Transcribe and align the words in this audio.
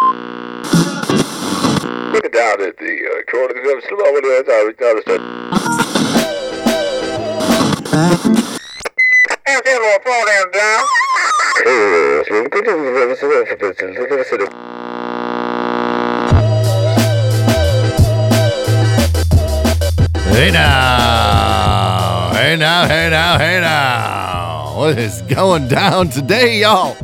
Look 0.00 0.10
it 2.24 2.32
down 2.32 2.62
at 2.62 2.76
the 2.78 2.94
uh, 3.04 3.22
corner 3.30 3.50
of 3.50 3.64
the 3.64 3.82
slow 3.88 4.06
over 4.06 4.20
there. 4.20 4.44
Sorry, 4.46 4.74
sorry, 4.78 5.02
sorry. 5.02 5.18
Hey 20.32 20.50
now, 20.52 22.30
hey 22.34 22.56
now, 22.56 22.86
hey 22.86 23.10
now, 23.10 23.38
hey 23.38 23.60
now. 23.60 24.76
What 24.76 24.98
is 24.98 25.22
going 25.22 25.66
down 25.66 26.10
today, 26.10 26.60
y'all? 26.60 26.96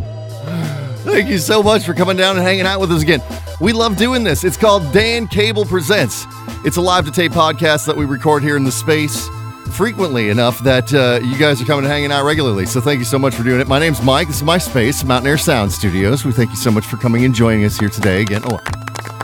Thank 1.04 1.28
you 1.28 1.36
so 1.36 1.62
much 1.62 1.84
for 1.84 1.92
coming 1.92 2.16
down 2.16 2.38
and 2.38 2.46
hanging 2.46 2.64
out 2.64 2.80
with 2.80 2.90
us 2.90 3.02
again. 3.02 3.20
We 3.60 3.74
love 3.74 3.98
doing 3.98 4.24
this. 4.24 4.42
It's 4.42 4.56
called 4.56 4.90
Dan 4.90 5.28
Cable 5.28 5.66
Presents. 5.66 6.24
It's 6.64 6.78
a 6.78 6.80
live 6.80 7.04
to 7.04 7.10
tape 7.10 7.32
podcast 7.32 7.84
that 7.86 7.94
we 7.94 8.06
record 8.06 8.42
here 8.42 8.56
in 8.56 8.64
the 8.64 8.72
space 8.72 9.28
frequently 9.70 10.30
enough 10.30 10.60
that 10.60 10.94
uh, 10.94 11.20
you 11.22 11.36
guys 11.36 11.60
are 11.60 11.66
coming 11.66 11.84
and 11.84 11.92
hanging 11.92 12.10
out 12.10 12.24
regularly. 12.24 12.64
So 12.64 12.80
thank 12.80 13.00
you 13.00 13.04
so 13.04 13.18
much 13.18 13.34
for 13.34 13.42
doing 13.42 13.60
it. 13.60 13.68
My 13.68 13.78
name's 13.78 14.00
Mike. 14.00 14.28
This 14.28 14.38
is 14.38 14.42
my 14.44 14.56
space, 14.56 15.04
Mountain 15.04 15.28
Air 15.28 15.36
Sound 15.36 15.70
Studios. 15.72 16.24
We 16.24 16.32
thank 16.32 16.50
you 16.50 16.56
so 16.56 16.70
much 16.70 16.86
for 16.86 16.96
coming 16.96 17.24
and 17.26 17.34
joining 17.34 17.66
us 17.66 17.78
here 17.78 17.90
today 17.90 18.22
again. 18.22 18.40
Oh, 18.46 18.58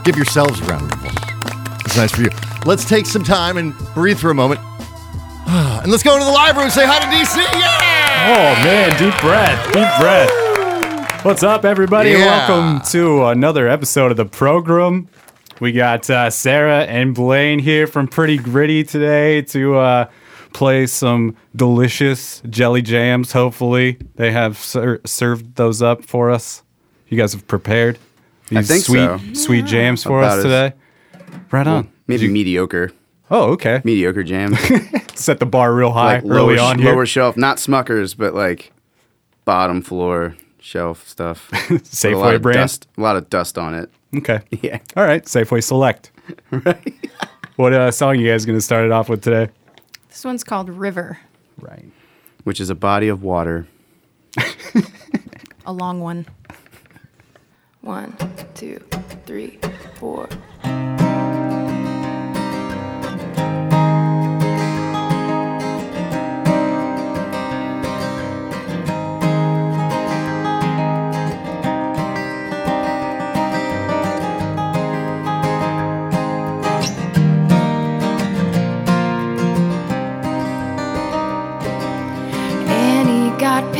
give 0.03 0.15
yourselves 0.15 0.59
a 0.59 0.65
round 0.65 0.91
of 0.91 0.99
applause. 0.99 1.81
It's 1.85 1.97
nice 1.97 2.11
for 2.11 2.21
you. 2.21 2.29
Let's 2.63 2.85
take 2.85 3.07
some 3.07 3.23
time 3.23 3.57
and 3.57 3.75
breathe 3.95 4.19
for 4.19 4.29
a 4.29 4.35
moment. 4.35 4.59
And 5.81 5.91
let's 5.91 6.03
go 6.03 6.15
to 6.17 6.23
the 6.23 6.29
room 6.29 6.63
and 6.65 6.71
say 6.71 6.85
hi 6.85 6.99
to 6.99 7.07
DC. 7.07 7.37
Yeah! 7.37 8.29
Oh 8.29 8.63
man, 8.63 8.91
deep 8.99 9.19
breath, 9.19 9.65
deep 9.73 9.89
breath. 9.99 10.50
What's 11.23 11.43
up, 11.43 11.65
everybody? 11.65 12.09
Yeah. 12.09 12.49
Welcome 12.49 12.81
to 12.89 13.25
another 13.25 13.67
episode 13.67 14.09
of 14.09 14.17
the 14.17 14.25
program. 14.25 15.07
We 15.59 15.71
got 15.71 16.09
uh, 16.09 16.31
Sarah 16.31 16.81
and 16.85 17.13
Blaine 17.13 17.59
here 17.59 17.85
from 17.85 18.07
Pretty 18.07 18.37
Gritty 18.37 18.83
today 18.83 19.43
to 19.43 19.75
uh, 19.75 20.09
play 20.53 20.87
some 20.87 21.37
delicious 21.55 22.41
jelly 22.49 22.81
jams. 22.81 23.33
Hopefully, 23.33 23.99
they 24.15 24.31
have 24.31 24.57
ser- 24.57 24.99
served 25.05 25.57
those 25.57 25.83
up 25.83 26.03
for 26.03 26.31
us. 26.31 26.63
You 27.07 27.17
guys 27.17 27.33
have 27.33 27.47
prepared 27.47 27.99
these 28.49 28.83
sweet, 28.83 29.05
so. 29.05 29.19
sweet 29.33 29.65
jams 29.65 30.03
for 30.03 30.23
About 30.23 30.39
us 30.39 30.43
today. 30.43 30.73
Right 31.51 31.67
on. 31.67 31.91
Maybe 32.07 32.29
mediocre. 32.29 32.93
Oh, 33.29 33.51
okay. 33.51 33.81
Mediocre 33.83 34.23
jam. 34.23 34.55
Set 35.13 35.39
the 35.39 35.45
bar 35.45 35.71
real 35.71 35.91
high 35.91 36.15
like 36.15 36.23
early 36.25 36.55
lower, 36.55 36.65
on 36.65 36.79
here. 36.79 36.91
lower 36.91 37.05
shelf. 37.05 37.37
Not 37.37 37.57
Smuckers, 37.57 38.17
but 38.17 38.33
like 38.33 38.73
bottom 39.45 39.83
floor 39.83 40.35
shelf 40.61 41.07
stuff. 41.07 41.51
With 41.69 41.71
a 41.71 41.73
lot 41.73 41.83
Safeway 41.83 42.35
of 42.35 42.41
brand. 42.41 42.57
Dust, 42.59 42.87
a 42.97 43.01
lot 43.01 43.17
of 43.17 43.29
dust 43.29 43.57
on 43.57 43.73
it. 43.73 43.89
Okay. 44.15 44.39
Yeah. 44.61 44.79
All 44.95 45.03
right. 45.03 45.25
Safeway 45.25 45.61
Select. 45.63 46.11
Right. 46.51 47.11
What 47.57 47.73
uh, 47.73 47.91
song 47.91 48.17
you 48.19 48.29
guys 48.29 48.45
going 48.45 48.57
to 48.57 48.61
start 48.61 48.85
it 48.85 48.91
off 48.91 49.09
with 49.09 49.21
today? 49.21 49.51
This 50.07 50.23
one's 50.23 50.43
called 50.45 50.69
River, 50.69 51.19
Right. 51.59 51.85
Which 52.45 52.59
is 52.61 52.69
a 52.69 52.75
body 52.75 53.09
of 53.09 53.21
water. 53.23 53.67
a 55.65 55.73
long 55.73 55.99
one. 55.99 56.25
One, 57.81 58.15
two, 58.55 58.79
three, 59.25 59.59
four. 59.95 60.29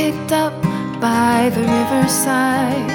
Picked 0.01 0.31
up 0.31 0.53
by 0.99 1.51
the 1.55 1.61
riverside. 1.77 2.91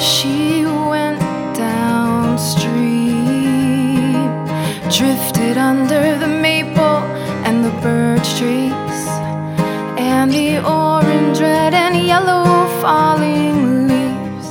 She 0.00 0.64
went 0.92 1.20
downstream, 1.56 2.70
drifted 4.98 5.56
under 5.58 6.04
the 6.22 6.28
maple 6.46 7.00
and 7.46 7.64
the 7.64 7.74
birch 7.86 8.28
trees, 8.38 9.00
and 10.12 10.30
the 10.30 10.50
orange, 10.64 11.40
red, 11.40 11.74
and 11.74 11.94
yellow 12.12 12.44
falling 12.80 13.88
leaves. 13.88 14.48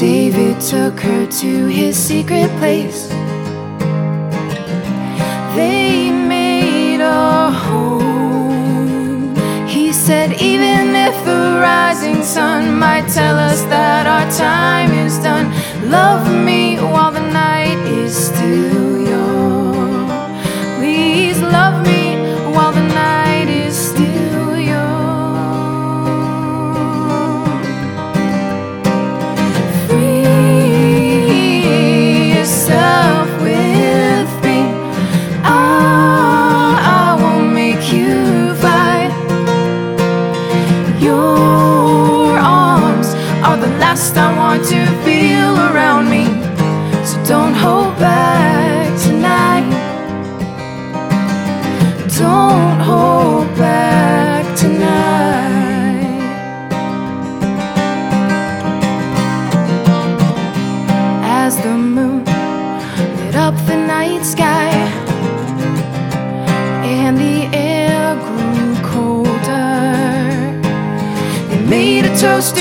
David 0.00 0.60
took 0.60 0.98
her 0.98 1.26
to 1.42 1.66
his 1.66 1.96
secret 1.96 2.50
place. 2.58 3.13
The 11.54 11.60
rising 11.60 12.22
sun 12.22 12.78
might 12.78 13.06
tell 13.08 13.38
us 13.38 13.62
that 13.74 14.06
our 14.06 14.26
time 14.32 14.90
is 15.06 15.18
done, 15.18 15.46
love 15.88 16.26
me 16.44 16.76
while 16.78 17.13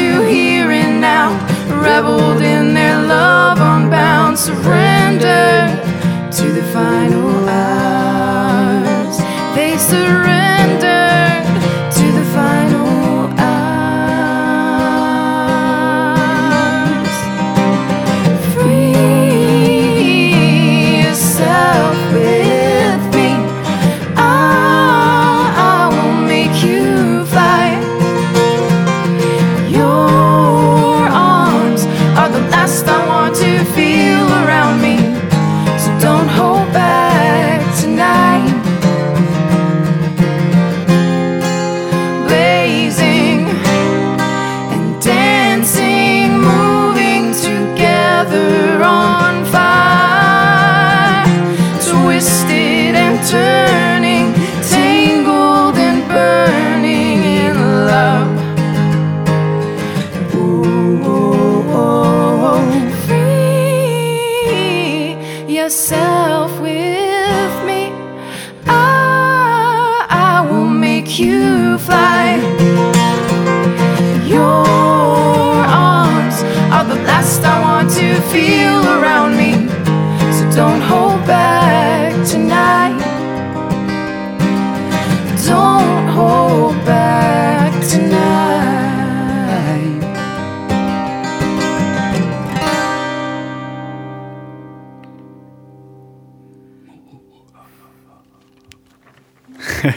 to 0.04 0.22
here 0.24 0.72
and 0.72 1.00
now, 1.00 1.30
reveled 1.82 2.42
in 2.42 2.74
their 2.74 3.02
love, 3.02 3.58
unbound, 3.60 4.38
surrender 4.38 4.83
yourself 65.64 66.13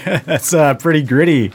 That's 0.07 0.55
uh, 0.55 0.75
pretty 0.75 1.03
gritty 1.03 1.53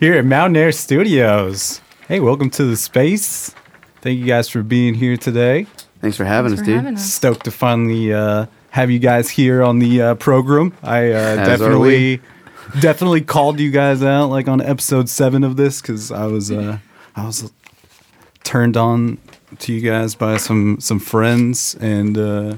here 0.00 0.14
at 0.14 0.24
Mountain 0.24 0.56
Air 0.56 0.72
Studios. 0.72 1.80
Hey, 2.08 2.18
welcome 2.18 2.50
to 2.50 2.64
the 2.64 2.76
space. 2.76 3.54
Thank 4.00 4.18
you 4.18 4.26
guys 4.26 4.48
for 4.48 4.64
being 4.64 4.94
here 4.94 5.16
today. 5.16 5.68
Thanks 6.00 6.16
for 6.16 6.24
having 6.24 6.50
Thanks 6.50 6.62
us, 6.62 6.66
for 6.66 6.72
dude. 6.72 6.76
having 6.78 6.94
us. 6.96 7.14
Stoked 7.14 7.44
to 7.44 7.52
finally 7.52 8.12
uh, 8.12 8.46
have 8.70 8.90
you 8.90 8.98
guys 8.98 9.30
here 9.30 9.62
on 9.62 9.78
the 9.78 10.02
uh, 10.02 10.14
program. 10.16 10.72
I 10.82 11.12
uh, 11.12 11.36
definitely, 11.36 12.20
definitely 12.80 13.20
called 13.20 13.60
you 13.60 13.70
guys 13.70 14.02
out 14.02 14.30
like 14.30 14.48
on 14.48 14.60
episode 14.60 15.08
seven 15.08 15.44
of 15.44 15.56
this 15.56 15.80
because 15.80 16.10
I 16.10 16.26
was, 16.26 16.50
uh, 16.50 16.78
I 17.14 17.24
was 17.24 17.52
turned 18.42 18.76
on 18.76 19.18
to 19.60 19.72
you 19.72 19.80
guys 19.80 20.16
by 20.16 20.38
some 20.38 20.80
some 20.80 20.98
friends 20.98 21.76
and. 21.80 22.18
Uh, 22.18 22.56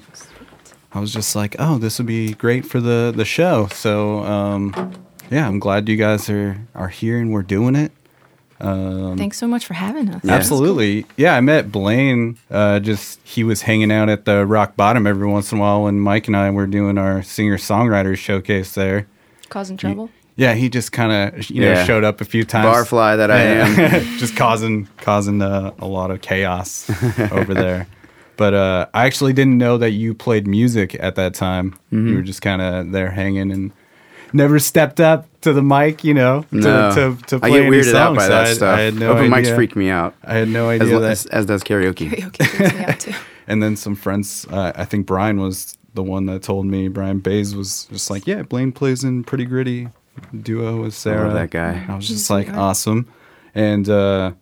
I 0.91 1.01
was 1.01 1.13
just 1.13 1.37
like, 1.37 1.55
oh, 1.59 1.77
this 1.77 1.99
would 1.99 2.07
be 2.07 2.33
great 2.33 2.65
for 2.65 2.81
the 2.81 3.13
the 3.15 3.27
show. 3.27 3.67
So 3.67 4.21
um, 4.21 4.95
yeah, 5.31 5.47
I'm 5.47 5.59
glad 5.59 5.89
you 5.89 5.97
guys 5.97 6.29
are 6.31 6.57
are 6.75 6.89
here 6.89 7.19
and 7.19 7.33
we're 7.33 7.43
doing 7.43 7.75
it. 7.77 7.93
Thanks 8.61 9.39
so 9.39 9.47
much 9.47 9.67
for 9.67 9.75
having 9.75 10.09
us. 10.11 10.25
Yeah. 10.25 10.33
Absolutely, 10.33 11.07
yeah. 11.17 11.35
I 11.37 11.41
met 11.41 11.71
Blaine. 11.71 12.39
Uh, 12.51 12.81
just 12.81 13.21
he 13.25 13.45
was 13.45 13.63
hanging 13.63 13.93
out 13.93 14.09
at 14.09 14.25
the 14.25 14.45
Rock 14.47 14.77
Bottom 14.77 15.07
every 15.07 15.27
once 15.29 15.53
in 15.53 15.59
a 15.59 15.61
while 15.61 15.85
when 15.85 16.01
Mike 16.01 16.27
and 16.27 16.37
I 16.37 16.51
were 16.51 16.67
doing 16.67 16.99
our 16.99 17.23
singer 17.23 17.57
songwriters 17.57 18.17
showcase 18.19 18.75
there. 18.75 19.07
Causing 19.49 19.77
trouble. 19.77 20.11
Yeah, 20.37 20.55
he 20.55 20.69
just 20.69 20.93
kind 20.93 21.13
of 21.37 21.51
you 21.51 21.61
know 21.63 21.69
Yeah. 21.73 21.85
showed 21.85 22.05
up 22.05 22.21
a 22.21 22.25
few 22.25 22.45
times. 22.45 22.67
Barfly 22.89 23.17
that 23.17 23.31
I 23.31 23.41
am. 23.41 24.03
just 24.19 24.37
causing 24.37 24.89
causing 24.99 25.41
uh, 25.43 25.73
a 25.79 25.87
lot 25.87 26.11
of 26.11 26.21
chaos 26.21 26.91
over 27.33 27.55
there. 27.55 27.87
But 28.37 28.55
uh, 28.55 28.87
I 28.95 29.07
actually 29.07 29.33
didn't 29.33 29.59
know 29.59 29.79
that 29.79 29.91
you 29.91 30.15
played 30.15 30.47
music 30.47 30.97
at 31.01 31.17
that 31.17 31.35
time. 31.35 31.73
Mm-hmm. 31.93 32.09
You 32.09 32.15
were 32.17 32.23
just 32.23 32.41
kind 32.43 32.63
of 32.63 32.93
there 32.93 33.11
hanging 33.11 33.51
and 33.51 33.73
never 34.35 34.59
stepped 34.59 35.01
up 35.01 35.27
to 35.43 35.53
the 35.53 35.63
mic, 35.63 36.05
you 36.05 36.15
know, 36.15 36.43
to, 36.51 36.57
No, 36.57 36.95
to, 37.17 37.27
to 37.27 37.37
I 37.37 37.39
play 37.39 37.51
get 37.51 37.67
any 37.67 37.71
weirded 37.77 37.95
out 37.95 38.07
songs. 38.09 38.17
by 38.17 38.29
that 38.29 38.47
I, 38.47 38.53
stuff. 38.55 38.79
I 38.79 38.81
had 38.83 38.95
no 38.95 39.13
Open 39.13 39.33
idea. 39.33 39.53
mics 39.53 39.55
freak 39.55 39.77
me 39.77 39.91
out, 39.91 40.15
I 40.25 40.35
had 40.35 40.49
no 40.49 40.69
as, 40.71 40.81
idea 40.81 40.95
lo- 40.95 41.01
that. 41.03 41.11
as, 41.11 41.27
as 41.27 41.47
does 41.47 41.63
karaoke. 41.63 42.11
Karaoke 42.11 42.47
freaks 42.47 42.75
me 42.75 42.85
out 42.85 43.01
too. 43.01 43.13
and 43.47 43.63
then 43.63 43.77
some 43.77 43.95
friends, 43.95 44.47
uh, 44.51 44.73
I 44.75 44.85
think 44.85 45.07
Brian 45.07 45.41
was 45.41 45.77
the 45.95 46.03
one 46.03 46.27
that 46.27 46.43
told 46.43 46.67
me. 46.67 46.89
Brian 46.89 47.21
Bays 47.21 47.55
was 47.57 47.85
just 47.87 48.11
like, 48.11 48.27
"Yeah, 48.27 48.43
Blaine 48.43 48.73
plays 48.73 49.05
in 49.05 49.25
Pretty 49.25 49.45
Gritty 49.45 49.89
duo 50.43 50.83
with 50.83 50.95
Sarah." 50.95 51.33
that 51.33 51.51
guy. 51.51 51.85
I 51.89 51.97
was 51.97 52.07
just 52.09 52.29
a 52.31 52.33
like, 52.35 52.51
awesome. 52.51 53.09
And 53.55 53.89
uh, 53.89 54.33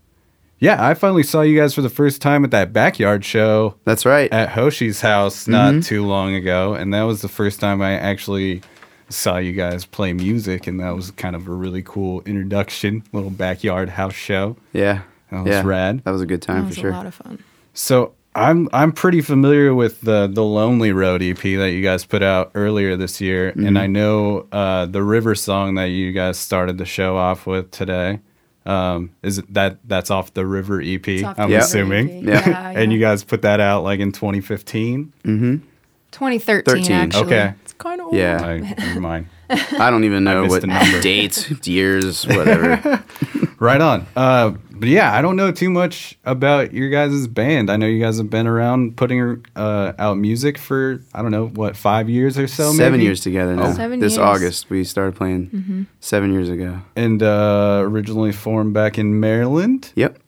yeah, 0.59 0.85
I 0.87 0.95
finally 0.95 1.23
saw 1.23 1.43
you 1.43 1.59
guys 1.59 1.75
for 1.75 1.83
the 1.83 1.89
first 1.89 2.21
time 2.21 2.45
at 2.45 2.51
that 2.51 2.73
backyard 2.73 3.25
show 3.25 3.77
That's 3.85 4.05
right. 4.07 4.31
at 4.33 4.51
Hoshi's 4.51 5.01
house 5.01 5.47
not 5.47 5.83
too 5.83 6.05
long 6.05 6.35
ago, 6.35 6.75
and 6.75 6.93
that 6.95 7.03
was 7.03 7.23
the 7.23 7.29
first 7.29 7.61
time 7.61 7.81
I 7.81 7.93
actually 7.93 8.63
saw 9.09 9.37
you 9.39 9.53
guys 9.53 9.85
play 9.87 10.13
music, 10.13 10.67
and 10.67 10.81
that 10.81 10.91
was 10.91 11.11
kind 11.13 11.37
of 11.37 11.47
a 11.49 11.53
really 11.53 11.83
cool 11.83 12.23
introduction, 12.23 13.03
little 13.13 13.31
backyard 13.31 13.89
house 13.91 14.15
show. 14.15 14.57
yeah. 14.73 15.03
That 15.31 15.43
was 15.45 15.51
yeah. 15.53 15.63
rad. 15.65 16.05
That 16.05 16.13
was 16.13 16.23
a 16.23 16.27
good 16.27 16.41
That 16.43 16.47
time 16.47 16.63
for 16.63 16.69
was 16.69 16.77
sure. 16.77 16.91
a 16.91 16.93
lot 16.93 17.07
of 17.07 17.15
fun. 17.15 17.43
So 17.75 18.15
I'm 18.37 18.69
I'm 18.73 18.93
pretty 18.93 19.21
familiar 19.23 19.75
with 19.75 20.01
the 20.03 20.29
the 20.33 20.45
Lonely 20.45 20.93
Road 20.93 21.21
EP 21.21 21.37
that 21.39 21.73
you 21.73 21.83
guys 21.83 22.05
put 22.05 22.23
out 22.23 22.53
earlier 22.55 22.97
this 22.97 23.21
year, 23.21 23.49
and 23.57 23.77
I 23.77 23.87
know 23.89 24.47
uh, 24.53 24.87
the 24.87 25.03
River 25.03 25.35
song 25.35 25.75
that 25.77 25.87
you 25.87 26.13
guys 26.13 26.39
started 26.39 26.79
the 26.79 26.85
show 26.85 27.17
off 27.17 27.45
with 27.47 27.71
today. 27.73 28.21
Um, 28.67 29.11
is 29.23 29.43
that 29.49 29.79
that's 29.89 30.11
off 30.13 30.33
the 30.35 30.47
River 30.47 30.81
EP? 30.81 31.07
I'm 31.09 31.35
the 31.35 31.47
Yeah. 31.49 31.59
assuming. 31.59 32.09
EP. 32.09 32.25
Yeah. 32.25 32.49
Yeah, 32.49 32.71
And 32.81 32.93
you 32.93 33.01
guys 33.01 33.25
put 33.25 33.43
that 33.43 33.59
out 33.61 33.83
like 33.85 33.99
in 34.01 34.13
2015. 34.13 35.13
2013 35.25 36.63
13. 36.85 36.93
actually. 36.93 37.25
Okay. 37.27 37.55
It's 37.77 37.83
kind 37.83 38.01
of 38.01 38.07
old. 38.07 38.17
Yeah. 38.17 38.43
I, 38.43 38.59
never 38.59 39.01
mind. 39.01 39.27
I 39.51 39.91
don't 39.91 40.05
even 40.05 40.25
know 40.25 40.47
what 40.47 40.63
the 40.63 40.67
number. 40.69 41.01
dates, 41.03 41.51
years, 41.67 42.27
whatever. 42.27 43.05
Right 43.59 43.81
on. 43.81 44.07
Uh, 44.15 44.51
but 44.71 44.87
yeah, 44.91 45.15
I 45.17 45.23
don't 45.23 45.35
know 45.35 45.51
too 45.51 45.71
much 45.71 46.19
about 46.27 46.75
your 46.75 46.91
guys' 46.91 47.27
band. 47.27 47.71
I 47.71 47.77
know 47.79 47.87
you 47.87 47.99
guys 48.05 48.19
have 48.19 48.29
been 48.29 48.47
around 48.47 48.99
putting 48.99 49.47
uh, 49.57 49.95
out 49.99 50.19
music 50.19 50.59
for 50.59 51.01
I 51.15 51.23
don't 51.23 51.31
know 51.31 51.47
what 51.47 51.75
five 51.75 52.11
years 52.11 52.37
or 52.37 52.49
so. 52.49 52.73
seven 52.73 52.93
maybe? 52.99 53.05
years 53.05 53.21
together 53.23 53.57
now. 53.57 53.73
Seven 53.73 53.99
this 54.01 54.13
years. 54.13 54.19
August 54.19 54.69
we 54.69 54.85
started 54.85 55.17
playing. 55.17 55.87
Seven 56.01 56.35
years 56.35 56.51
ago. 56.51 56.83
and 56.97 57.23
uh, 57.23 57.81
originally 57.83 58.31
formed 58.33 58.75
back 58.75 58.99
in 58.99 59.21
Maryland. 59.21 59.91
Yep, 59.95 60.19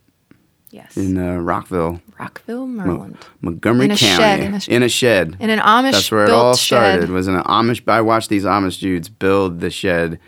Yes. 0.71 0.97
in 0.97 1.19
uh, 1.19 1.37
Rockville, 1.37 2.01
Rockville, 2.19 2.67
Mo- 2.67 2.85
Maryland. 2.85 3.17
Montgomery 3.41 3.85
In 3.87 3.91
a 3.93 3.97
County. 3.97 4.17
shed, 4.17 4.41
in 4.41 4.55
a 4.55 4.61
sh- 4.61 4.69
in 4.69 4.83
a 4.83 4.89
shed. 4.89 5.37
In 5.41 5.51
an 5.51 5.59
Amish 5.61 5.93
That's 5.93 6.11
where 6.11 6.25
it 6.25 6.29
built 6.29 6.39
all 6.45 6.55
shed. 6.57 6.95
started. 7.01 7.11
Was 7.11 7.29
in 7.29 7.35
an 7.37 7.43
Amish. 7.45 7.83
I 7.89 8.01
watched 8.01 8.29
these 8.29 8.45
Amish 8.45 8.81
dudes 8.81 9.09
build 9.09 9.61
the 9.61 9.71
shed 9.71 10.19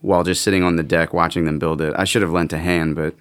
while 0.00 0.24
just 0.24 0.42
sitting 0.42 0.62
on 0.62 0.76
the 0.76 0.82
deck 0.82 1.12
watching 1.12 1.44
them 1.44 1.58
build 1.58 1.80
it. 1.80 1.94
I 1.98 2.04
should 2.04 2.22
have 2.22 2.32
lent 2.32 2.52
a 2.52 2.58
hand, 2.58 2.94
but 2.96 3.14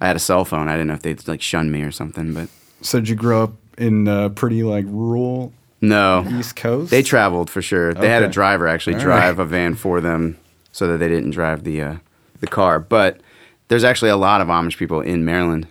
I 0.00 0.06
had 0.06 0.16
a 0.16 0.20
cell 0.20 0.44
phone. 0.44 0.68
I 0.68 0.72
didn't 0.72 0.88
know 0.88 0.94
if 0.94 1.02
they'd 1.02 1.26
like 1.26 1.40
shun 1.42 1.70
me 1.70 1.82
or 1.82 1.90
something. 1.90 2.34
But 2.34 2.48
So 2.82 3.00
did 3.00 3.08
you 3.08 3.16
grow 3.16 3.42
up 3.44 3.52
in 3.78 4.06
uh, 4.08 4.28
pretty 4.30 4.62
like 4.62 4.84
rural 4.88 5.52
no, 5.80 6.24
East 6.38 6.56
Coast? 6.56 6.90
they 6.90 7.02
traveled 7.02 7.50
for 7.50 7.62
sure. 7.62 7.92
They 7.94 8.08
had 8.08 8.22
a 8.22 8.28
driver 8.28 8.66
actually 8.68 8.94
All 8.94 9.00
drive 9.02 9.38
right. 9.38 9.44
a 9.44 9.46
van 9.46 9.74
for 9.74 10.00
them 10.00 10.36
so 10.72 10.86
that 10.88 10.98
they 10.98 11.08
didn't 11.08 11.30
drive 11.30 11.64
the 11.64 11.82
uh, 11.82 11.94
the 12.40 12.46
car. 12.46 12.78
But 12.78 13.20
there's 13.68 13.84
actually 13.84 14.10
a 14.10 14.16
lot 14.16 14.40
of 14.40 14.48
Amish 14.48 14.76
people 14.76 15.00
in 15.00 15.24
Maryland 15.24 15.66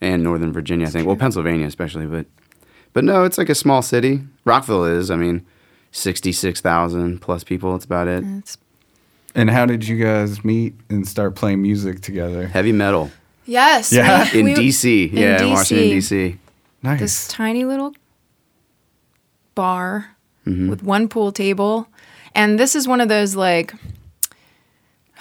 and 0.00 0.22
Northern 0.22 0.52
Virginia. 0.52 0.86
I 0.86 0.90
think. 0.90 1.06
Well, 1.06 1.16
Pennsylvania 1.16 1.66
especially, 1.66 2.06
but 2.06 2.26
but 2.92 3.04
no, 3.04 3.24
it's 3.24 3.38
like 3.38 3.48
a 3.48 3.54
small 3.54 3.82
city. 3.82 4.22
Rockville 4.44 4.84
is. 4.84 5.10
I 5.10 5.16
mean. 5.16 5.44
66,000 5.96 7.20
plus 7.20 7.44
people. 7.44 7.70
That's 7.70 7.84
about 7.84 8.08
it. 8.08 8.24
It's- 8.24 8.58
And 9.36 9.48
how 9.48 9.64
did 9.64 9.86
you 9.86 9.96
guys 9.96 10.44
meet 10.44 10.74
and 10.88 11.06
start 11.06 11.36
playing 11.36 11.62
music 11.62 12.00
together? 12.00 12.48
Heavy 12.48 12.72
metal 12.72 13.12
yes. 13.46 13.92
Yeah. 13.92 14.28
we- 14.32 14.40
in 14.40 14.44
we- 14.46 14.54
DC. 14.54 15.12
in 15.12 15.16
yeah, 15.16 15.40
in 15.40 15.50
Washington 15.50 15.86
DC. 15.90 16.38
Nice. 16.82 16.98
This 16.98 17.28
tiny 17.28 17.64
little 17.64 17.94
bar 19.54 20.10
Mm-hmm. 20.46 20.68
with 20.68 20.82
one 20.82 21.08
pool 21.08 21.30
table. 21.32 21.86
And 22.34 22.58
this 22.58 22.74
is 22.74 22.86
one 22.88 23.00
of 23.00 23.08
those 23.08 23.34
like 23.36 23.72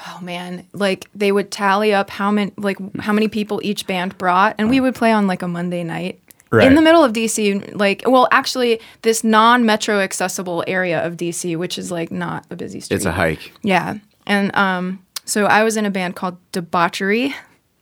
oh 0.08 0.20
man, 0.22 0.68
like 0.74 1.10
they 1.16 1.32
would 1.32 1.52
tally 1.52 1.94
up 1.94 2.10
how 2.10 2.32
many 2.32 2.52
like 2.58 2.78
how 3.00 3.14
many 3.14 3.28
people 3.28 3.60
each 3.64 3.88
band 3.88 4.18
brought 4.18 4.56
and 4.58 4.70
we 4.70 4.80
would 4.80 4.96
play 4.96 5.12
on 5.12 5.28
like 5.28 5.42
a 5.42 5.48
Monday 5.48 5.84
night. 5.84 6.20
Right. 6.52 6.68
In 6.68 6.76
the 6.76 6.84
middle 6.84 7.04
of 7.04 7.14
DC, 7.14 7.76
like, 7.76 8.04
well, 8.06 8.28
actually, 8.30 8.80
this 9.02 9.24
non-metro 9.24 10.00
accessible 10.02 10.64
area 10.68 11.04
of 11.04 11.18
DC, 11.18 11.58
which 11.58 11.80
is 11.80 11.90
like 11.90 12.12
not 12.12 12.46
a 12.52 12.56
busy 12.56 12.80
street. 12.80 12.98
It's 12.98 13.06
a 13.06 13.12
hike. 13.12 13.52
Yeah. 13.64 13.96
And 14.28 14.56
um, 14.56 15.04
so 15.26 15.46
I 15.46 15.64
was 15.64 15.78
in 15.78 15.86
a 15.88 15.90
band 15.90 16.16
called 16.16 16.38
Debauchery. 16.52 17.34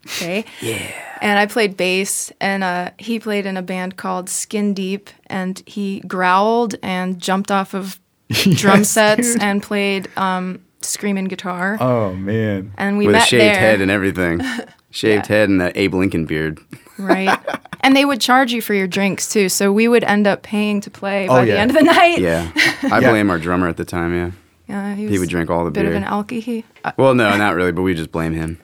Okay. 0.06 0.46
yeah. 0.62 0.90
And 1.20 1.38
I 1.38 1.48
played 1.48 1.75
bass, 1.75 2.32
and 2.40 2.63
uh, 2.63 2.92
he 2.98 3.20
played 3.20 3.46
in 3.46 3.58
a 3.58 3.62
band 3.62 3.98
called 3.98 4.30
Skin 4.30 4.74
Deep, 4.74 5.10
and 5.28 5.62
he 5.66 6.00
growled 6.08 6.75
and 6.82 7.20
jumped 7.20 7.51
off 7.51 7.74
of 7.74 8.00
drum 8.30 8.80
Yes, 8.80 8.90
sets 8.90 9.34
dude. 9.34 9.44
and 9.44 9.62
played 9.62 10.08
um, 10.18 10.62
screaming 10.82 11.26
guitar. 11.26 11.78
oh 11.80 12.14
man. 12.14 12.74
and 12.78 12.98
we 12.98 13.08
With 13.08 13.16
a 13.16 13.20
shaved 13.22 13.42
there, 13.44 13.56
head 13.56 13.82
and 13.82 13.92
everything. 13.92 14.42
Shaved 14.94 15.30
Yeah. 15.30 15.36
head 15.38 15.50
and 15.50 15.62
that 15.62 15.78
Abe 15.78 15.94
Lincoln 15.94 16.26
beard. 16.26 16.60
right? 16.98 17.40
and 17.82 17.96
they 17.96 18.04
would 18.04 18.20
charge 18.20 18.52
you 18.52 18.62
for 18.62 18.74
your 18.74 18.88
drinks 18.88 19.30
too, 19.30 19.48
so 19.48 19.72
we 19.72 19.88
would 19.88 20.04
end 20.04 20.28
up 20.28 20.42
paying 20.44 20.82
to 20.82 20.90
play 20.92 21.28
by 21.30 21.42
Oh, 21.42 21.46
the 21.46 21.58
end 21.58 21.72
of 21.72 21.78
the 21.78 21.84
night. 21.84 22.20
Yeah. 22.20 22.52
I 22.92 23.00
Yeah. 23.00 23.10
blame 23.10 23.30
our 23.30 23.40
drummer 23.40 23.70
at 23.70 23.78
the 23.78 23.86
time, 23.86 24.14
yeah. 24.14 24.32
Yeah, 24.68 24.96
he, 24.96 25.08
He 25.08 25.18
would 25.20 25.30
drink 25.30 25.50
all 25.50 25.64
the 25.64 25.70
a 25.70 25.72
bit 25.72 25.82
beer. 25.84 25.92
of 25.92 25.96
an 25.96 26.04
alky. 26.04 26.64
Uh, 26.84 26.92
well, 26.98 27.14
no, 27.16 27.36
not 27.38 27.56
really, 27.56 27.72
but 27.72 27.84
we 27.84 27.94
just 27.94 28.12
blame 28.12 28.34
him. 28.34 28.60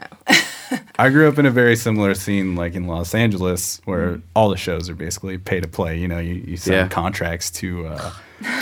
I 1.00 1.10
grew 1.10 1.28
up 1.28 1.38
in 1.38 1.46
a 1.46 1.52
very 1.52 1.76
similar 1.76 2.14
scene, 2.14 2.56
like 2.56 2.76
in 2.76 2.88
Los 2.88 3.14
Angeles, 3.16 3.82
where 3.86 4.22
all 4.36 4.50
the 4.50 4.58
shows 4.58 4.90
are 4.90 4.96
basically 4.96 5.38
pay 5.38 5.60
to 5.60 5.68
play. 5.68 5.98
You 5.98 6.08
know, 6.08 6.20
you, 6.20 6.36
you 6.36 6.58
sign 6.58 6.74
Yeah. 6.74 6.88
contracts 6.88 7.50
to 7.52 7.88
uh, 7.88 8.12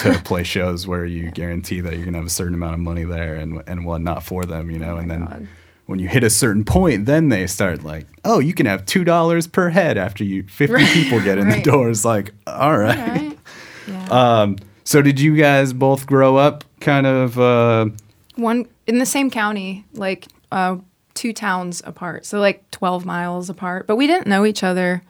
to 0.02 0.22
play 0.24 0.44
shows 0.44 0.88
where 0.88 1.06
you 1.06 1.32
guarantee 1.32 1.82
that 1.82 1.96
you're 1.96 2.06
gonna 2.06 2.18
have 2.18 2.28
a 2.28 2.30
certain 2.30 2.54
amount 2.54 2.74
of 2.76 2.80
money 2.80 3.04
there 3.04 3.36
and 3.36 3.62
and 3.68 3.86
whatnot 3.86 4.24
for 4.24 4.46
them. 4.46 4.70
You 4.72 4.80
know, 4.80 4.98
and 4.98 5.10
then 5.10 5.26
God. 5.26 5.48
when 5.86 6.00
you 6.00 6.08
hit 6.08 6.24
a 6.24 6.30
certain 6.30 6.64
point, 6.66 7.06
then 7.06 7.30
they 7.30 7.48
start 7.48 7.84
like, 7.84 8.08
oh, 8.24 8.40
you 8.40 8.54
can 8.54 8.66
have 8.66 8.86
two 8.86 9.04
dollars 9.04 9.48
per 9.48 9.70
head 9.70 9.98
after 9.98 10.24
you 10.24 10.44
fifty 10.44 10.74
Right. 10.76 10.88
people 10.94 11.22
get 11.22 11.38
in 11.38 11.48
Right. 11.50 11.64
the 11.64 11.72
door. 11.72 11.90
It's 11.90 12.06
like, 12.06 12.34
all 12.48 12.78
right. 12.78 12.98
right? 12.98 13.38
Yeah. 13.88 14.08
Um, 14.42 14.56
so 14.84 15.04
did 15.04 15.20
you 15.20 15.36
guys 15.36 15.72
both 15.72 16.08
grow 16.08 16.38
up 16.38 16.64
kind 16.80 17.06
of? 17.06 17.38
Uh, 17.40 17.90
one 18.36 18.66
in 18.88 18.98
the 18.98 19.06
same 19.06 19.30
county, 19.30 19.86
like 19.94 20.26
uh, 20.52 20.78
two 21.15 21.34
towns 21.34 21.81
apart, 21.86 22.25
so 22.25 22.39
like 22.39 22.69
twelve 22.72 23.05
miles 23.05 23.50
apart. 23.50 23.88
But 23.88 23.95
we 23.95 24.05
didn't 24.05 24.27
know 24.27 24.45
each 24.45 24.63
other 24.63 25.01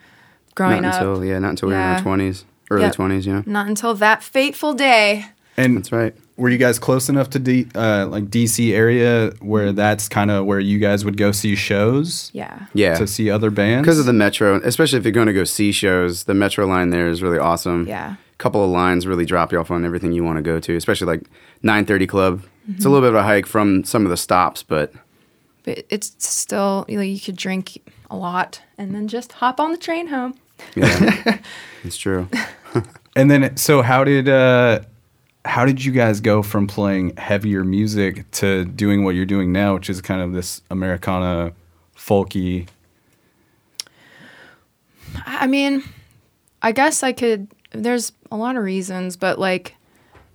growing 0.55 0.83
not 0.83 1.01
up. 1.01 1.24
yeah, 1.24 1.38
not 1.39 1.50
until 1.50 1.67
we 1.69 1.74
were 1.75 1.79
in 1.81 1.85
Yeah. 1.85 1.95
our 1.97 2.01
20s, 2.01 2.45
early 2.71 2.83
Yep. 2.83 2.95
20s, 2.95 3.25
you 3.25 3.33
know? 3.33 3.43
Not 3.45 3.67
until 3.67 3.93
that 3.95 4.24
fateful 4.24 4.74
day. 4.74 5.25
and 5.57 5.77
That's 5.77 5.91
right. 5.91 6.13
were 6.38 6.50
you 6.50 6.57
guys 6.57 6.79
close 6.79 7.07
enough 7.09 7.29
to 7.31 7.39
D, 7.39 7.67
uh, 7.75 8.07
like 8.09 8.25
DC 8.29 8.74
area 8.74 9.31
where 9.41 9.71
that's 9.71 10.07
kind 10.09 10.29
of 10.31 10.45
where 10.45 10.59
you 10.59 10.79
guys 10.79 11.03
would 11.05 11.15
go 11.17 11.31
see 11.31 11.55
shows 11.55 12.29
Yeah. 12.33 12.67
Yeah. 12.74 12.95
to 12.95 13.07
see 13.07 13.29
other 13.29 13.50
bands? 13.50 13.85
Because 13.85 14.00
of 14.00 14.05
the 14.05 14.13
metro, 14.13 14.59
especially 14.63 15.00
if 15.00 15.05
you're 15.05 15.12
going 15.13 15.27
to 15.27 15.33
go 15.33 15.43
see 15.45 15.71
shows, 15.71 16.24
the 16.25 16.33
metro 16.33 16.65
line 16.65 16.89
there 16.89 17.07
is 17.07 17.21
really 17.24 17.39
awesome. 17.39 17.85
Yeah. 17.88 18.15
couple 18.38 18.62
of 18.63 18.69
lines 18.69 19.07
really 19.07 19.24
drop 19.25 19.53
you 19.53 19.59
off 19.59 19.71
on 19.71 19.85
everything 19.85 20.12
you 20.12 20.24
want 20.25 20.35
to 20.38 20.41
go 20.41 20.59
to, 20.59 20.75
especially 20.75 21.07
like 21.07 21.24
930 21.63 22.05
Club 22.07 22.41
It's 22.69 22.83
a 22.83 22.89
little 22.89 23.01
bit 23.07 23.15
of 23.15 23.15
a 23.15 23.24
hike 23.24 23.45
from 23.45 23.83
some 23.85 24.03
of 24.05 24.09
the 24.09 24.17
stops, 24.17 24.62
but 24.62 24.91
But 25.65 25.86
it's 25.89 26.15
still 26.19 26.86
you 26.88 26.95
know 26.95 27.03
you 27.03 27.19
could 27.19 27.36
drink 27.36 27.81
a 28.10 28.15
lot 28.15 28.62
and 28.77 28.95
then 28.95 29.07
just 29.07 29.34
hop 29.34 29.60
on 29.60 29.72
the 29.72 29.77
train 29.77 30.07
home. 30.07 30.36
yeah, 30.75 31.39
it's 31.84 31.98
true. 31.98 32.29
And 33.15 33.31
then, 33.31 33.55
so 33.55 33.81
how 33.81 34.03
did 34.03 34.27
uh, 34.27 34.81
how 35.45 35.65
did 35.65 35.84
you 35.84 35.91
guys 35.93 36.19
go 36.19 36.41
from 36.41 36.67
playing 36.67 37.15
heavier 37.15 37.63
music 37.63 38.29
to 38.31 38.65
doing 38.65 39.05
what 39.05 39.15
you're 39.15 39.25
doing 39.25 39.53
now, 39.53 39.75
which 39.75 39.89
is 39.89 40.01
kind 40.01 40.22
of 40.22 40.34
this 40.34 40.62
Americana 40.69 41.53
folky? 41.95 42.67
I 45.25 45.48
mean, 45.48 45.84
I 46.62 46.74
guess 46.74 47.03
I 47.03 47.13
could. 47.13 47.48
There's 47.72 48.12
a 48.31 48.36
lot 48.36 48.57
of 48.57 48.63
reasons, 48.63 49.15
but 49.15 49.39
like, 49.39 49.75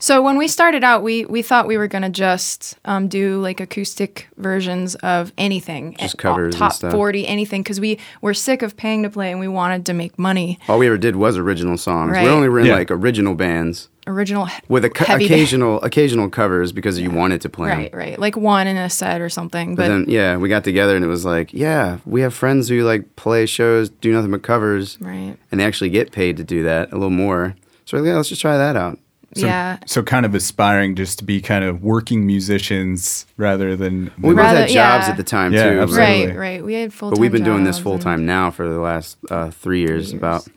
so 0.01 0.23
when 0.23 0.37
we 0.37 0.49
started 0.49 0.83
out, 0.83 1.03
we 1.03 1.25
we 1.27 1.43
thought 1.43 1.67
we 1.69 1.77
were 1.79 1.87
gonna 1.87 2.11
just 2.11 2.77
um, 2.85 3.07
do 3.07 3.41
like 3.41 3.61
acoustic 3.61 4.29
versions 4.37 4.95
of 4.97 5.33
anything, 5.39 5.95
Just 6.01 6.19
covers 6.19 6.55
and 6.55 6.59
top 6.59 6.73
stuff. 6.73 6.93
forty, 6.93 7.27
anything, 7.27 7.63
because 7.63 7.79
we 7.81 7.99
were 8.21 8.35
sick 8.35 8.63
of 8.63 8.77
paying 8.77 9.03
to 9.05 9.11
play 9.11 9.31
and 9.31 9.39
we 9.39 9.47
wanted 9.49 9.87
to 9.87 9.93
make 9.93 10.19
money. 10.19 10.59
All 10.69 10.79
we 10.79 10.87
ever 10.89 10.99
did 10.99 11.17
was 11.17 11.37
original 11.37 11.77
songs. 11.77 12.13
Right. 12.13 12.25
We 12.25 12.31
only 12.31 12.49
were 12.49 12.61
in 12.61 12.67
Yeah. 12.67 12.75
like 12.75 12.91
original 12.91 13.35
bands 13.35 13.89
Original 14.07 14.47
he- 14.47 14.59
with 14.69 14.85
a, 14.85 14.91
heavy 14.97 15.29
band. 15.29 15.35
occasional 15.35 15.81
occasional 15.83 16.29
covers 16.31 16.73
because 16.73 16.99
you 16.99 17.11
wanted 17.11 17.43
to 17.43 17.49
play. 17.51 17.69
right, 17.69 17.95
right, 17.95 18.19
like 18.19 18.37
one 18.37 18.67
in 18.67 18.77
a 18.79 18.89
set 18.91 19.21
or 19.21 19.29
something. 19.29 19.75
But 19.77 19.83
But, 19.85 19.89
then 19.89 20.05
yeah, 20.09 20.37
we 20.39 20.49
got 20.49 20.65
together 20.65 20.97
and 20.97 21.05
it 21.05 21.09
was 21.09 21.25
like, 21.27 21.53
yeah, 21.53 21.99
we 22.07 22.23
have 22.23 22.33
friends 22.35 22.69
who 22.71 22.83
like 22.83 23.15
play 23.17 23.45
shows, 23.47 23.91
do 23.91 24.13
nothing 24.13 24.31
but 24.31 24.43
covers, 24.43 24.97
right, 25.01 25.37
and 25.53 25.61
they 25.61 25.65
actually 25.65 25.91
get 25.91 26.11
paid 26.11 26.39
to 26.39 26.45
do 26.45 26.63
that 26.65 26.89
a 26.91 26.95
little 26.95 27.11
more. 27.11 27.55
So 27.85 28.03
yeah, 28.03 28.17
let's 28.17 28.31
just 28.31 28.41
try 28.41 28.57
that 28.57 28.75
out. 28.75 28.99
So, 29.37 29.47
yeah. 29.47 29.79
So 29.87 30.03
kind 30.03 30.27
of 30.27 30.35
aspiring 30.35 30.97
just 30.97 31.19
to 31.21 31.25
be 31.25 31.41
kind 31.41 31.65
of 31.65 31.85
working 31.85 32.27
musicians 32.27 33.27
rather 33.37 33.77
than. 33.77 34.11
We 34.19 34.35
both 34.35 34.47
had 34.47 34.69
jobs 34.69 34.75
yeah. 34.75 35.11
at 35.11 35.17
the 35.17 35.23
time 35.23 35.53
Yeah, 35.53 35.71
too, 35.71 35.77
but- 35.77 35.83
absolutely. 35.85 36.27
Right, 36.27 36.37
right. 36.37 36.65
We 36.65 36.75
had 36.75 36.93
full. 36.93 37.11
Time. 37.11 37.15
But 37.15 37.21
we've 37.21 37.33
been 37.33 37.45
doing 37.45 37.65
this 37.65 37.79
full 37.79 37.99
time 37.99 38.27
now 38.27 38.51
for 38.51 38.69
the 38.69 38.81
last 38.81 39.19
uh, 39.31 39.51
three 39.51 39.81
years, 39.81 40.13
about. 40.13 40.49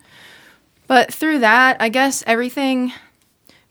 But 0.86 1.14
through 1.14 1.38
that, 1.38 1.76
I 1.80 1.88
guess 1.88 2.24
everything, 2.26 2.92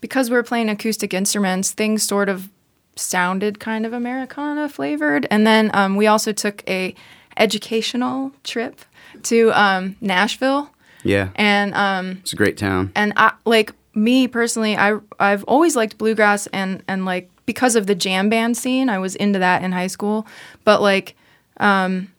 because 0.01 0.29
we 0.29 0.35
were 0.35 0.43
playing 0.43 0.69
acoustic 0.69 1.13
instruments, 1.13 1.71
things 1.71 2.03
sort 2.03 2.29
of 2.29 2.49
sounded 2.95 3.59
kind 3.59 3.85
of 3.85 3.93
Americana 3.93 4.69
flavored. 4.69 5.27
And 5.29 5.45
then 5.45 5.69
um, 5.73 5.95
we 5.95 6.07
also 6.07 6.31
took 6.31 6.63
a 6.69 6.95
educational 7.37 8.31
trip 8.43 8.79
to 9.23 9.51
um, 9.51 9.95
Nashville, 10.01 10.69
Yeah, 11.03 11.29
and 11.35 11.73
um, 11.75 12.17
it's 12.21 12.33
a 12.33 12.35
great 12.35 12.57
town. 12.57 12.91
and 12.95 13.13
I 13.15 13.33
like 13.45 13.71
me 13.95 14.27
personally, 14.27 14.75
I 14.75 14.97
I've 15.19 15.43
always 15.45 15.75
liked 15.75 15.97
bluegrass 15.97 16.47
and 16.47 16.83
and 16.87 17.05
like 17.05 17.29
because 17.45 17.75
of 17.75 17.87
the 17.87 17.95
jam 17.95 18.29
band 18.29 18.57
scene, 18.57 18.89
I 18.89 18.99
was 18.99 19.15
into 19.15 19.39
that 19.39 19.63
in 19.63 19.71
high 19.71 19.87
school. 19.87 20.25
But 20.63 20.81
like, 20.81 21.15
um, 21.57 22.11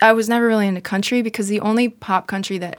I 0.00 0.12
was 0.12 0.28
never 0.28 0.46
really 0.46 0.66
into 0.66 0.80
country 0.80 1.22
because 1.22 1.48
the 1.48 1.60
only 1.60 1.88
pop 1.88 2.26
country 2.26 2.58
that 2.58 2.78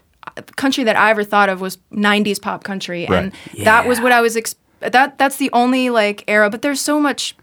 country 0.56 0.84
that 0.84 0.96
I 0.96 1.10
ever 1.12 1.24
thought 1.24 1.50
of 1.50 1.62
was 1.62 1.78
'90s 1.92 2.42
pop 2.42 2.64
country, 2.64 3.08
and 3.08 3.32
that 3.64 3.88
was 3.88 4.02
what 4.02 4.12
I 4.12 4.22
was. 4.22 4.36
Ex- 4.36 4.56
that 4.80 5.18
that's 5.18 5.38
the 5.38 5.50
only 5.54 5.90
like 5.90 6.24
era. 6.28 6.50
But 6.50 6.62
there's 6.62 6.82
so 6.82 7.00
much 7.00 7.36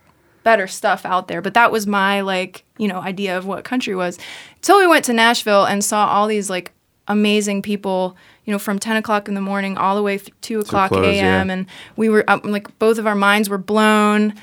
better 0.42 0.66
stuff 0.66 1.04
out 1.04 1.28
there. 1.28 1.40
But 1.42 1.54
that 1.54 1.70
was 1.72 1.86
my 1.86 2.20
like 2.20 2.64
you 2.78 2.88
know 2.88 3.00
idea 3.00 3.38
of 3.38 3.46
what 3.46 3.64
country 3.64 3.94
was. 3.94 4.18
Until 4.56 4.78
we 4.78 4.86
went 4.86 5.04
to 5.06 5.12
Nashville 5.12 5.64
and 5.64 5.84
saw 5.84 6.06
all 6.06 6.26
these 6.26 6.50
like 6.50 6.72
amazing 7.10 7.62
people. 7.62 8.16
You 8.46 8.52
know, 8.52 8.58
from 8.58 8.78
10 8.78 8.96
o'clock 8.96 9.28
in 9.28 9.34
the 9.34 9.40
morning 9.40 9.76
all 9.76 9.94
the 9.94 10.02
way 10.02 10.18
through 10.18 10.34
2 10.40 10.60
o'clock 10.60 10.90
close, 10.90 11.06
a.m. 11.06 11.48
yeah. 11.48 11.52
And 11.52 11.66
we 11.96 12.08
were 12.08 12.24
up, 12.28 12.44
like, 12.44 12.76
both 12.80 12.98
of 12.98 13.06
our 13.06 13.14
minds 13.14 13.48
were 13.48 13.58
blown. 13.58 14.34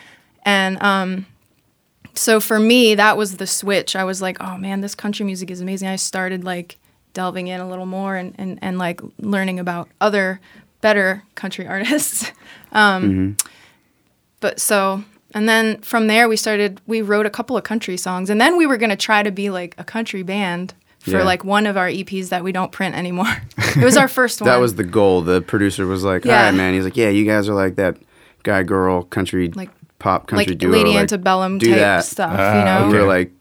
And 0.43 0.81
um, 0.81 1.25
so 2.13 2.39
for 2.39 2.57
me, 2.59 2.95
that 2.95 3.17
was 3.17 3.37
the 3.37 3.47
switch. 3.47 3.95
I 3.95 4.03
was 4.05 4.21
like, 4.21 4.37
oh 4.39 4.57
man, 4.57 4.81
this 4.81 4.95
country 4.95 5.25
music 5.25 5.51
is 5.51 5.59
amazing. 5.61 5.89
I 5.89 5.97
started 5.97 6.43
like 6.43 6.77
delving 7.13 7.47
in 7.47 7.59
a 7.59 7.67
little 7.67 7.85
more 7.85 8.15
and, 8.15 8.33
and, 8.37 8.59
and 8.61 8.77
like 8.77 9.01
learning 9.19 9.59
about 9.59 9.89
other 9.99 10.39
better 10.81 11.23
country 11.35 11.67
artists. 11.75 12.31
um, 12.71 13.35
But 14.39 14.59
so, 14.59 15.03
and 15.33 15.49
then 15.49 15.81
from 15.81 16.07
there, 16.07 16.29
we 16.29 16.37
started, 16.37 16.79
we 16.87 17.01
wrote 17.01 17.25
a 17.25 17.29
couple 17.29 17.57
of 17.57 17.63
country 17.63 17.97
songs. 17.97 18.29
And 18.29 18.39
then 18.39 18.55
we 18.55 18.65
were 18.65 18.77
going 18.77 18.91
to 18.91 18.95
try 18.95 19.21
to 19.23 19.31
be 19.31 19.49
like 19.49 19.75
a 19.77 19.83
country 19.83 20.23
band 20.23 20.73
for 21.07 21.17
Yeah. 21.17 21.23
like 21.23 21.43
one 21.43 21.65
of 21.65 21.77
our 21.77 21.87
EPs 21.89 22.29
that 22.29 22.43
we 22.43 22.51
don't 22.51 22.71
print 22.71 22.95
anymore. 22.95 23.27
it 23.57 23.83
was 23.83 23.97
our 23.97 24.07
first 24.07 24.41
one. 24.41 24.47
That 24.51 24.57
was 24.59 24.75
the 24.75 24.83
goal. 24.83 25.21
The 25.21 25.41
producer 25.41 25.85
was 25.87 26.03
like, 26.03 26.25
"All 26.25 26.31
Yeah. 26.31 26.45
right, 26.45 26.53
man." 26.53 26.73
He's 26.73 26.83
like, 26.83 26.97
"Yeah, 26.97 27.09
you 27.09 27.25
guys 27.25 27.49
are 27.49 27.53
like 27.55 27.75
that 27.75 27.97
guy, 28.43 28.63
girl, 28.63 29.03
country, 29.03 29.49
Like- 29.55 29.69
pop 29.99 30.27
country 30.27 30.51
like 30.51 30.57
duo, 30.59 30.71
Lady 30.71 30.91
like, 30.91 30.99
Antebellum 31.01 31.57
do 31.57 31.67
type 31.71 31.79
that." 31.79 32.05
stuff, 32.05 32.33
Ah, 32.37 32.59
you 32.59 32.65
know? 32.65 32.87
We 32.87 32.93
okay. 32.95 33.01
were 33.01 33.07
like, 33.07 33.31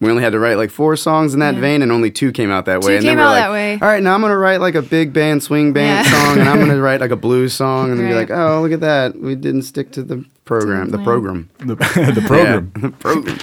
we 0.00 0.10
only 0.10 0.22
had 0.22 0.32
to 0.32 0.38
write 0.38 0.58
like 0.58 0.70
four 0.70 0.96
songs 0.96 1.32
in 1.34 1.40
that 1.40 1.54
vein, 1.54 1.80
and 1.80 1.90
only 1.90 2.10
two 2.10 2.30
came 2.30 2.50
out 2.50 2.66
that 2.66 2.80
way. 2.82 2.88
Two 2.92 2.96
and 2.98 3.06
then 3.06 3.10
came 3.12 3.18
we 3.18 3.22
were 3.22 3.28
out 3.28 3.32
like, 3.32 3.42
that 3.44 3.50
way. 3.52 3.72
All 3.80 3.88
right, 3.88 4.02
now 4.02 4.14
I'm 4.14 4.20
gonna 4.20 4.36
write 4.36 4.60
like 4.60 4.74
a 4.74 4.82
big 4.82 5.12
band, 5.14 5.42
swing 5.42 5.72
band 5.72 6.06
Yeah. 6.06 6.12
song, 6.12 6.38
and 6.40 6.48
I'm 6.48 6.58
gonna 6.58 6.80
write 6.88 7.00
like 7.00 7.10
a 7.12 7.16
blues 7.16 7.54
song, 7.54 7.90
and 7.90 7.98
then 7.98 8.08
be 8.08 8.14
like, 8.14 8.30
oh, 8.30 8.60
look 8.60 8.72
at 8.72 8.80
that, 8.80 9.18
we 9.18 9.34
didn't 9.34 9.62
stick 9.62 9.92
to 9.92 10.02
the 10.02 10.24
program, 10.44 10.90
the 10.90 10.98
program, 10.98 11.48
the, 11.60 11.74
the 11.76 12.22
program. 12.26 12.70
The 12.80 12.90
program. 12.90 13.38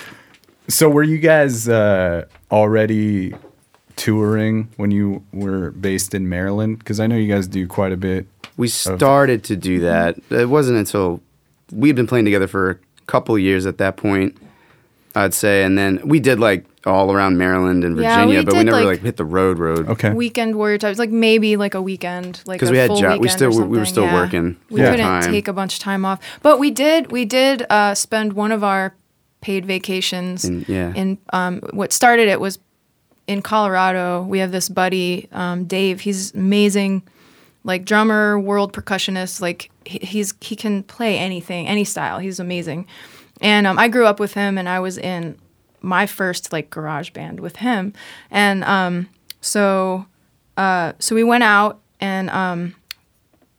So 0.68 0.88
were 0.90 1.04
you 1.04 1.18
guys 1.18 1.68
uh, 1.68 2.26
already 2.52 3.34
touring 3.96 4.70
when 4.78 4.92
you 4.92 5.24
were 5.34 5.72
based 5.72 6.14
in 6.14 6.30
Maryland? 6.30 6.80
Because 6.80 7.00
I 7.00 7.08
know 7.08 7.16
you 7.16 7.32
guys 7.34 7.48
do 7.48 7.68
quite 7.68 7.92
a 7.92 7.98
bit. 7.98 8.28
We 8.58 8.68
started 8.68 9.44
to 9.46 9.56
do 9.56 9.80
that. 9.82 10.18
It 10.30 10.50
wasn't 10.50 10.78
until 10.78 11.22
we'd 11.72 11.96
been 11.96 12.08
playing 12.08 12.26
together 12.26 12.48
for 12.48 12.70
a 12.72 12.78
couple 13.08 13.38
years 13.40 13.66
at 13.66 13.78
that 13.80 13.98
point, 13.98 14.38
I'd 15.16 15.34
say, 15.34 15.64
and 15.64 15.78
then 15.78 16.02
we 16.06 16.20
did 16.20 16.40
like 16.40 16.66
all 16.86 17.12
around 17.12 17.38
Maryland 17.38 17.84
and 17.84 17.96
Yeah, 17.98 18.16
Virginia, 18.26 18.40
we 18.40 18.46
but 18.46 18.54
we 18.56 18.64
never 18.64 18.78
like, 18.78 18.86
like- 18.86 19.00
hit 19.02 19.18
the 19.18 19.26
road 19.26 19.60
road. 19.60 19.88
Okay. 19.88 20.12
weekend 20.14 20.56
warrior 20.56 20.78
types, 20.80 20.98
like 21.00 21.12
maybe 21.12 21.56
like 21.56 21.74
a 21.76 21.82
weekend, 21.82 22.42
like 22.46 22.60
'Cause 22.60 22.70
a 22.70 22.72
we 22.72 22.78
had 22.78 22.88
full 22.88 22.98
job- 23.00 23.22
we 23.22 23.28
still- 23.28 23.52
we 23.68 23.78
were 23.78 23.86
still 23.86 24.04
yeah. 24.06 24.14
working 24.16 24.58
We 24.70 24.78
full 24.82 24.90
couldn't 24.90 25.06
time. 25.06 25.32
take 25.32 25.48
a 25.48 25.54
bunch 25.54 25.76
of 25.76 25.80
time 25.80 26.06
off, 26.06 26.20
but 26.42 26.60
we 26.60 26.72
did. 26.72 27.12
We 27.12 27.26
did 27.26 27.66
uh, 27.70 27.94
spend 27.94 28.34
one 28.34 28.52
of 28.52 28.64
our 28.64 28.94
paid 29.42 29.66
vacations 29.66 30.44
In- 30.46 30.66
yeah. 30.68 30.92
in 30.96 31.18
um, 31.34 31.62
what 31.72 31.94
started 31.94 32.28
it 32.28 32.40
was 32.40 32.58
in 33.32 33.42
Colorado. 33.42 34.24
We 34.24 34.40
have 34.40 34.52
this 34.52 34.68
buddy 34.68 35.28
um, 35.32 35.66
Dave. 35.66 36.02
He's 36.02 36.34
amazing, 36.34 37.04
like 37.64 37.86
drummer, 37.86 38.38
world 38.38 38.74
percussionist. 38.74 39.40
Like 39.42 39.72
he, 39.86 40.00
he's 40.00 40.34
he 40.42 40.56
can 40.56 40.84
play 40.84 41.18
anything, 41.18 41.68
any 41.68 41.86
style. 41.86 42.20
He's 42.20 42.40
amazing. 42.40 42.88
And 43.40 43.66
um, 43.66 43.80
I 43.80 43.88
grew 43.88 44.06
up 44.06 44.20
with 44.20 44.34
him, 44.34 44.58
and 44.58 44.68
I 44.68 44.80
was 44.80 44.98
in 44.98 45.38
my 45.82 46.06
first 46.06 46.52
like 46.52 46.70
garage 46.70 47.12
band 47.12 47.40
with 47.40 47.58
him, 47.58 47.94
and 48.30 48.64
um, 48.66 49.10
so 49.40 50.06
uh, 50.58 50.94
so 51.00 51.16
we 51.16 51.24
went 51.24 51.44
out 51.44 51.80
and 52.02 52.30
um, 52.30 52.76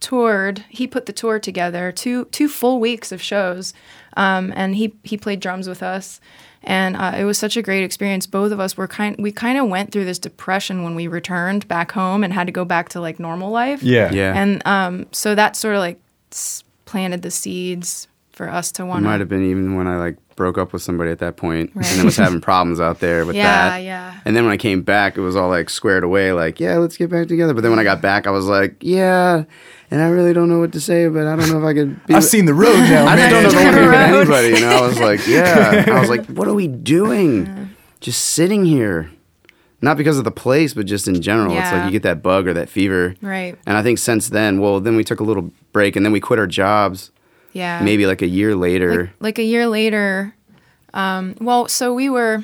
toured. 0.01 0.65
He 0.69 0.87
put 0.87 1.07
the 1.07 1.13
tour 1.13 1.39
together, 1.39 1.91
two 1.93 2.27
two 2.27 2.49
full 2.49 2.79
weeks 2.79 3.11
of 3.11 3.23
shows, 3.23 3.73
um, 4.19 4.53
and 4.55 4.77
he 4.77 4.95
he 5.03 5.17
played 5.17 5.41
drums 5.41 5.67
with 5.67 5.83
us, 5.83 6.21
and 6.65 6.97
uh, 6.97 7.13
it 7.17 7.25
was 7.25 7.39
such 7.39 7.57
a 7.57 7.63
great 7.63 7.83
experience. 7.85 8.27
Both 8.27 8.53
of 8.53 8.61
us 8.61 8.77
were 8.77 8.89
kind 8.89 9.17
we 9.19 9.33
kind 9.33 9.59
of 9.59 9.69
went 9.69 9.93
through 9.93 10.05
this 10.05 10.19
depression 10.19 10.83
when 10.83 10.95
we 10.95 11.07
returned 11.07 11.67
back 11.69 11.93
home 11.93 12.25
and 12.25 12.33
had 12.33 12.47
to 12.47 12.53
go 12.53 12.65
back 12.65 12.89
to 12.91 13.01
like 13.01 13.19
normal 13.19 13.51
life. 13.51 13.83
yeah. 13.83 14.13
Yeah. 14.13 14.35
and 14.35 14.67
um, 14.67 15.07
so 15.13 15.35
that 15.35 15.57
sort 15.57 15.75
of 15.75 15.81
like 15.81 15.99
planted 16.85 17.23
the 17.23 17.31
seeds 17.31 18.09
for 18.33 18.49
us 18.49 18.73
to 18.73 18.83
It 18.83 18.87
want 18.87 19.05
might 19.05 19.21
have 19.21 19.29
been 19.29 19.45
even 19.45 19.77
when 19.77 19.87
I 19.87 19.97
like 19.99 20.17
broke 20.37 20.57
up 20.57 20.73
with 20.73 20.81
somebody 20.83 21.11
at 21.11 21.19
that 21.19 21.37
point 21.37 21.71
Right. 21.75 21.87
and 21.91 21.99
then 21.99 22.05
was 22.07 22.17
having 22.17 22.41
problems 22.41 22.81
out 22.81 23.01
there 23.01 23.27
with 23.27 23.37
Yeah, 23.37 23.69
that. 23.71 23.77
yeah. 23.79 24.13
Yeah. 24.13 24.21
And 24.25 24.35
then 24.35 24.45
when 24.45 24.53
I 24.53 24.57
came 24.57 24.83
back, 24.83 25.17
it 25.17 25.21
was 25.21 25.37
all 25.37 25.49
like 25.51 25.69
squared 25.69 26.03
away, 26.05 26.33
like, 26.33 26.59
yeah, 26.59 26.77
let's 26.79 26.97
get 26.97 27.11
back 27.11 27.29
together. 27.29 27.53
But 27.55 27.61
then 27.63 27.71
when 27.71 27.79
I 27.79 27.85
got 27.85 28.01
back, 28.01 28.27
I 28.27 28.31
was 28.31 28.47
like, 28.47 28.77
yeah, 28.81 29.45
and 29.91 30.01
I 30.01 30.07
really 30.09 30.33
don't 30.33 30.49
know 30.49 30.59
what 30.59 30.73
to 30.73 30.81
say, 30.81 31.09
but 31.09 31.27
I 31.27 31.37
don't 31.37 31.51
know 31.51 31.59
if 31.59 31.65
I 31.65 31.75
could 31.75 32.07
be. 32.07 32.15
I've 32.15 32.25
seen 32.25 32.47
the 32.47 32.55
road 32.55 32.75
now, 32.79 33.07
I 33.09 33.17
just 33.17 33.31
don't 33.31 33.43
know 33.43 33.49
if 33.49 33.57
I 33.57 33.65
man. 33.71 33.75
want 33.75 33.75
to 33.75 33.83
be 33.83 34.19
with 34.19 34.29
Road. 34.29 34.45
anybody. 34.45 34.63
And 34.65 34.73
I 34.73 34.81
was 34.81 34.99
like, 35.01 35.27
yeah. 35.27 35.85
I 35.89 36.01
was 36.01 36.09
like, 36.09 36.25
what 36.27 36.49
are 36.49 36.55
we 36.55 36.69
doing? 36.69 37.71
Just 38.01 38.23
sitting 38.23 38.65
here. 38.65 39.11
Not 39.85 39.97
because 39.97 40.17
of 40.17 40.23
the 40.25 40.31
place, 40.31 40.75
but 40.75 40.87
just 40.87 41.09
in 41.09 41.21
general. 41.21 41.53
Yeah. 41.53 41.63
It's 41.65 41.73
like 41.73 41.85
you 41.87 41.91
get 41.91 42.05
that 42.05 42.23
bug 42.23 42.47
or 42.47 42.55
that 42.55 42.69
fever. 42.69 43.17
Right. 43.21 43.59
And 43.67 43.77
I 43.77 43.83
think 43.83 43.99
since 43.99 44.29
then, 44.29 44.61
well, 44.61 44.79
then 44.81 44.95
we 44.97 45.03
took 45.05 45.19
a 45.19 45.25
little 45.25 45.51
break 45.73 45.97
and 45.97 46.07
then 46.07 46.13
we 46.13 46.21
quit 46.21 46.39
our 46.39 46.47
jobs 46.47 47.11
Yeah. 47.53 47.83
maybe 47.83 48.07
like 48.07 48.23
a 48.23 48.27
year 48.27 48.55
later. 48.57 49.05
like, 49.05 49.11
like 49.21 49.39
a 49.39 49.45
year 49.45 49.67
later 49.67 50.35
um, 50.95 51.37
well 51.41 51.69
so 51.69 51.95
we 51.95 52.09
were 52.11 52.43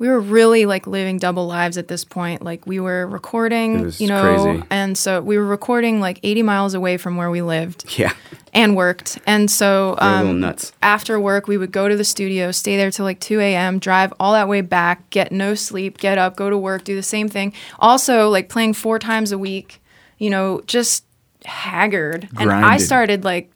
we 0.00 0.08
were 0.08 0.18
really 0.18 0.64
like 0.64 0.86
living 0.86 1.18
double 1.18 1.46
lives 1.46 1.76
at 1.78 1.86
this 1.86 2.04
point 2.04 2.42
like 2.42 2.66
we 2.66 2.80
were 2.80 3.06
recording 3.06 3.92
you 3.98 4.08
know 4.08 4.42
crazy. 4.42 4.64
and 4.70 4.98
so 4.98 5.20
we 5.20 5.36
were 5.36 5.46
recording 5.46 6.00
like 6.00 6.18
80 6.22 6.42
miles 6.42 6.74
away 6.74 6.96
from 6.96 7.16
where 7.16 7.30
we 7.30 7.42
lived 7.42 7.98
yeah. 7.98 8.12
and 8.52 8.74
worked 8.74 9.18
and 9.26 9.50
so 9.50 9.94
um, 9.98 10.40
nuts. 10.40 10.72
after 10.82 11.20
work 11.20 11.46
we 11.46 11.56
would 11.56 11.70
go 11.70 11.88
to 11.88 11.96
the 11.96 12.04
studio 12.04 12.50
stay 12.50 12.76
there 12.76 12.90
till 12.90 13.04
like 13.04 13.20
2 13.20 13.38
a.m 13.40 13.78
drive 13.78 14.12
all 14.18 14.32
that 14.32 14.48
way 14.48 14.62
back 14.62 15.08
get 15.10 15.30
no 15.30 15.54
sleep 15.54 15.98
get 15.98 16.18
up 16.18 16.34
go 16.34 16.50
to 16.50 16.58
work 16.58 16.82
do 16.82 16.96
the 16.96 17.02
same 17.02 17.28
thing 17.28 17.52
also 17.78 18.28
like 18.30 18.48
playing 18.48 18.72
four 18.72 18.98
times 18.98 19.30
a 19.32 19.38
week 19.38 19.82
you 20.18 20.30
know 20.30 20.62
just 20.66 21.04
haggard 21.44 22.28
and 22.38 22.50
i 22.50 22.76
started 22.76 23.24
like 23.24 23.50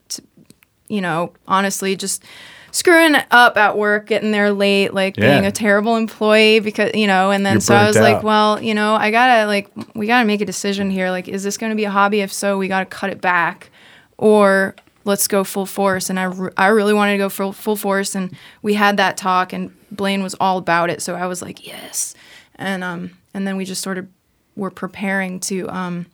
you 0.89 1.01
know, 1.01 1.33
honestly, 1.49 1.97
just 1.97 2.23
screwing 2.71 3.15
up 3.31 3.57
at 3.57 3.79
work, 3.79 4.07
getting 4.07 4.33
there 4.33 4.51
late, 4.53 4.93
like 4.93 5.17
Yeah. 5.17 5.33
being 5.33 5.47
a 5.47 5.53
terrible 5.53 5.97
employee 5.97 6.59
because, 6.61 6.91
you 6.95 7.07
know, 7.07 7.31
and 7.31 7.47
then 7.47 7.55
You're 7.55 7.61
so 7.61 7.75
I 7.77 7.87
was 7.87 7.97
burnt 7.97 8.15
like, 8.15 8.23
well, 8.25 8.61
you 8.63 8.75
know, 8.75 8.95
I 8.97 9.11
gotta, 9.13 9.47
like, 9.47 9.71
we 9.95 10.07
gotta 10.09 10.27
make 10.27 10.41
a 10.41 10.45
decision 10.45 10.91
here. 10.91 11.11
Like, 11.11 11.29
is 11.29 11.43
this 11.45 11.57
gonna 11.57 11.77
be 11.77 11.85
a 11.85 11.91
hobby? 11.91 12.21
If 12.21 12.33
so, 12.33 12.59
we 12.59 12.67
gotta 12.69 12.87
cut 12.87 13.11
it 13.11 13.21
back 13.21 13.71
or 14.19 14.75
let's 15.05 15.29
go 15.29 15.45
full 15.45 15.67
force. 15.67 16.11
And 16.11 16.19
I, 16.19 16.25
re- 16.25 16.51
I 16.57 16.67
really 16.69 16.95
wanted 16.95 17.13
to 17.13 17.19
go 17.19 17.29
full, 17.29 17.53
full 17.53 17.77
force. 17.77 18.15
And 18.17 18.37
we 18.63 18.75
had 18.75 18.97
that 18.97 19.17
talk, 19.17 19.53
and 19.53 19.71
Blaine 19.93 20.23
was 20.23 20.35
all 20.41 20.59
about 20.59 20.91
it. 20.91 21.01
So 21.03 21.15
I 21.15 21.27
was 21.27 21.43
like, 21.43 21.65
yes. 21.67 22.15
And, 22.57 22.83
um, 22.83 23.11
and 23.35 23.47
then 23.47 23.57
we 23.57 23.65
just 23.65 23.83
sort 23.83 23.99
of 23.99 24.09
were 24.57 24.71
preparing 24.71 25.39
to, 25.41 25.69
um, 25.69 26.07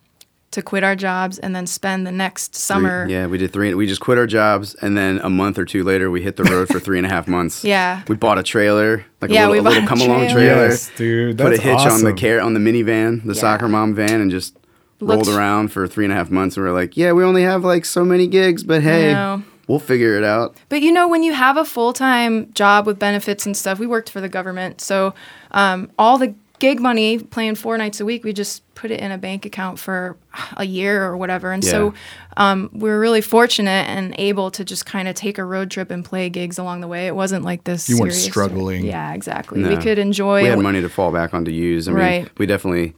to 0.52 0.62
quit 0.62 0.83
our 0.83 0.97
jobs 0.97 1.38
and 1.38 1.54
then 1.54 1.64
spend 1.66 2.07
the 2.07 2.11
next 2.12 2.52
Three- 2.54 2.59
summer. 2.61 3.07
yeah, 3.09 3.26
we 3.26 3.38
did 3.38 3.52
three. 3.52 3.73
We 3.75 3.87
just 3.87 4.00
quit 4.00 4.19
our 4.19 4.26
jobs, 4.26 4.75
and 4.83 4.97
then 4.97 5.21
a 5.23 5.30
month 5.30 5.59
or 5.59 5.64
two 5.64 5.85
later, 5.85 6.11
we 6.11 6.23
hit 6.23 6.37
the 6.37 6.42
road 6.45 6.66
for 6.69 6.80
three 6.80 6.99
and 6.99 7.07
a 7.07 7.11
half 7.11 7.28
months. 7.28 7.64
Yeah. 7.71 8.02
we 8.09 8.16
bought 8.16 8.38
a 8.38 8.42
trailer, 8.42 9.04
like 9.21 9.30
Yeah, 9.30 9.47
a 9.47 9.50
we 9.50 9.61
little, 9.61 9.80
a 9.80 9.80
little 9.80 9.88
bought 9.88 9.99
a 9.99 10.00
come 10.00 10.11
along 10.11 10.21
trailer. 10.30 10.35
trailer. 10.54 10.69
Yes, 10.71 10.90
dude, 10.97 11.38
That's 11.38 11.45
Put 11.47 11.52
a 11.52 11.57
that's 11.57 11.62
hitch 11.85 11.92
on 11.92 12.00
the 12.02 12.12
awesome. 12.12 12.16
car 12.16 12.40
on 12.40 12.54
the 12.54 12.61
minivan, 12.61 13.23
the 13.25 13.35
Yeah. 13.35 13.40
soccer 13.40 13.69
mom 13.69 13.95
van, 13.95 14.21
and 14.21 14.30
just 14.30 14.57
rolled 15.00 15.28
around 15.28 15.69
for 15.73 15.87
three 15.87 16.04
and 16.04 16.12
a 16.12 16.16
half 16.16 16.30
months. 16.30 16.57
And 16.57 16.64
we 16.64 16.71
are 16.71 16.75
like, 16.75 16.97
yeah, 16.97 17.12
we 17.12 17.23
only 17.25 17.42
have 17.42 17.64
like 17.64 17.85
so 17.85 18.04
many 18.04 18.26
gigs, 18.26 18.64
but 18.64 18.83
hey, 18.83 19.12
know. 19.14 19.42
we'll 19.69 19.78
figure 19.78 20.16
it 20.19 20.25
out. 20.25 20.57
But 20.69 20.83
you 20.83 20.90
know, 20.92 21.07
when 21.09 21.23
you 21.23 21.33
have 21.33 21.57
a 21.57 21.64
full 21.64 21.92
time 21.92 22.52
job 22.54 22.87
with 22.87 22.99
benefits 22.99 23.47
and 23.47 23.57
stuff, 23.57 23.78
we 23.78 23.87
worked 23.87 24.11
for 24.11 24.21
the 24.21 24.28
government. 24.28 24.80
So 24.80 25.14
um, 25.52 25.90
all 25.99 26.19
the 26.19 26.35
gig 26.61 26.79
money, 26.81 27.19
playing 27.19 27.57
four 27.57 27.76
nights 27.76 27.99
a 28.00 28.05
week, 28.05 28.23
we 28.23 28.33
just 28.33 28.62
put 28.76 28.90
it 28.93 29.00
in 29.00 29.11
a 29.11 29.19
bank 29.19 29.45
account 29.45 29.79
for 29.79 30.17
a 30.57 30.64
year 30.64 31.05
or 31.05 31.17
whatever. 31.17 31.52
And 31.52 31.64
so 31.64 31.93
um, 32.37 32.71
we 32.73 32.88
were 32.88 33.00
really 33.00 33.21
fortunate 33.21 33.88
and 33.88 34.14
able 34.19 34.50
to 34.52 34.64
just 34.64 34.87
kind 34.87 35.09
of 35.09 35.14
take 35.17 35.38
a 35.38 35.45
road 35.45 35.71
trip 35.71 35.90
and 35.90 36.05
play 36.05 36.31
gigs 36.31 36.59
along 36.59 36.81
the 36.83 36.88
way. 36.88 37.07
It 37.09 37.17
wasn't 37.17 37.45
like 37.45 37.64
this. 37.64 37.88
You 37.88 37.99
weren't 37.99 38.12
struggling. 38.14 38.85
Yeah, 38.85 39.12
exactly. 39.12 39.62
We 39.62 39.76
could 39.76 39.99
enjoy. 39.99 40.43
We 40.43 40.49
had 40.49 40.61
money 40.61 40.81
to 40.81 40.88
fall 40.88 41.11
back 41.11 41.35
on 41.35 41.45
to 41.47 41.52
use. 41.52 41.88
I 41.88 41.93
mean, 41.93 42.00
Right. 42.00 42.38
we 42.38 42.47
definitely 42.47 42.95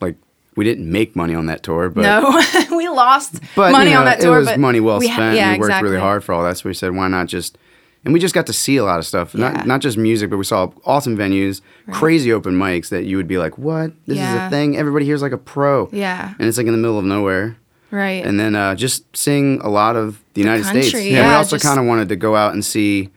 like 0.00 0.16
we 0.56 0.64
didn't 0.64 0.90
make 0.90 1.14
money 1.14 1.34
on 1.34 1.46
that 1.46 1.62
tour, 1.62 1.90
but 1.90 2.02
no, 2.02 2.40
we 2.76 2.88
lost 2.88 3.40
but 3.54 3.72
money 3.72 3.90
you 3.90 3.94
know, 3.94 4.00
on 4.00 4.06
that 4.06 4.20
tour. 4.20 4.36
It 4.36 4.40
was 4.40 4.48
but 4.48 4.60
money 4.60 4.80
well 4.80 4.98
we 4.98 5.06
spent. 5.06 5.20
ha- 5.20 5.32
yeah, 5.32 5.52
we 5.52 5.58
worked 5.58 5.70
exactly. 5.70 5.90
really 5.90 6.00
hard 6.02 6.24
for 6.24 6.32
all 6.32 6.42
that. 6.44 6.56
So 6.58 6.68
we 6.68 6.74
said, 6.74 6.94
why 6.94 7.08
not 7.08 7.26
just? 7.26 7.58
And 8.04 8.12
we 8.12 8.18
just 8.18 8.34
got 8.34 8.46
to 8.46 8.52
see 8.52 8.76
a 8.78 8.84
lot 8.84 8.98
of 8.98 9.06
stuff. 9.06 9.32
Yeah. 9.34 9.52
Not 9.52 9.66
not 9.66 9.80
just 9.80 9.96
music, 9.96 10.28
but 10.30 10.36
we 10.36 10.44
saw 10.44 10.72
awesome 10.84 11.16
venues, 11.16 11.60
crazy 11.92 12.32
open 12.32 12.54
mics 12.54 12.88
that 12.88 13.04
you 13.04 13.16
would 13.16 13.28
be 13.28 13.38
like, 13.38 13.58
what? 13.58 13.92
This 14.06 14.18
is 14.18 14.24
a 14.24 14.50
thing. 14.50 14.76
Everybody 14.76 15.04
here's 15.06 15.22
like 15.22 15.32
a 15.32 15.38
pro. 15.38 15.88
Yeah, 15.92 16.34
And 16.38 16.48
it's 16.48 16.58
like 16.58 16.66
in 16.66 16.72
the 16.72 16.78
middle 16.78 16.98
of 16.98 17.04
nowhere. 17.04 17.56
right. 17.92 18.24
And 18.24 18.40
then 18.40 18.56
uh, 18.56 18.74
just 18.74 19.16
seeing 19.16 19.60
a 19.60 19.68
lot 19.68 19.94
of 19.96 20.20
the 20.34 20.40
United 20.40 20.64
States. 20.64 20.90
country, 20.90 21.10
we 21.12 21.18
also 21.18 21.56
just- 21.56 21.64
kind 21.64 21.78
of 21.78 21.86
wanted 21.86 22.08
to 22.08 22.16
go 22.16 22.34
out 22.34 22.54
and 22.54 22.64
see 22.64 23.10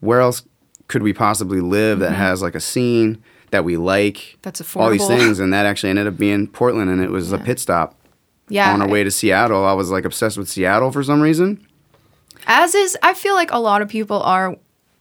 where 0.00 0.20
else 0.20 0.42
could 0.88 1.02
we 1.02 1.12
possibly 1.12 1.60
live 1.60 1.98
that 1.98 2.12
has 2.12 2.40
like 2.42 2.54
a 2.54 2.60
scene 2.60 3.22
that 3.50 3.64
we 3.64 3.76
like. 3.76 4.14
Mm-hmm. 4.16 4.38
That's 4.42 4.76
All 4.76 4.90
these 4.90 5.06
things, 5.06 5.38
and 5.40 5.52
that 5.52 5.66
actually 5.66 5.90
ended 5.90 6.06
up 6.06 6.16
being 6.16 6.46
Portland, 6.46 6.90
and 6.90 7.02
it 7.02 7.10
was 7.10 7.32
a 7.32 7.38
pit 7.38 7.58
stop 7.58 7.94
yeah, 8.48 8.72
on 8.72 8.80
our 8.80 8.88
way 8.88 9.02
to 9.04 9.10
Seattle. 9.10 9.64
I 9.64 9.72
was 9.72 9.90
like 9.90 10.04
obsessed 10.04 10.38
with 10.38 10.48
Seattle 10.48 10.92
for 10.92 11.02
some 11.02 11.20
reason. 11.20 11.65
As 12.46 12.74
is 12.74 12.96
i 13.02 13.12
feel 13.14 13.34
like 13.34 13.50
a 13.52 13.58
lot 13.58 13.82
of 13.82 13.88
people 13.88 14.20
are 14.22 14.56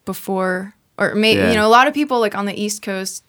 before 0.05 0.73
or 0.97 1.15
maybe 1.15 1.39
Yeah. 1.39 1.49
you 1.49 1.55
know 1.55 1.67
a 1.67 1.69
lot 1.69 1.87
of 1.87 1.93
people 1.93 2.19
like 2.19 2.35
on 2.35 2.45
the 2.45 2.59
east 2.59 2.81
coast 2.81 3.23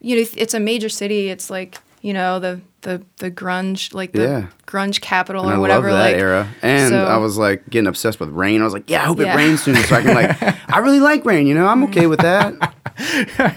you 0.00 0.16
know 0.16 0.24
it's 0.36 0.54
a 0.54 0.60
major 0.60 0.88
city 0.88 1.28
it's 1.28 1.50
like 1.50 1.78
you 2.02 2.12
know 2.12 2.38
the 2.38 2.60
the 2.82 3.02
the 3.18 3.30
grunge 3.30 3.92
like 3.92 4.12
the 4.12 4.22
Yeah. 4.22 4.46
grunge 4.66 5.00
capital 5.02 5.42
And 5.42 5.52
or 5.52 5.56
I 5.56 5.58
whatever 5.58 5.90
love 5.92 5.98
that 5.98 6.12
like 6.12 6.16
era. 6.16 6.48
And 6.62 6.88
so- 6.88 7.04
I 7.04 7.18
was 7.18 7.36
like 7.36 7.68
getting 7.68 7.86
obsessed 7.86 8.18
with 8.20 8.30
rain. 8.30 8.62
I 8.62 8.64
was 8.64 8.72
like, 8.72 8.88
yeah, 8.88 9.02
I 9.02 9.04
hope 9.04 9.18
Yeah. 9.18 9.34
it 9.34 9.36
rains 9.36 9.62
soon 9.62 9.76
so 9.76 9.96
I 9.96 10.00
can 10.02 10.14
like 10.14 10.42
I 10.74 10.78
really 10.78 11.00
like 11.00 11.26
rain, 11.26 11.46
you 11.46 11.52
know, 11.54 11.66
I'm 11.66 11.84
okay 11.84 12.06
with 12.06 12.20
that. 12.20 12.54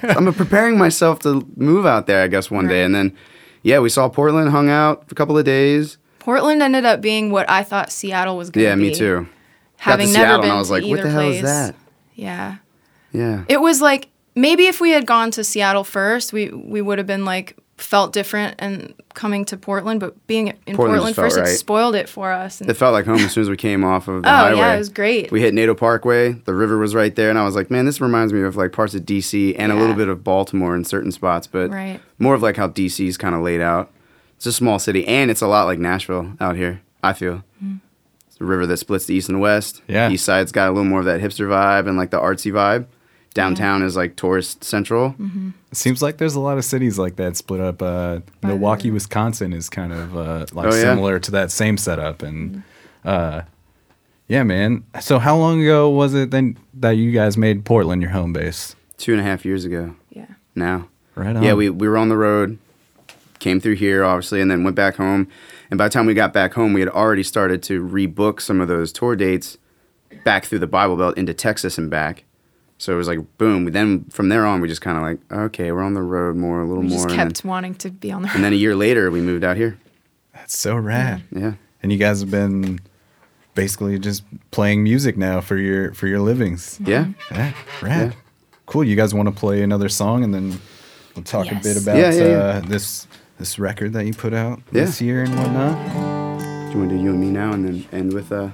I'm 0.03 0.33
preparing 0.33 0.77
myself 0.77 1.19
to 1.19 1.47
move 1.55 1.85
out 1.85 2.05
there, 2.07 2.21
I 2.21 2.27
guess, 2.27 2.51
one 2.51 2.67
day. 2.67 2.83
And 2.83 2.93
then 2.93 3.15
yeah, 3.61 3.79
we 3.79 3.87
saw 3.87 4.09
Portland, 4.09 4.49
hung 4.49 4.69
out 4.69 5.07
for 5.07 5.13
a 5.13 5.15
couple 5.15 5.37
of 5.37 5.45
days. 5.45 5.97
portland 6.19 6.61
ended 6.61 6.83
up 6.85 6.99
being 7.01 7.31
what 7.31 7.49
i 7.49 7.63
thought 7.63 7.91
seattle 7.93 8.35
was 8.37 8.49
going 8.49 8.63
to 8.65 8.69
Yeah, 8.69 8.75
be 8.75 8.81
me 8.89 8.93
too. 8.95 9.27
Having 9.83 10.13
never 10.13 10.25
Seattle 10.25 10.37
been 10.41 10.49
and 10.49 10.55
I 10.55 10.59
was 10.59 10.71
like, 10.71 10.83
what 10.83 10.89
either 10.99 11.03
the 11.03 11.09
hell 11.09 11.21
place 11.23 11.35
is 11.37 11.41
that? 11.43 11.75
yeah 12.15 12.55
Yeah. 13.11 13.43
it 13.49 13.59
was 13.61 13.81
like 13.81 14.09
maybe 14.35 14.67
if 14.67 14.79
we 14.81 14.91
had 14.91 15.05
gone 15.05 15.31
to 15.31 15.43
seattle 15.43 15.83
first 15.83 16.31
we 16.33 16.49
we 16.49 16.81
would 16.81 16.97
have 16.99 17.07
been 17.07 17.25
like 17.25 17.57
felt 17.77 18.13
different 18.13 18.55
and 18.59 18.93
coming 19.15 19.43
to 19.45 19.57
portland 19.57 19.99
but 19.99 20.15
being 20.27 20.47
in 20.47 20.75
Portland 20.75 21.01
portland, 21.01 21.15
first 21.15 21.37
it 21.37 21.47
spoiled 21.57 21.95
it 21.95 22.07
for 22.07 22.31
us 22.31 22.61
and 22.61 22.69
It 22.69 22.75
felt 22.75 22.93
like 22.93 23.05
home 23.05 23.17
as 23.17 23.33
soon 23.33 23.41
as 23.41 23.49
we 23.49 23.57
came 23.57 23.83
off 23.83 24.07
of 24.07 24.21
the 24.23 24.29
Oh, 24.29 24.31
highway. 24.31 24.57
yeah, 24.59 24.73
it 24.75 24.77
was 24.77 24.89
great. 24.89 25.31
We 25.31 25.41
hit 25.41 25.53
Naito 25.55 25.75
Parkway. 25.75 26.33
The 26.33 26.53
river 26.53 26.77
was 26.77 26.93
right 26.95 27.13
there, 27.15 27.29
and 27.31 27.37
I 27.37 27.43
was 27.43 27.55
like, 27.55 27.69
"Man, 27.71 27.85
this 27.85 27.99
reminds 27.99 28.31
me 28.31 28.41
of 28.43 28.55
like 28.55 28.71
parts 28.71 28.93
of 28.95 29.01
DC 29.01 29.55
and 29.57 29.71
a 29.71 29.75
little 29.75 29.95
bit 29.95 30.07
of 30.07 30.23
Baltimore 30.23 30.75
in 30.75 30.85
certain 30.85 31.11
spots, 31.11 31.45
but 31.47 31.71
Right. 31.71 31.99
more 32.19 32.35
of 32.35 32.41
like 32.43 32.57
how 32.57 32.67
DC's 32.69 33.17
kind 33.17 33.33
of 33.35 33.41
laid 33.41 33.59
out. 33.59 33.91
It's 34.37 34.45
a 34.45 34.53
small 34.53 34.77
city, 34.79 35.05
and 35.07 35.29
it's 35.31 35.41
a 35.41 35.47
lot 35.47 35.65
like 35.65 35.79
Nashville 35.79 36.33
out 36.39 36.55
here. 36.55 36.81
I 37.03 37.13
feel 37.13 37.43
Mm. 37.63 37.79
It's 38.43 38.49
river 38.49 38.65
that 38.65 38.77
splits 38.77 39.05
the 39.05 39.15
east 39.15 39.29
and 39.29 39.39
west. 39.39 39.81
Yeah. 39.87 40.09
East 40.09 40.25
side's 40.25 40.51
got 40.51 40.67
a 40.67 40.71
little 40.71 40.85
more 40.85 40.99
of 40.99 41.05
that 41.05 41.21
hipster 41.21 41.47
vibe 41.47 41.87
and 41.87 41.97
like 41.97 42.11
the 42.11 42.19
artsy 42.19 42.51
vibe. 42.51 42.85
Downtown 43.33 43.81
is 43.81 43.95
like 43.95 44.15
tourist 44.15 44.63
central. 44.63 45.11
Mm-hmm. 45.11 45.49
It 45.71 45.77
seems 45.77 46.03
like 46.03 46.17
there's 46.17 46.35
a 46.35 46.39
lot 46.39 46.59
of 46.59 46.65
cities 46.65 46.99
like 46.99 47.15
that 47.15 47.35
split 47.35 47.61
up. 47.61 47.81
Uh, 47.81 48.19
Milwaukee, 48.43 48.91
Wisconsin 48.91 49.53
is 49.53 49.69
kind 49.69 49.91
of 49.91 50.15
uh, 50.15 50.45
like 50.53 50.67
Oh, 50.67 50.75
yeah. 50.75 50.81
similar 50.81 51.19
to 51.19 51.31
that 51.31 51.49
same 51.49 51.77
setup, 51.77 52.21
and 52.21 52.61
uh, 53.03 53.41
yeah, 54.27 54.43
man. 54.43 54.83
So 55.01 55.17
how 55.17 55.35
long 55.35 55.59
ago 55.63 55.89
was 55.89 56.13
it 56.13 56.29
then 56.29 56.59
that 56.75 56.91
you 56.91 57.11
guys 57.11 57.35
made 57.35 57.65
Portland 57.65 58.03
your 58.03 58.11
home 58.11 58.33
base? 58.33 58.75
Two 58.97 59.13
and 59.13 59.19
a 59.21 59.23
half 59.23 59.43
years 59.45 59.65
ago 59.65 59.95
yeah 60.11 60.27
now. 60.53 60.87
Right 61.15 61.35
on. 61.35 61.41
Yeah, 61.41 61.53
we, 61.53 61.69
we 61.71 61.87
were 61.87 61.97
on 61.97 62.09
the 62.09 62.17
road, 62.17 62.59
came 63.39 63.59
through 63.59 63.75
here, 63.75 64.03
obviously, 64.03 64.41
and 64.41 64.51
then 64.51 64.63
went 64.63 64.75
back 64.75 64.95
home. 64.97 65.27
And 65.73 65.77
by 65.79 65.85
the 65.85 65.89
time 65.89 66.05
we 66.05 66.13
got 66.13 66.33
back 66.33 66.53
home, 66.53 66.73
we 66.73 66.81
had 66.81 66.89
already 66.89 67.23
started 67.23 67.63
to 67.63 67.83
rebook 67.83 68.41
some 68.41 68.61
of 68.61 68.67
those 68.67 68.93
tour 68.93 69.15
dates 69.15 69.57
back 70.23 70.45
through 70.45 70.59
the 70.59 70.67
Bible 70.67 70.95
Belt 70.95 71.17
into 71.17 71.33
Texas 71.33 71.79
and 71.79 71.89
back. 71.89 72.25
So 72.77 72.93
it 72.93 72.95
was 72.95 73.07
like, 73.07 73.17
boom. 73.39 73.65
Then 73.65 74.03
from 74.11 74.29
there 74.29 74.45
on, 74.45 74.61
we 74.61 74.67
just 74.67 74.81
kind 74.81 74.97
of 74.97 75.03
like, 75.03 75.45
okay, 75.45 75.71
we're 75.71 75.81
on 75.81 75.95
the 75.95 76.03
road 76.03 76.35
more, 76.35 76.61
a 76.61 76.67
little 76.67 76.83
we 76.83 76.89
more. 76.89 77.07
just 77.07 77.15
kept 77.15 77.41
then, 77.41 77.49
wanting 77.49 77.73
to 77.73 77.89
be 77.89 78.11
on 78.11 78.21
the 78.21 78.27
road. 78.27 78.35
and 78.35 78.43
then 78.43 78.53
a 78.53 78.55
year 78.55 78.75
later, 78.75 79.09
we 79.09 79.19
moved 79.19 79.43
out 79.43 79.57
here. 79.57 79.79
That's 80.35 80.55
so 80.55 80.75
rad. 80.75 81.23
Yeah. 81.31 81.53
And 81.81 81.91
you 81.91 81.97
guys 81.97 82.19
have 82.19 82.29
been 82.29 82.79
basically 83.55 83.97
just 83.97 84.21
playing 84.51 84.83
music 84.83 85.17
now 85.17 85.41
for 85.41 85.57
your 85.57 85.95
for 85.95 86.05
your 86.05 86.19
livings. 86.19 86.79
Yeah. 86.85 87.07
Yeah, 87.31 87.53
rad. 87.81 88.11
Yeah. 88.11 88.19
Cool. 88.67 88.83
You 88.83 88.95
guys 88.95 89.11
want 89.15 89.27
to 89.27 89.33
play 89.33 89.63
another 89.63 89.89
song 89.89 90.23
and 90.23 90.35
then 90.35 90.61
we'll 91.15 91.23
talk 91.23 91.51
a 91.51 91.55
bit 91.55 91.81
about 91.81 91.97
Yeah, 91.97 92.11
yeah, 92.11 92.27
yeah. 92.27 92.37
Uh, 92.37 92.59
this 92.59 93.07
this 93.37 93.59
record 93.59 93.93
that 93.93 94.05
you 94.05 94.13
put 94.13 94.33
out 94.33 94.59
Yeah. 94.71 94.85
this 94.85 95.01
year 95.01 95.23
and 95.23 95.35
whatnot. 95.37 95.77
Do 96.71 96.73
you 96.73 96.77
want 96.79 96.89
to 96.91 96.97
do 96.97 97.03
you 97.03 97.11
and 97.11 97.19
me 97.21 97.29
now 97.29 97.51
and 97.53 97.65
then 97.67 97.85
end 97.91 98.13
with 98.13 98.31
uh, 98.31 98.49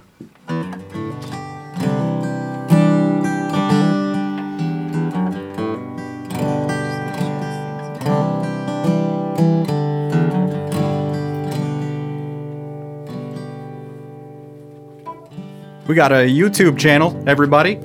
We 15.88 15.96
got 15.96 16.12
a 16.12 16.28
YouTube 16.28 16.78
channel, 16.78 17.22
everybody. 17.28 17.80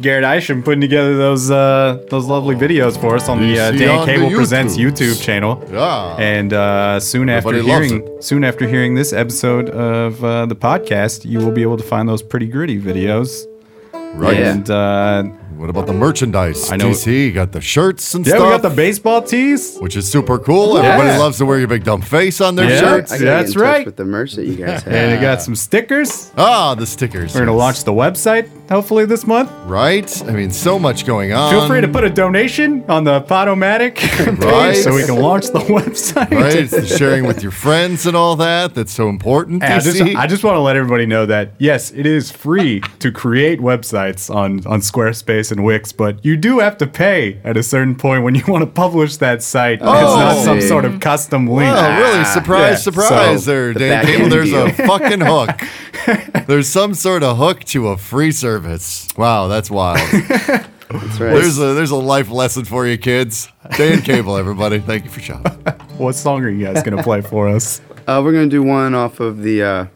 Garrett 0.00 0.24
Isham 0.24 0.62
putting 0.62 0.80
together 0.80 1.16
those 1.16 1.50
uh, 1.50 2.04
those 2.08 2.26
lovely 2.26 2.56
videos 2.56 3.00
for 3.00 3.14
us 3.14 3.28
on 3.28 3.40
the 3.40 3.58
uh, 3.58 3.70
Dan 3.72 3.88
on 3.90 4.06
the 4.06 4.12
Cable 4.12 4.30
Presents 4.30 4.76
YouTube 4.76 5.22
channel. 5.22 5.62
Yeah. 5.70 6.16
And 6.18 6.52
uh, 6.52 7.00
soon 7.00 7.28
after 7.28 7.50
Everybody 7.50 7.88
hearing 7.88 8.22
soon 8.22 8.44
after 8.44 8.66
hearing 8.66 8.94
this 8.94 9.12
episode 9.12 9.70
of 9.70 10.24
uh, 10.24 10.46
the 10.46 10.56
podcast, 10.56 11.24
you 11.24 11.38
will 11.38 11.52
be 11.52 11.62
able 11.62 11.76
to 11.76 11.84
find 11.84 12.08
those 12.08 12.22
pretty 12.22 12.46
gritty 12.46 12.80
videos. 12.80 13.46
Right. 13.92 14.36
And 14.38 14.68
uh, 14.70 15.24
What 15.60 15.68
about 15.68 15.86
the 15.86 15.92
merchandise? 15.92 16.72
I 16.72 16.76
know- 16.76 16.86
DC 16.90 17.26
you 17.26 17.32
got 17.32 17.52
the 17.52 17.60
shirts 17.60 18.14
and 18.14 18.26
yeah, 18.26 18.30
stuff. 18.30 18.40
Yeah, 18.40 18.46
we 18.46 18.52
got 18.54 18.62
the 18.70 18.74
baseball 18.74 19.20
tees. 19.20 19.76
which 19.78 19.94
is 19.94 20.10
super 20.10 20.38
cool. 20.38 20.78
Everybody 20.78 21.08
Yeah. 21.10 21.18
loves 21.18 21.36
to 21.38 21.44
wear 21.44 21.58
your 21.58 21.68
big 21.68 21.84
dumb 21.84 22.00
face 22.00 22.40
on 22.40 22.54
their 22.56 22.70
Yeah. 22.70 22.80
shirts. 22.80 23.12
I 23.12 23.18
That's 23.18 23.22
get 23.22 23.38
in 23.40 23.52
touch 23.52 23.56
right. 23.62 23.84
With 23.86 23.96
the 23.96 24.04
merch 24.06 24.32
that 24.36 24.46
you 24.46 24.54
guys 24.54 24.82
have. 24.84 24.92
And 24.94 25.12
it 25.12 25.20
got 25.20 25.42
some 25.42 25.54
stickers. 25.54 26.30
Ah, 26.38 26.74
the 26.74 26.86
stickers. 26.86 27.34
We're 27.34 27.40
gonna 27.40 27.54
launch 27.56 27.84
the 27.84 27.92
website 27.92 28.48
hopefully 28.70 29.04
this 29.04 29.26
month. 29.26 29.50
Right? 29.66 30.10
I 30.26 30.30
mean, 30.30 30.50
so 30.50 30.78
much 30.78 31.04
going 31.04 31.32
on. 31.32 31.50
Feel 31.52 31.66
free 31.66 31.80
to 31.82 31.88
put 31.88 32.04
a 32.04 32.10
donation 32.10 32.82
on 32.88 33.04
the 33.04 33.20
Podomatic 33.22 33.96
page 33.96 34.38
Right. 34.44 34.76
so 34.76 34.94
we 34.94 35.04
can 35.04 35.16
launch 35.16 35.48
the 35.48 35.58
website. 35.78 36.30
Right? 36.30 36.54
It's 36.54 36.70
the 36.70 36.86
sharing 36.86 37.26
with 37.26 37.42
your 37.42 37.52
friends 37.52 38.06
and 38.06 38.16
all 38.16 38.36
that. 38.36 38.74
That's 38.74 38.92
so 38.92 39.08
important. 39.10 39.62
Hey, 39.62 39.74
I 39.74 39.78
just, 39.80 40.00
I 40.00 40.26
just 40.26 40.42
want 40.44 40.54
to 40.54 40.60
let 40.60 40.76
everybody 40.76 41.04
know 41.04 41.26
that 41.26 41.50
yes, 41.58 41.90
it 41.94 42.06
is 42.06 42.30
free 42.30 42.80
to 43.00 43.10
create 43.12 43.60
websites 43.60 44.34
on 44.34 44.64
on 44.66 44.80
Squarespace 44.80 45.49
Jason 45.50 45.64
Wicks, 45.64 45.90
but 45.90 46.24
you 46.24 46.36
do 46.36 46.60
have 46.60 46.78
to 46.78 46.86
pay 46.86 47.40
at 47.42 47.56
a 47.56 47.62
certain 47.62 47.96
point 47.96 48.22
when 48.22 48.36
you 48.36 48.44
want 48.46 48.62
to 48.62 48.70
publish 48.70 49.16
that 49.16 49.42
site. 49.42 49.80
Oh. 49.82 49.92
it's 49.92 50.16
not 50.16 50.44
some 50.44 50.60
sort 50.60 50.84
of 50.84 51.00
custom 51.00 51.48
link. 51.48 51.74
Oh, 51.76 51.98
really? 51.98 52.24
Surprise, 52.24 52.70
Yeah, 52.70 52.76
surprise 52.76 53.44
so 53.44 53.50
there, 53.50 53.72
the 53.72 53.80
Dan 53.80 54.04
Cable. 54.04 54.22
end 54.24 54.32
There's 54.32 54.52
a 54.52 54.70
fucking 54.72 55.20
hook. 55.20 56.46
There's 56.46 56.68
some 56.68 56.94
sort 56.94 57.24
of 57.24 57.36
hook 57.36 57.64
to 57.64 57.88
a 57.88 57.96
free 57.96 58.30
service. 58.30 59.08
Wow, 59.16 59.48
that's 59.48 59.70
wild. 59.70 59.98
That's 60.92 61.20
right. 61.20 61.34
There's 61.34 61.56
a 61.56 61.72
there's 61.74 61.92
a 61.92 61.96
life 61.96 62.30
lesson 62.30 62.64
for 62.64 62.84
you 62.84 62.98
kids. 62.98 63.48
Dan 63.76 64.02
Cable, 64.02 64.36
everybody. 64.36 64.80
Thank 64.80 65.04
you 65.04 65.10
for 65.10 65.20
shopping. 65.20 65.62
What 65.98 66.16
song 66.16 66.42
are 66.42 66.48
you 66.48 66.66
guys 66.66 66.82
gonna 66.82 67.00
play 67.00 67.20
for 67.20 67.48
us? 67.48 67.80
Uh, 68.08 68.20
we're 68.24 68.32
gonna 68.32 68.48
do 68.48 68.64
one 68.64 68.96
off 68.96 69.20
of 69.20 69.42
the 69.42 69.62
uh, 69.62 69.86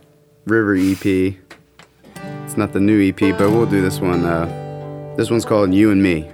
River 0.44 0.76
EP. 0.76 1.34
It's 2.44 2.56
not 2.56 2.72
the 2.72 2.78
new 2.78 3.08
EP, 3.08 3.18
but 3.36 3.50
we'll 3.50 3.66
do 3.66 3.82
this 3.82 3.98
one. 3.98 4.24
Uh, 4.24 4.63
this 5.16 5.30
one's 5.30 5.44
called 5.44 5.72
"You 5.72 5.90
and 5.90 6.02
Me." 6.02 6.30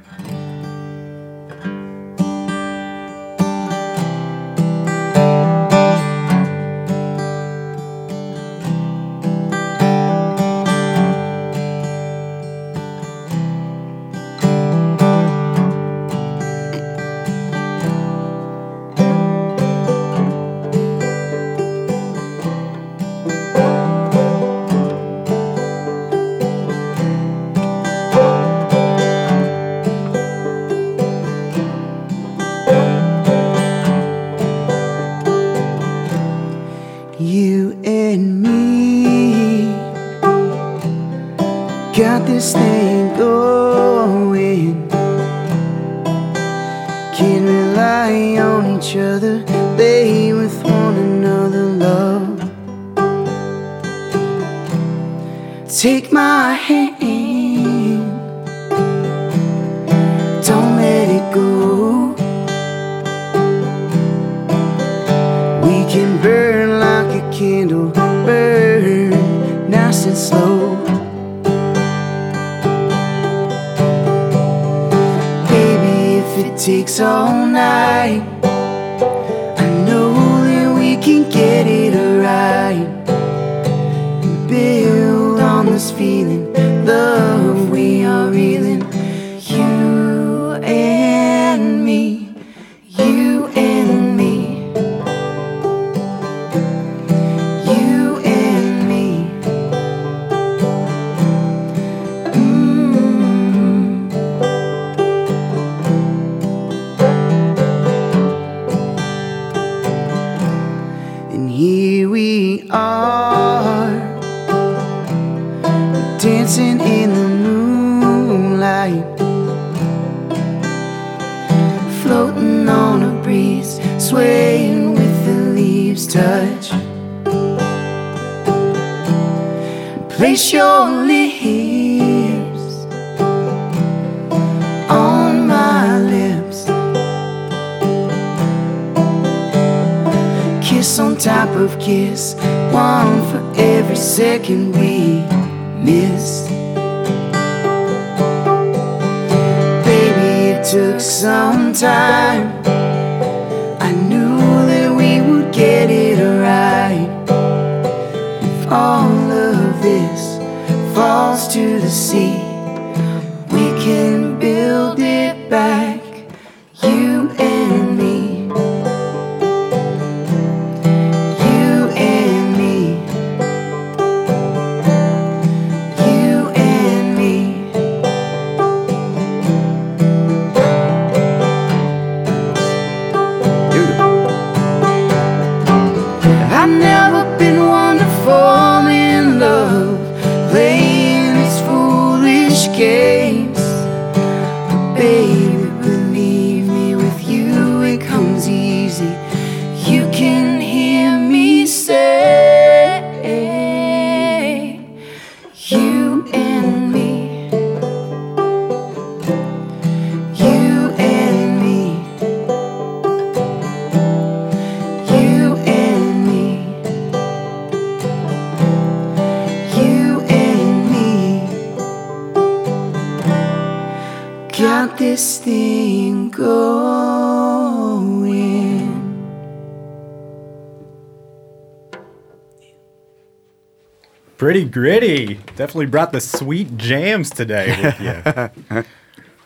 Gritty. 234.70 235.34
Definitely 235.56 235.86
brought 235.86 236.12
the 236.12 236.20
sweet 236.20 236.76
jams 236.76 237.30
today 237.30 237.76
with 237.82 238.00
you. 238.70 238.84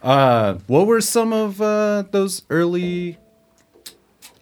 uh, 0.03 0.59
what 0.67 0.87
were 0.87 1.01
some 1.01 1.33
of 1.33 1.61
uh, 1.61 2.05
those 2.11 2.43
early 2.51 3.19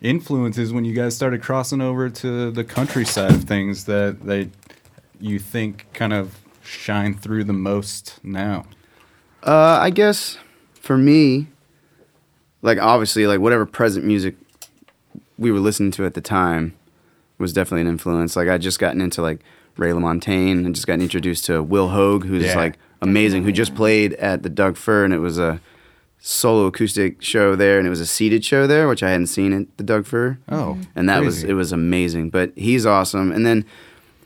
influences 0.00 0.72
when 0.72 0.84
you 0.84 0.94
guys 0.94 1.14
started 1.14 1.42
crossing 1.42 1.80
over 1.80 2.10
to 2.10 2.50
the 2.50 2.64
countryside 2.64 3.32
of 3.32 3.44
things 3.44 3.84
that 3.84 4.20
they 4.22 4.50
you 5.20 5.38
think 5.38 5.86
kind 5.92 6.12
of 6.12 6.40
shine 6.62 7.14
through 7.14 7.44
the 7.44 7.52
most 7.52 8.18
now? 8.24 8.64
Uh, 9.42 9.78
I 9.80 9.90
guess 9.90 10.38
for 10.74 10.96
me, 10.98 11.46
like 12.60 12.78
obviously, 12.78 13.26
like 13.26 13.40
whatever 13.40 13.66
present 13.66 14.04
music 14.04 14.36
we 15.38 15.50
were 15.50 15.60
listening 15.60 15.90
to 15.92 16.04
at 16.04 16.14
the 16.14 16.20
time 16.20 16.74
was 17.38 17.52
definitely 17.52 17.82
an 17.82 17.88
influence. 17.88 18.36
Like 18.36 18.48
I 18.48 18.58
just 18.58 18.78
gotten 18.78 19.00
into 19.00 19.22
like 19.22 19.40
Ray 19.76 19.90
LaMontagne 19.90 20.64
and 20.64 20.74
just 20.74 20.86
gotten 20.86 21.02
introduced 21.02 21.44
to 21.46 21.62
Will 21.62 21.88
Hoge, 21.88 22.24
who's 22.24 22.44
Yeah. 22.44 22.56
like 22.56 22.78
amazing, 23.00 23.44
who 23.44 23.52
just 23.52 23.74
played 23.74 24.14
at 24.14 24.42
the 24.42 24.48
Doug 24.48 24.76
Fir, 24.76 25.04
and 25.04 25.12
it 25.14 25.18
was 25.18 25.38
a 25.38 25.60
solo 26.18 26.66
acoustic 26.66 27.20
show 27.20 27.56
there, 27.56 27.78
and 27.78 27.86
it 27.86 27.90
was 27.90 28.00
a 28.00 28.06
seated 28.06 28.44
show 28.44 28.66
there, 28.66 28.86
which 28.88 29.02
I 29.02 29.10
hadn't 29.10 29.26
seen 29.26 29.52
at 29.52 29.76
the 29.76 29.82
Doug 29.82 30.06
Fir. 30.06 30.38
Oh, 30.48 30.74
mm-hmm. 30.74 30.82
and 30.94 31.08
that 31.08 31.22
was 31.22 31.42
it 31.42 31.54
was 31.54 31.72
amazing. 31.72 32.30
But 32.30 32.52
he's 32.56 32.86
awesome. 32.86 33.32
And 33.32 33.44
then 33.44 33.64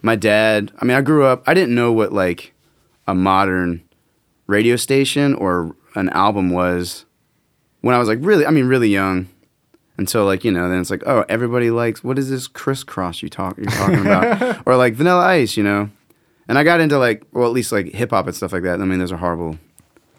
my 0.02 0.16
dad. 0.16 0.72
I 0.80 0.84
mean, 0.84 0.96
I 0.96 1.00
grew 1.00 1.24
up. 1.24 1.42
I 1.46 1.54
didn't 1.54 1.74
know 1.74 1.92
what 1.92 2.12
like 2.12 2.52
a 3.06 3.14
modern 3.14 3.82
radio 4.46 4.76
station 4.76 5.34
or 5.34 5.74
an 5.94 6.08
album 6.10 6.50
was 6.50 7.06
when 7.80 7.94
I 7.94 7.98
was 7.98 8.08
like 8.08 8.18
really. 8.20 8.46
I 8.46 8.50
mean, 8.50 8.66
really 8.66 8.88
young. 8.88 9.28
Until 9.98 10.24
like 10.26 10.44
you 10.44 10.52
know, 10.52 10.68
then 10.68 10.80
it's 10.80 10.90
like, 10.90 11.02
oh, 11.06 11.24
everybody 11.28 11.70
likes 11.70 12.04
what 12.04 12.18
is 12.18 12.28
this 12.28 12.46
Kris 12.46 12.84
Kross 12.84 13.22
you 13.22 13.28
talk 13.30 13.56
you're 13.56 13.66
talking 13.66 14.00
about, 14.00 14.62
or 14.66 14.76
like 14.76 14.94
Vanilla 14.94 15.24
Ice, 15.24 15.56
you 15.56 15.62
know. 15.62 15.88
And 16.48 16.58
I 16.58 16.64
got 16.64 16.80
into 16.80 16.98
like, 16.98 17.24
well, 17.32 17.46
at 17.46 17.52
least 17.52 17.72
like 17.72 17.86
hip 17.88 18.10
hop 18.10 18.26
and 18.26 18.34
stuff 18.36 18.52
like 18.52 18.62
that. 18.64 18.80
I 18.80 18.84
mean, 18.84 18.98
those 18.98 19.10
are 19.10 19.16
horrible 19.16 19.58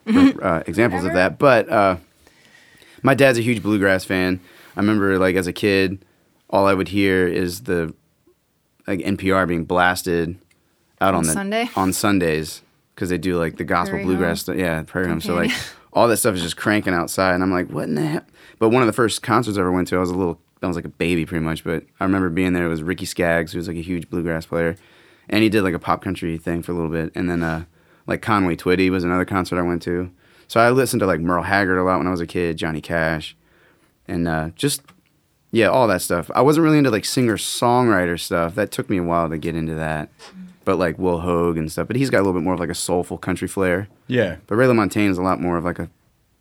uh, 0.08 0.64
examples 0.66 1.04
of 1.04 1.14
that. 1.14 1.38
But 1.38 1.70
uh, 1.70 1.98
my 3.04 3.14
dad's 3.14 3.38
a 3.38 3.42
huge 3.42 3.62
bluegrass 3.62 4.04
fan. 4.04 4.40
I 4.76 4.80
remember 4.80 5.18
like 5.20 5.36
as 5.36 5.48
a 5.48 5.54
kid, 5.54 6.04
all 6.50 6.66
I 6.66 6.74
would 6.74 6.88
hear 6.88 7.28
is 7.28 7.62
the 7.64 7.94
like 8.88 9.00
NPR 9.00 9.48
being 9.48 9.66
blasted 9.66 10.38
out 11.00 11.10
on, 11.10 11.20
On 11.20 11.24
the 11.24 11.34
Sunday? 11.34 11.70
on 11.76 11.94
Sundays 11.94 12.62
because 12.96 13.10
they 13.10 13.18
do 13.18 13.38
like 13.38 13.58
the 13.58 13.64
gospel 13.64 13.92
Prairie 13.94 14.06
bluegrass 14.06 14.42
stuff. 14.42 14.56
Yeah, 14.56 14.82
prairie 14.84 15.08
home. 15.08 15.22
So 15.22 15.36
like 15.36 15.52
all 15.98 16.08
that 16.08 16.18
stuff 16.18 16.36
is 16.36 16.42
just 16.42 16.58
cranking 16.58 16.94
outside, 16.94 17.34
and 17.34 17.44
I'm 17.44 17.52
like, 17.52 17.70
what 17.70 17.86
in 17.86 17.96
the 17.96 18.06
hell? 18.06 18.22
But 18.60 18.70
one 18.70 18.82
of 18.82 18.88
the 18.88 18.94
first 18.94 19.22
concerts 19.22 19.58
I 19.58 19.62
ever 19.62 19.72
went 19.72 19.88
to, 19.90 19.98
I 19.98 20.00
was 20.00 20.10
a 20.10 20.16
little, 20.16 20.40
I 20.62 20.68
was 20.68 20.76
like 20.76 20.86
a 20.86 20.90
baby 20.90 21.26
pretty 21.26 21.44
much. 21.44 21.64
But 21.64 21.84
I 22.00 22.04
remember 22.04 22.30
being 22.30 22.54
there. 22.54 22.66
It 22.66 22.70
was 22.70 22.84
Ricky 22.84 23.06
Skaggs, 23.06 23.52
who 23.52 23.58
was 23.58 23.68
like 23.68 23.78
a 23.78 23.82
huge 23.82 24.10
bluegrass 24.10 24.46
player, 24.46 24.76
and 25.30 25.44
he 25.44 25.50
did 25.50 25.64
like 25.64 25.74
a 25.74 25.80
pop 25.80 26.02
country 26.02 26.38
thing 26.38 26.62
for 26.62 26.72
a 26.72 26.76
little 26.76 26.92
bit, 26.92 27.12
and 27.16 27.30
then 27.30 27.44
uh, 27.44 27.66
like 28.06 28.22
Conway 28.22 28.56
Twitty 28.56 28.90
was 28.90 29.04
another 29.04 29.26
concert 29.26 29.60
I 29.60 29.64
went 29.64 29.82
to. 29.84 30.12
So 30.48 30.60
I 30.60 30.70
listened 30.70 31.02
to 31.02 31.06
like 31.06 31.20
Merle 31.20 31.44
Haggard 31.44 31.78
a 31.78 31.84
lot 31.84 31.98
when 31.98 32.08
I 32.08 32.12
was 32.12 32.22
a 32.22 32.28
kid, 32.28 32.58
Johnny 32.58 32.80
Cash, 32.80 33.36
and 34.08 34.28
uh, 34.28 34.50
just 34.56 34.82
yeah, 35.52 35.68
all 35.68 35.88
that 35.88 36.02
stuff. 36.02 36.30
I 36.36 36.42
wasn't 36.42 36.64
really 36.66 36.78
into 36.78 36.92
like 36.92 37.06
singer 37.06 37.38
songwriter 37.38 38.20
stuff. 38.20 38.56
That 38.56 38.72
took 38.72 38.90
me 38.90 38.98
a 38.98 39.04
while 39.04 39.30
to 39.30 39.38
get 39.38 39.56
into 39.56 39.76
that. 39.76 40.10
But 40.68 40.78
like 40.78 41.00
Will 41.00 41.22
Hoge 41.22 41.58
and 41.58 41.72
stuff. 41.72 41.88
But 41.88 41.96
he's 41.96 42.10
got 42.10 42.18
a 42.18 42.24
little 42.24 42.34
bit 42.34 42.44
more 42.44 42.54
of 42.54 42.60
like 42.60 42.70
a 42.70 42.76
soulful 42.76 43.18
country 43.18 43.48
flair. 43.48 43.88
Yeah. 44.08 44.36
But 44.48 44.56
Ray 44.58 44.66
LaMontagne 44.66 45.10
is 45.10 45.18
a 45.18 45.22
lot 45.22 45.40
more 45.40 45.56
of 45.56 45.64
like 45.64 45.80
a 45.80 45.90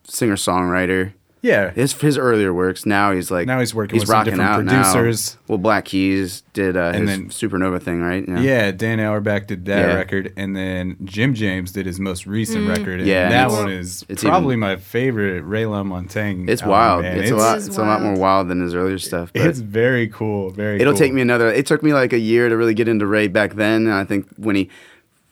singer 0.02 0.34
songwriter. 0.34 1.12
Yeah. 1.46 1.70
His 1.70 1.92
his 1.92 2.18
earlier 2.18 2.52
works. 2.52 2.84
Now 2.84 3.12
he's 3.12 3.30
like 3.30 3.46
Now 3.46 3.60
he's 3.60 3.74
working 3.74 3.94
he's 3.96 4.02
with 4.02 4.08
some 4.08 4.24
different 4.24 4.42
out 4.42 4.56
producers. 4.66 5.34
Now. 5.34 5.40
Well, 5.48 5.58
Black 5.58 5.84
Keys 5.84 6.42
did 6.52 6.76
uh, 6.76 6.92
And 6.94 7.08
his 7.08 7.18
then- 7.18 7.28
Supernova 7.28 7.80
thing, 7.80 8.00
right? 8.02 8.24
Yeah, 8.28 8.70
Dan 8.72 8.98
Auerbach 8.98 9.46
did 9.46 9.64
that 9.66 9.88
Yeah. 9.88 9.94
record, 9.94 10.32
and 10.36 10.56
then 10.56 10.96
Jim 11.04 11.34
James 11.34 11.70
did 11.72 11.86
his 11.86 12.00
most 12.00 12.26
recent 12.26 12.68
record. 12.68 12.98
And 13.00 13.06
Yeah, 13.08 13.28
that 13.28 13.46
it's- 13.46 13.52
one 13.52 13.70
is 13.70 14.04
it's 14.08 14.24
probably 14.24 14.54
even- 14.54 14.60
my 14.60 14.76
favorite 14.76 15.42
Ray 15.42 15.62
LaMontagne. 15.64 16.48
It's 16.48 16.62
album, 16.62 16.70
wild. 16.72 17.02
man. 17.02 17.18
It's, 17.20 17.30
a 17.30 17.36
lot. 17.36 17.58
is 17.58 17.68
It's 17.68 17.78
a 17.78 17.82
lot 17.82 18.00
more 18.02 18.10
wild. 18.12 18.20
wild 18.20 18.48
than 18.48 18.60
his 18.60 18.74
earlier 18.74 18.98
stuff. 18.98 19.30
But 19.32 19.42
It's 19.46 19.60
very 19.60 20.08
cool. 20.08 20.50
Very. 20.50 20.80
It'll 20.80 20.92
cool. 20.94 20.98
take 20.98 21.12
me 21.12 21.20
another. 21.22 21.48
It 21.48 21.66
took 21.66 21.82
me 21.82 21.92
like 21.94 22.12
a 22.12 22.18
year 22.18 22.48
to 22.48 22.56
really 22.56 22.74
get 22.74 22.88
into 22.88 23.06
Ray 23.06 23.28
back 23.28 23.54
then. 23.54 23.86
And 23.86 23.94
I 23.94 24.04
think 24.04 24.26
when 24.36 24.56
he 24.56 24.68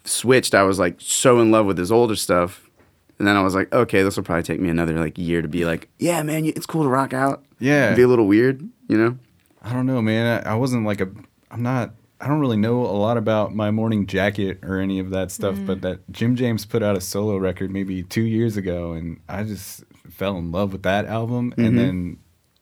switched, 0.04 0.54
I 0.54 0.62
was 0.62 0.78
like 0.78 0.96
so 0.98 1.40
in 1.40 1.50
love 1.50 1.66
with 1.66 1.78
his 1.78 1.90
older 1.90 2.14
stuff. 2.16 2.60
And 3.18 3.28
then 3.28 3.36
I 3.36 3.42
was 3.42 3.54
like, 3.54 3.72
okay, 3.72 4.02
this 4.02 4.16
will 4.16 4.24
probably 4.24 4.42
take 4.42 4.60
me 4.60 4.68
another 4.68 4.98
like 4.98 5.16
year 5.18 5.40
to 5.42 5.48
be 5.48 5.64
like, 5.64 5.88
yeah, 5.98 6.22
man, 6.22 6.44
it's 6.44 6.66
cool 6.66 6.82
to 6.82 6.88
rock 6.88 7.12
out. 7.12 7.44
Yeah. 7.60 7.94
be 7.94 8.02
a 8.02 8.08
little 8.08 8.26
weird, 8.26 8.68
you 8.88 8.96
know. 8.98 9.18
I 9.62 9.72
don't 9.72 9.86
know, 9.86 10.02
man. 10.02 10.42
I, 10.46 10.52
I 10.52 10.54
wasn't 10.54 10.84
like 10.84 11.00
a. 11.00 11.08
I'm 11.50 11.62
not. 11.62 11.94
I 12.20 12.26
don't 12.28 12.40
really 12.40 12.56
know 12.56 12.80
a 12.82 12.96
lot 12.96 13.16
about 13.16 13.54
my 13.54 13.70
morning 13.70 14.06
jacket 14.06 14.60
or 14.62 14.78
any 14.78 14.98
of 14.98 15.10
that 15.10 15.30
stuff, 15.30 15.56
but 15.66 15.82
that 15.82 16.00
Jim 16.10 16.36
James 16.36 16.64
put 16.64 16.82
out 16.82 16.96
a 16.96 17.00
solo 17.00 17.36
record 17.36 17.70
maybe 17.70 18.02
two 18.02 18.22
years 18.22 18.56
ago, 18.56 18.92
and 18.92 19.20
I 19.28 19.42
just 19.44 19.84
fell 20.10 20.36
in 20.38 20.50
love 20.52 20.72
with 20.72 20.82
that 20.84 21.04
album. 21.06 21.50
Mm-hmm. 21.52 21.64
And 21.64 21.78
then 21.78 22.18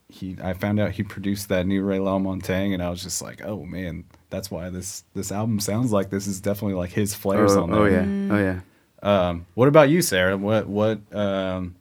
he, 0.09 0.37
I 0.43 0.53
found 0.55 0.81
out 0.81 0.93
he 0.93 1.03
produced 1.03 1.49
that 1.49 1.67
new 1.67 1.83
Ray 1.83 1.99
LaMontagne, 1.99 2.73
and 2.75 2.83
I 2.83 2.91
was 2.91 3.03
just 3.03 3.23
like, 3.23 3.43
oh 3.45 3.65
man, 3.65 4.05
that's 4.31 4.51
why 4.51 4.69
this 4.71 5.05
this 5.15 5.31
album 5.33 5.61
sounds 5.61 5.93
like 5.93 6.11
this 6.11 6.27
is 6.27 6.41
definitely 6.41 6.75
like 6.75 6.91
his 6.91 7.15
flares 7.15 7.55
Oh, 7.57 7.63
on 7.65 7.71
there. 7.71 7.81
oh 7.81 7.87
yeah, 7.87 8.35
oh 8.35 8.39
yeah. 8.39 8.61
Um, 9.03 9.47
what 9.55 9.69
about 9.69 9.91
you, 9.91 10.03
Sarah? 10.03 10.37
What 10.37 10.67
what 10.69 11.01
um, 11.15 11.75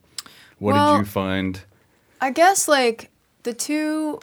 what 0.60 0.74
Well- 0.74 0.94
did 0.98 1.00
you 1.00 1.06
find? 1.06 1.62
I 2.20 2.30
guess 2.32 2.68
like 2.68 3.10
the 3.44 3.54
two 3.54 4.20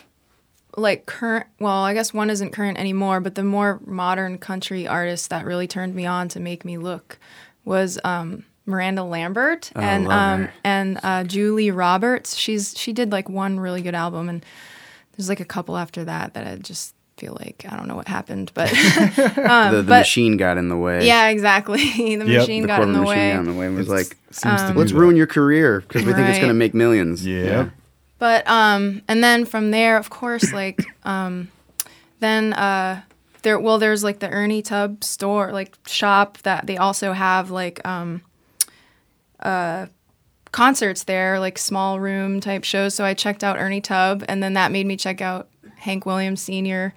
like 0.77 1.07
current 1.07 1.47
well, 1.59 1.83
I 1.83 1.95
guess 1.95 2.15
one 2.15 2.31
isn't 2.31 2.53
current 2.53 2.79
anymore, 2.79 3.21
but 3.21 3.35
the 3.35 3.43
more 3.43 3.81
modern 3.85 4.39
country 4.39 4.87
artists 4.87 5.27
that 5.29 5.45
really 5.45 5.67
turned 5.67 5.95
me 5.95 6.07
on 6.07 6.29
to 6.29 6.41
make 6.41 6.65
me 6.65 6.79
look 6.79 7.19
was 7.65 7.99
um 8.05 8.45
Miranda 8.67 9.03
Lambert 9.03 9.73
and 9.75 10.07
um 10.09 10.49
and 10.63 11.01
uh, 11.03 11.25
Julie 11.25 11.71
Roberts. 11.71 12.37
She's 12.37 12.79
she 12.79 12.93
did 12.93 13.11
like 13.11 13.29
one 13.29 13.59
really 13.59 13.83
good 13.83 13.95
album 13.95 14.29
and 14.29 14.45
there's 15.17 15.29
like 15.29 15.41
a 15.41 15.45
couple 15.45 15.77
after 15.77 16.05
that 16.05 16.35
that 16.35 16.47
I 16.47 16.57
just 16.57 16.95
feel 17.19 17.37
like 17.39 17.67
I 17.69 17.77
don't 17.77 17.89
know 17.89 17.97
what 17.97 18.09
happened, 18.09 18.53
but 18.55 18.71
um, 18.73 19.73
the 19.73 19.79
the 19.79 19.83
but- 19.83 20.01
machine 20.01 20.37
got 20.37 20.57
in 20.59 20.69
the 20.69 20.77
way. 20.77 21.07
yeah, 21.07 21.29
exactly. 21.29 21.79
the 22.17 22.25
machine 22.25 22.63
the 22.63 22.69
got 22.69 22.83
in 22.83 22.93
the 22.93 23.01
machine 23.01 23.09
way. 23.17 23.33
got 23.33 23.41
in 23.41 23.45
the 23.47 23.53
way. 23.53 23.67
and 23.67 23.77
was 23.77 23.89
like, 23.89 24.17
Seems 24.31 24.63
to 24.63 24.73
let's 24.75 24.93
that. 24.93 24.99
ruin 24.99 25.17
your 25.17 25.27
career 25.27 25.81
because 25.81 26.05
we 26.05 26.13
think 26.13 26.29
it's 26.29 26.39
gonna 26.39 26.55
make 26.55 26.75
millions. 26.75 27.27
Yeah. 27.27 27.71
But 28.19 28.49
um, 28.49 29.03
and 29.09 29.23
then 29.23 29.45
from 29.45 29.71
there, 29.71 29.97
of 29.97 30.11
course, 30.11 30.53
like 30.53 30.81
um, 31.05 31.49
then 32.21 32.53
uh, 32.55 33.03
there 33.43 33.59
well, 33.59 33.79
there's 33.79 34.03
like 34.05 34.19
the 34.19 34.29
Ernie 34.29 34.63
Tubb 34.63 35.05
store, 35.05 35.53
like 35.53 35.77
shop 35.87 36.39
that 36.39 36.67
they 36.67 36.77
also 36.77 37.13
have 37.13 37.51
like 37.51 37.87
um, 37.87 38.23
uh, 39.41 39.87
concerts 40.53 41.05
there, 41.05 41.39
like 41.39 41.59
small 41.59 42.01
room 42.01 42.41
type 42.41 42.65
shows. 42.65 42.95
So 42.95 43.05
I 43.05 43.15
checked 43.15 43.45
out 43.45 43.57
Ernie 43.59 43.81
Tubb, 43.81 44.25
and 44.29 44.43
then 44.43 44.55
that 44.55 44.73
made 44.73 44.87
me 44.87 44.97
check 44.97 45.21
out 45.21 45.49
Hank 45.89 46.05
Williams 46.07 46.43
Sr. 46.43 46.93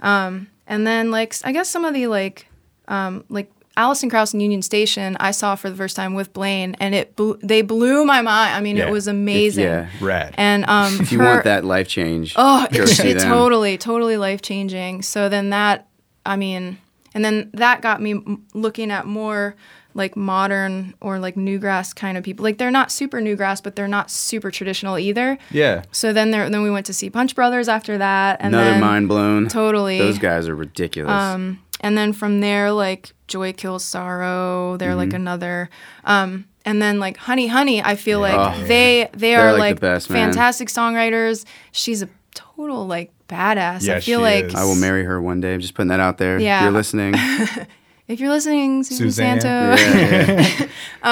Um, 0.00 0.46
and 0.66 0.86
then 0.86 1.10
like 1.10 1.34
I 1.44 1.52
guess 1.52 1.68
some 1.68 1.84
of 1.84 1.92
the 1.92 2.06
like 2.06 2.46
um, 2.86 3.24
like 3.28 3.50
Alison 3.76 4.08
Krauss 4.10 4.32
and 4.32 4.40
Union 4.42 4.62
Station, 4.62 5.16
I 5.20 5.30
saw 5.30 5.54
for 5.54 5.70
the 5.70 5.76
first 5.76 5.94
time 5.96 6.14
with 6.14 6.32
Blaine, 6.32 6.74
and 6.80 6.94
it 6.94 7.14
blew, 7.16 7.38
they 7.42 7.62
blew 7.62 8.04
my 8.04 8.22
mind. 8.22 8.54
I 8.56 8.60
mean, 8.60 8.76
Yeah. 8.76 8.88
it 8.88 8.90
was 8.90 9.06
amazing. 9.06 9.64
Yeah. 9.64 9.88
Rad. 10.00 10.34
And 10.36 10.64
um, 10.64 11.00
If 11.00 11.12
you 11.12 11.18
her- 11.18 11.24
want 11.24 11.44
that 11.44 11.64
life 11.64 11.86
change, 11.86 12.34
oh, 12.36 12.66
go 12.72 12.82
it, 12.82 12.86
see 12.88 13.10
it 13.10 13.18
them. 13.18 13.28
totally, 13.28 13.78
totally 13.78 14.16
life 14.16 14.42
changing. 14.42 15.02
So 15.02 15.28
then 15.28 15.50
that, 15.50 15.86
I 16.26 16.34
mean, 16.36 16.78
and 17.14 17.24
then 17.24 17.50
that 17.54 17.80
got 17.80 18.02
me 18.02 18.20
looking 18.52 18.90
at 18.90 19.06
more 19.06 19.54
like 19.94 20.16
modern 20.16 20.94
or 21.00 21.18
like 21.18 21.34
newgrass 21.34 21.94
kind 21.94 22.16
of 22.16 22.22
people. 22.24 22.42
Like 22.44 22.58
they're 22.58 22.70
not 22.70 22.92
super 22.92 23.20
newgrass, 23.20 23.62
but 23.62 23.74
they're 23.76 23.88
not 23.88 24.10
super 24.10 24.50
traditional 24.50 24.98
either. 24.98 25.38
Yeah. 25.50 25.82
So 25.92 26.12
then 26.12 26.30
there, 26.30 26.48
then 26.50 26.62
we 26.62 26.70
went 26.70 26.86
to 26.86 26.92
see 26.92 27.10
Punch 27.10 27.34
Brothers 27.34 27.68
after 27.68 27.98
that, 27.98 28.38
and 28.40 28.54
Another 28.54 28.70
then 28.72 28.80
mind 28.80 29.08
blown. 29.08 29.48
totally 29.48 29.98
Those 29.98 30.18
guys 30.18 30.48
are 30.48 30.54
ridiculous. 30.54 31.10
um, 31.12 31.60
and 31.80 31.96
then 31.96 32.12
from 32.12 32.40
there, 32.40 32.70
like 32.72 33.12
Joy 33.28 33.52
Kills 33.52 33.84
Sorrow, 33.84 34.76
they're 34.76 34.94
like 34.94 35.08
Mm-hmm. 35.08 35.16
another. 35.16 35.70
Um, 36.04 36.44
and 36.64 36.82
then 36.82 37.00
like 37.00 37.16
Honey 37.16 37.46
Honey, 37.46 37.82
I 37.82 37.96
feel 37.96 38.20
like 38.20 38.34
Oh. 38.36 38.66
they 38.66 39.08
they 39.12 39.18
They're, 39.32 39.48
are 39.48 39.52
like, 39.52 39.58
like, 39.60 39.74
the 39.76 39.80
best, 39.80 40.08
fantastic 40.08 40.68
songwriters. 40.68 41.44
She's 41.72 42.02
a 42.02 42.08
total 42.34 42.86
like 42.86 43.10
badass. 43.28 43.86
Yeah, 43.86 43.96
I 43.96 44.00
feel 44.00 44.18
she 44.20 44.22
like 44.22 44.44
is. 44.46 44.54
I 44.54 44.64
will 44.64 44.74
marry 44.76 45.04
her 45.04 45.20
one 45.20 45.40
day. 45.40 45.54
I'm 45.54 45.60
just 45.60 45.74
putting 45.74 45.88
that 45.88 46.00
out 46.00 46.18
there. 46.18 46.38
Yeah. 46.38 46.58
If 46.58 46.62
you're 46.64 46.72
listening. 46.72 47.14
if 48.08 48.20
you're 48.20 48.30
listening, 48.30 48.82
Susan. 48.82 49.40
Santo. 49.40 49.48
Yeah, 49.48 50.40
yeah. 50.40 50.68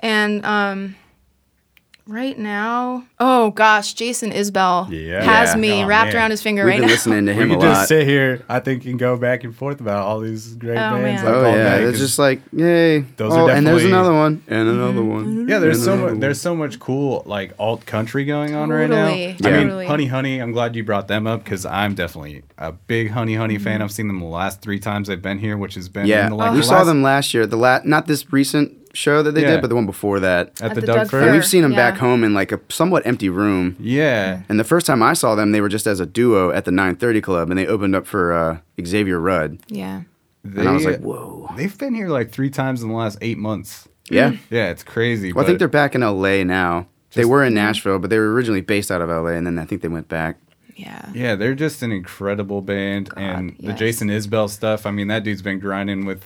And 0.00 0.44
um, 0.44 0.96
right 2.08 2.38
now, 2.38 3.04
oh 3.18 3.50
gosh, 3.50 3.92
Jason 3.94 4.30
Isbell 4.30 4.88
Yeah. 4.90 5.22
has 5.24 5.54
Yeah. 5.54 5.60
me 5.60 5.82
Oh, 5.82 5.86
wrapped 5.86 6.08
man. 6.12 6.16
around 6.16 6.30
his 6.30 6.40
finger 6.42 6.64
We've 6.64 6.70
right 6.74 6.78
been 6.80 6.86
now. 6.88 6.92
listening 6.94 7.26
to 7.26 7.32
We 7.34 7.38
him 7.42 7.50
a 7.50 7.54
could 7.54 7.60
just 7.62 7.80
lot. 7.80 7.88
sit 7.88 8.06
here, 8.06 8.42
I 8.48 8.60
think, 8.60 8.84
and 8.84 8.96
go 8.98 9.16
back 9.16 9.42
and 9.42 9.54
forth 9.54 9.80
about 9.80 10.06
all 10.06 10.20
these 10.20 10.54
great 10.54 10.76
Oh, 10.78 10.92
bands. 11.02 11.22
man. 11.22 11.24
like, 11.24 11.34
Oh 11.34 11.44
all 11.46 11.56
yeah, 11.56 11.64
night, 11.64 11.80
it's 11.80 11.90
'cause- 11.92 12.00
just 12.00 12.18
like 12.18 12.40
yay. 12.52 13.00
Those 13.16 13.32
oh, 13.32 13.48
are 13.48 13.50
and 13.50 13.66
there's 13.66 13.84
another 13.84 14.12
one, 14.12 14.42
and 14.46 14.68
Mm-hmm. 14.68 14.78
another 14.80 15.02
one. 15.02 15.48
yeah. 15.48 15.58
There's 15.58 15.76
and 15.78 15.84
so 15.84 15.96
much. 15.96 16.20
There's 16.20 16.40
so 16.40 16.54
much 16.54 16.78
cool 16.78 17.22
like 17.26 17.52
alt 17.58 17.86
country 17.86 18.24
going 18.24 18.54
on 18.54 18.70
right 18.70 18.88
now. 18.88 19.06
Totally, 19.06 19.24
I 19.24 19.26
mean, 19.28 19.36
totally. 19.38 19.86
Honey 19.86 20.06
Honey. 20.06 20.38
I'm 20.40 20.52
glad 20.52 20.76
you 20.76 20.84
brought 20.84 21.08
them 21.08 21.26
up 21.26 21.42
because 21.42 21.66
I'm 21.66 21.94
definitely 21.94 22.42
a 22.56 22.72
big 22.72 23.10
Honey 23.10 23.34
Honey 23.34 23.56
Mm-hmm. 23.56 23.64
fan. 23.64 23.82
I've 23.82 23.90
seen 23.92 24.06
them 24.08 24.20
the 24.20 24.26
last 24.26 24.60
three 24.62 24.78
times 24.78 25.08
they've 25.08 25.20
been 25.20 25.38
here, 25.38 25.56
which 25.56 25.74
has 25.74 25.88
been 25.88 26.06
Yeah, 26.06 26.24
in 26.24 26.30
the, 26.30 26.36
like, 26.36 26.52
we 26.52 26.58
the 26.58 26.62
saw 26.62 26.76
last- 26.76 26.86
them 26.86 27.02
last 27.02 27.34
year. 27.34 27.46
The 27.46 27.56
la- 27.56 27.80
not 27.84 28.06
this 28.06 28.32
recent 28.32 28.72
show 28.96 29.22
that 29.22 29.32
they 29.32 29.42
Yeah. 29.42 29.52
did, 29.52 29.60
but 29.60 29.68
the 29.68 29.74
one 29.76 29.86
before 29.86 30.20
that. 30.20 30.48
at, 30.60 30.70
At 30.70 30.74
the, 30.74 30.80
the 30.80 30.86
Doug, 30.86 30.96
Doug 30.96 31.10
Fir. 31.10 31.18
And 31.20 31.26
Fir. 31.28 31.32
we've 31.34 31.44
seen 31.46 31.62
them 31.62 31.72
back 31.74 31.96
home 31.98 32.24
in 32.24 32.34
like 32.34 32.50
a 32.52 32.60
somewhat 32.68 33.06
empty 33.06 33.28
room. 33.28 33.76
Yeah. 33.78 34.42
And 34.48 34.58
the 34.58 34.64
first 34.64 34.86
time 34.86 35.02
I 35.02 35.12
saw 35.12 35.34
them, 35.34 35.52
they 35.52 35.60
were 35.60 35.68
just 35.68 35.86
as 35.86 36.00
a 36.00 36.06
duo 36.06 36.50
at 36.50 36.64
the 36.64 36.70
930 36.70 37.20
Club, 37.20 37.50
and 37.50 37.58
they 37.58 37.66
opened 37.66 37.94
up 37.94 38.06
for 38.06 38.32
uh, 38.32 38.58
Xavier 38.84 39.20
Rudd. 39.20 39.58
yeah. 39.68 40.02
They, 40.44 40.60
And 40.60 40.68
I 40.68 40.72
was 40.72 40.84
like, 40.84 41.00
whoa. 41.00 41.48
They've 41.56 41.76
been 41.76 41.92
here 41.94 42.08
like 42.08 42.30
three 42.30 42.50
times 42.50 42.80
in 42.82 42.88
the 42.88 42.94
last 42.94 43.18
eight 43.20 43.36
months. 43.38 43.88
Yeah. 44.08 44.36
Yeah, 44.48 44.70
it's 44.70 44.84
crazy. 44.84 45.32
Well, 45.32 45.42
I 45.44 45.46
think 45.46 45.58
they're 45.58 45.66
back 45.66 45.94
in 45.96 46.02
LA 46.02 46.44
now. 46.44 46.86
they 47.14 47.24
were 47.24 47.42
in 47.42 47.52
Nashville, 47.54 47.98
but 47.98 48.10
they 48.10 48.18
were 48.18 48.32
originally 48.32 48.60
based 48.60 48.90
out 48.92 49.00
of 49.02 49.08
LA, 49.08 49.30
and 49.30 49.44
then 49.46 49.58
I 49.58 49.64
think 49.64 49.82
they 49.82 49.88
went 49.88 50.06
back. 50.08 50.38
Yeah. 50.76 51.08
Yeah, 51.14 51.34
they're 51.34 51.54
just 51.56 51.82
an 51.82 51.90
incredible 51.90 52.60
band, 52.62 53.10
and 53.16 53.56
the 53.58 53.68
yes. 53.68 53.78
Jason 53.78 54.08
Isbell 54.08 54.48
stuff. 54.48 54.84
I 54.86 54.90
mean, 54.92 55.08
that 55.08 55.24
dude's 55.24 55.42
been 55.42 55.58
grinding 55.58 56.04
with 56.04 56.24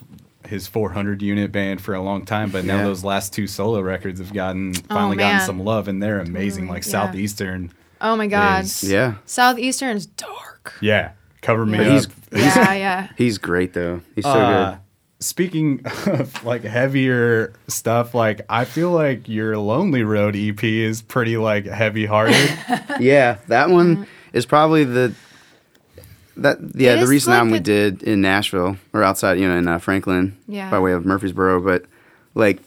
his 0.50 0.66
400 0.68 1.22
unit 1.22 1.50
band 1.50 1.80
for 1.80 1.94
a 1.94 2.02
long 2.02 2.24
time, 2.26 2.50
but 2.50 2.64
now 2.64 2.76
Yeah. 2.76 2.82
those 2.84 3.02
last 3.04 3.32
two 3.32 3.46
solo 3.46 3.80
records 3.80 4.20
have 4.20 4.32
gotten 4.34 4.74
finally 4.74 5.16
man. 5.16 5.34
gotten 5.36 5.46
some 5.46 5.64
love, 5.64 5.88
and 5.88 6.02
they're 6.02 6.20
amazing. 6.20 6.64
Totally, 6.64 6.76
like 6.80 6.84
yeah. 6.86 6.90
Southeastern, 6.90 7.72
Oh 8.00 8.16
my 8.16 8.26
God. 8.26 8.64
is- 8.64 8.82
Yeah. 8.84 9.14
Southeastern's 9.26 10.06
dark. 10.06 10.74
yeah, 10.80 11.12
cover 11.40 11.64
me 11.64 11.78
Yeah. 11.78 11.84
up. 11.96 12.04
He's 12.32 12.44
Yeah, 12.56 12.72
yeah. 12.74 13.08
he's 13.16 13.38
great 13.38 13.72
though. 13.72 14.02
He's 14.14 14.24
so 14.24 14.30
Uh, 14.30 14.76
Speaking 15.22 15.82
of 16.06 16.42
like 16.44 16.64
heavier 16.64 17.52
stuff, 17.68 18.14
like 18.14 18.40
I 18.48 18.64
feel 18.64 18.90
like 18.90 19.28
your 19.28 19.58
Lonely 19.58 20.02
Road 20.02 20.34
EP 20.34 20.62
is 20.64 21.02
pretty 21.02 21.36
like 21.36 21.66
heavy 21.66 22.06
hearted. 22.06 22.50
Yeah, 23.00 23.36
that 23.48 23.68
one 23.68 24.06
is 24.32 24.46
probably 24.46 24.84
the 24.84 25.12
that 26.40 26.58
yeah 26.74 26.94
It 26.94 27.00
the 27.00 27.06
recent 27.06 27.30
like 27.30 27.38
album 27.38 27.52
we 27.52 27.58
a- 27.58 27.60
did 27.60 28.02
in 28.02 28.20
Nashville 28.20 28.76
or 28.92 29.02
outside 29.02 29.38
you 29.38 29.46
know 29.48 29.56
in 29.56 29.68
uh, 29.68 29.78
Franklin 29.78 30.36
Yeah. 30.48 30.70
by 30.70 30.78
way 30.78 30.92
of 30.92 31.04
Murfreesboro, 31.06 31.60
but 31.60 31.84
like 32.34 32.58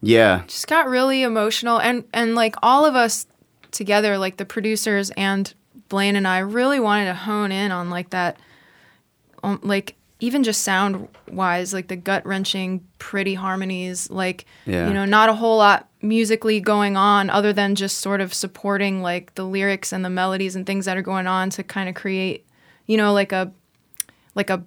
yeah 0.00 0.42
just 0.46 0.66
got 0.66 0.88
really 0.88 1.22
emotional 1.22 1.80
and 1.80 2.04
and 2.12 2.34
like 2.34 2.56
all 2.62 2.84
of 2.84 2.94
us 2.96 3.26
together 3.70 4.18
like 4.18 4.36
the 4.36 4.44
producers 4.44 5.10
and 5.16 5.54
blaine 5.88 6.16
and 6.16 6.26
i 6.26 6.38
really 6.38 6.80
wanted 6.80 7.04
to 7.06 7.14
hone 7.14 7.52
in 7.52 7.70
on 7.70 7.88
like 7.88 8.10
that 8.10 8.36
um, 9.44 9.60
like 9.62 9.94
even 10.22 10.42
just 10.44 10.62
sound 10.62 11.08
wise 11.30 11.74
like 11.74 11.88
the 11.88 11.96
gut 11.96 12.24
wrenching 12.24 12.80
pretty 12.98 13.34
harmonies 13.34 14.08
like 14.10 14.46
Yeah. 14.66 14.86
you 14.88 14.94
know 14.94 15.04
not 15.04 15.28
a 15.28 15.34
whole 15.34 15.58
lot 15.58 15.88
musically 16.00 16.60
going 16.60 16.96
on 16.96 17.28
other 17.30 17.52
than 17.52 17.74
just 17.74 17.98
sort 17.98 18.20
of 18.20 18.32
supporting 18.32 19.02
like 19.02 19.34
the 19.34 19.44
lyrics 19.44 19.92
and 19.92 20.04
the 20.04 20.10
melodies 20.10 20.54
and 20.56 20.64
things 20.66 20.84
that 20.86 20.96
are 20.96 21.02
going 21.02 21.26
on 21.26 21.50
to 21.50 21.62
kind 21.62 21.88
of 21.88 21.94
create 21.94 22.46
you 22.86 22.96
know 22.96 23.12
like 23.12 23.32
a 23.32 23.52
like 24.34 24.48
a 24.50 24.64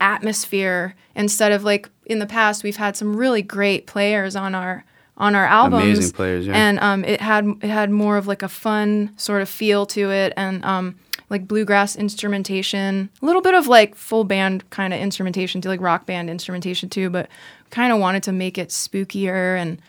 atmosphere 0.00 0.94
instead 1.14 1.52
of 1.52 1.62
like 1.64 1.88
in 2.06 2.18
the 2.18 2.26
past 2.26 2.62
we've 2.64 2.76
had 2.76 2.96
some 2.96 3.14
really 3.16 3.42
great 3.42 3.86
players 3.86 4.34
on 4.36 4.54
our 4.54 4.84
on 5.16 5.34
our 5.34 5.44
albums 5.44 5.84
Amazing 5.98 6.12
players, 6.12 6.46
yeah. 6.46 6.54
and 6.54 6.78
um 6.80 7.04
it 7.04 7.20
had 7.20 7.46
it 7.62 7.68
had 7.68 7.90
more 7.90 8.16
of 8.16 8.26
like 8.26 8.42
a 8.42 8.48
fun 8.48 9.12
sort 9.16 9.42
of 9.42 9.48
feel 9.48 9.84
to 9.86 10.10
it 10.10 10.32
and 10.36 10.64
um 10.64 10.96
like 11.30 11.46
bluegrass 11.48 11.96
instrumentation 11.96 13.08
a 13.22 13.26
little 13.26 13.40
bit 13.42 13.54
of 13.54 13.66
like 13.66 13.94
full 13.94 14.24
band 14.24 14.68
kind 14.70 14.92
of 14.92 15.00
instrumentation 15.00 15.60
to 15.60 15.68
like 15.68 15.80
rock 15.80 16.04
band 16.06 16.28
instrumentation 16.28 16.88
too 16.88 17.08
but 17.10 17.28
kind 17.70 17.92
of 17.92 17.98
wanted 17.98 18.22
to 18.22 18.32
make 18.32 18.58
it 18.58 18.68
spookier 18.68 19.56
and 19.56 19.80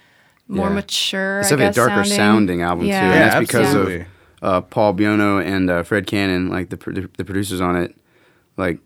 more 0.47 0.67
Yeah. 0.67 0.73
mature 0.75 1.39
it's 1.39 1.47
I 1.51 1.55
definitely 1.55 1.65
a 1.65 1.67
guess, 1.69 1.75
darker 1.75 2.03
sounding, 2.05 2.17
sounding, 2.17 2.61
album 2.61 2.85
yeah. 2.85 2.99
too, 3.01 3.05
and 3.07 3.15
Yeah, 3.15 3.29
that's 3.29 3.47
because 3.47 3.73
of 3.73 4.05
uh, 4.43 4.61
Paul 4.61 4.93
Biono 4.95 5.43
and 5.45 5.69
uh, 5.69 5.83
Fred 5.83 6.07
Cannon, 6.07 6.49
like 6.49 6.69
the 6.69 6.77
pro- 6.77 6.93
the 6.93 7.23
producers 7.25 7.61
on 7.61 7.75
it. 7.75 7.95
Like 8.57 8.79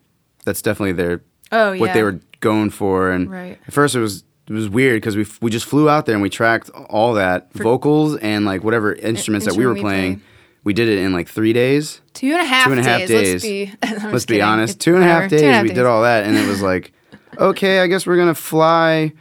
that's 0.44 0.62
definitely 0.62 0.92
their 0.94 1.22
oh 1.52 1.78
what 1.78 1.94
they 1.94 2.04
were 2.04 2.20
going 2.42 2.70
for. 2.70 3.10
And 3.12 3.32
Right. 3.32 3.58
at 3.68 3.74
first 3.74 3.96
it 3.96 4.00
was 4.02 4.24
it 4.48 4.54
was 4.54 4.70
weird 4.70 4.98
because 4.98 5.16
we 5.16 5.22
f- 5.24 5.42
we 5.42 5.50
just 5.50 5.66
flew 5.66 5.90
out 5.90 6.06
there 6.06 6.14
and 6.14 6.22
we 6.22 6.30
tracked 6.30 6.70
all 6.72 7.14
that 7.14 7.52
vocals 7.54 8.16
and 8.18 8.46
like 8.46 8.64
whatever 8.64 8.94
instruments 8.94 9.46
that 9.48 9.56
we 9.56 9.66
were 9.66 9.72
instrument 9.72 9.76
we 9.78 9.82
playing. 10.00 10.16
play. 10.18 10.26
We 10.66 10.74
did 10.74 10.90
it 10.90 11.00
in 11.00 11.14
like 11.14 11.30
three 11.30 11.54
days. 11.54 12.02
two 12.14 12.32
and 12.32 12.42
a 12.42 12.44
half 12.46 12.68
days 12.70 13.08
days. 13.08 13.34
let's 13.34 13.44
be 13.44 13.72
Let's 14.12 14.26
be 14.26 14.42
honest. 14.42 14.76
It's 14.76 14.84
Two 14.84 14.96
and 14.96 15.04
a 15.04 15.08
half 15.08 15.16
whatever. 15.24 15.30
days. 15.30 15.40
Two 15.42 15.46
and 15.46 15.54
a 15.54 15.58
half 15.58 15.64
we 15.64 15.70
did 15.74 15.86
all 15.86 16.02
that, 16.02 16.26
and 16.26 16.36
it 16.36 16.48
was 16.48 16.62
like, 16.62 16.92
okay, 17.38 17.80
I 17.80 17.88
guess 17.88 18.06
we're 18.06 18.18
gonna 18.18 18.36
fly 18.36 19.14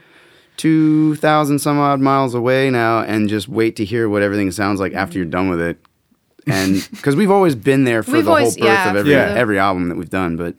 two 0.56 1.14
thousand 1.16 1.58
some 1.60 1.78
odd 1.78 2.00
miles 2.00 2.34
away 2.34 2.70
now 2.70 3.00
and 3.02 3.28
just 3.28 3.48
wait 3.48 3.76
to 3.76 3.84
hear 3.84 4.08
what 4.08 4.22
everything 4.22 4.50
sounds 4.50 4.80
like 4.80 4.94
after 4.94 5.18
you're 5.18 5.26
done 5.26 5.48
with 5.48 5.60
it. 5.60 5.78
And 6.46 6.86
because 6.90 7.16
we've 7.16 7.30
always 7.30 7.54
been 7.54 7.84
there 7.84 8.02
for 8.02 8.12
We've 8.12 8.24
the 8.24 8.30
always- 8.30 8.56
whole 8.56 8.66
birth 8.66 8.74
yeah, 8.74 8.90
of 8.90 8.96
every 8.96 9.12
for 9.12 9.18
the- 9.18 9.38
every 9.38 9.58
album 9.58 9.88
that 9.88 9.96
we've 9.96 10.10
done, 10.10 10.36
but 10.36 10.56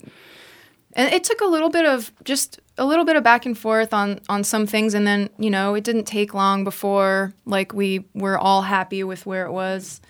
and 0.92 1.12
it 1.12 1.24
took 1.24 1.40
a 1.40 1.46
little 1.46 1.68
bit 1.70 1.84
of 1.84 2.10
just 2.24 2.60
a 2.78 2.84
little 2.86 3.04
bit 3.04 3.16
of 3.16 3.22
back 3.24 3.44
and 3.46 3.56
forth 3.58 3.92
on 3.92 4.20
on 4.28 4.44
some 4.44 4.66
things 4.66 4.94
and 4.94 5.06
then 5.06 5.30
you 5.38 5.50
know 5.50 5.74
it 5.74 5.82
didn't 5.84 6.04
take 6.04 6.32
long 6.34 6.62
before 6.64 7.32
like 7.44 7.72
we 7.72 8.04
were 8.14 8.38
all 8.38 8.62
happy 8.62 9.02
with 9.02 9.24
where 9.26 9.46
it 9.46 9.52
was 9.52 10.00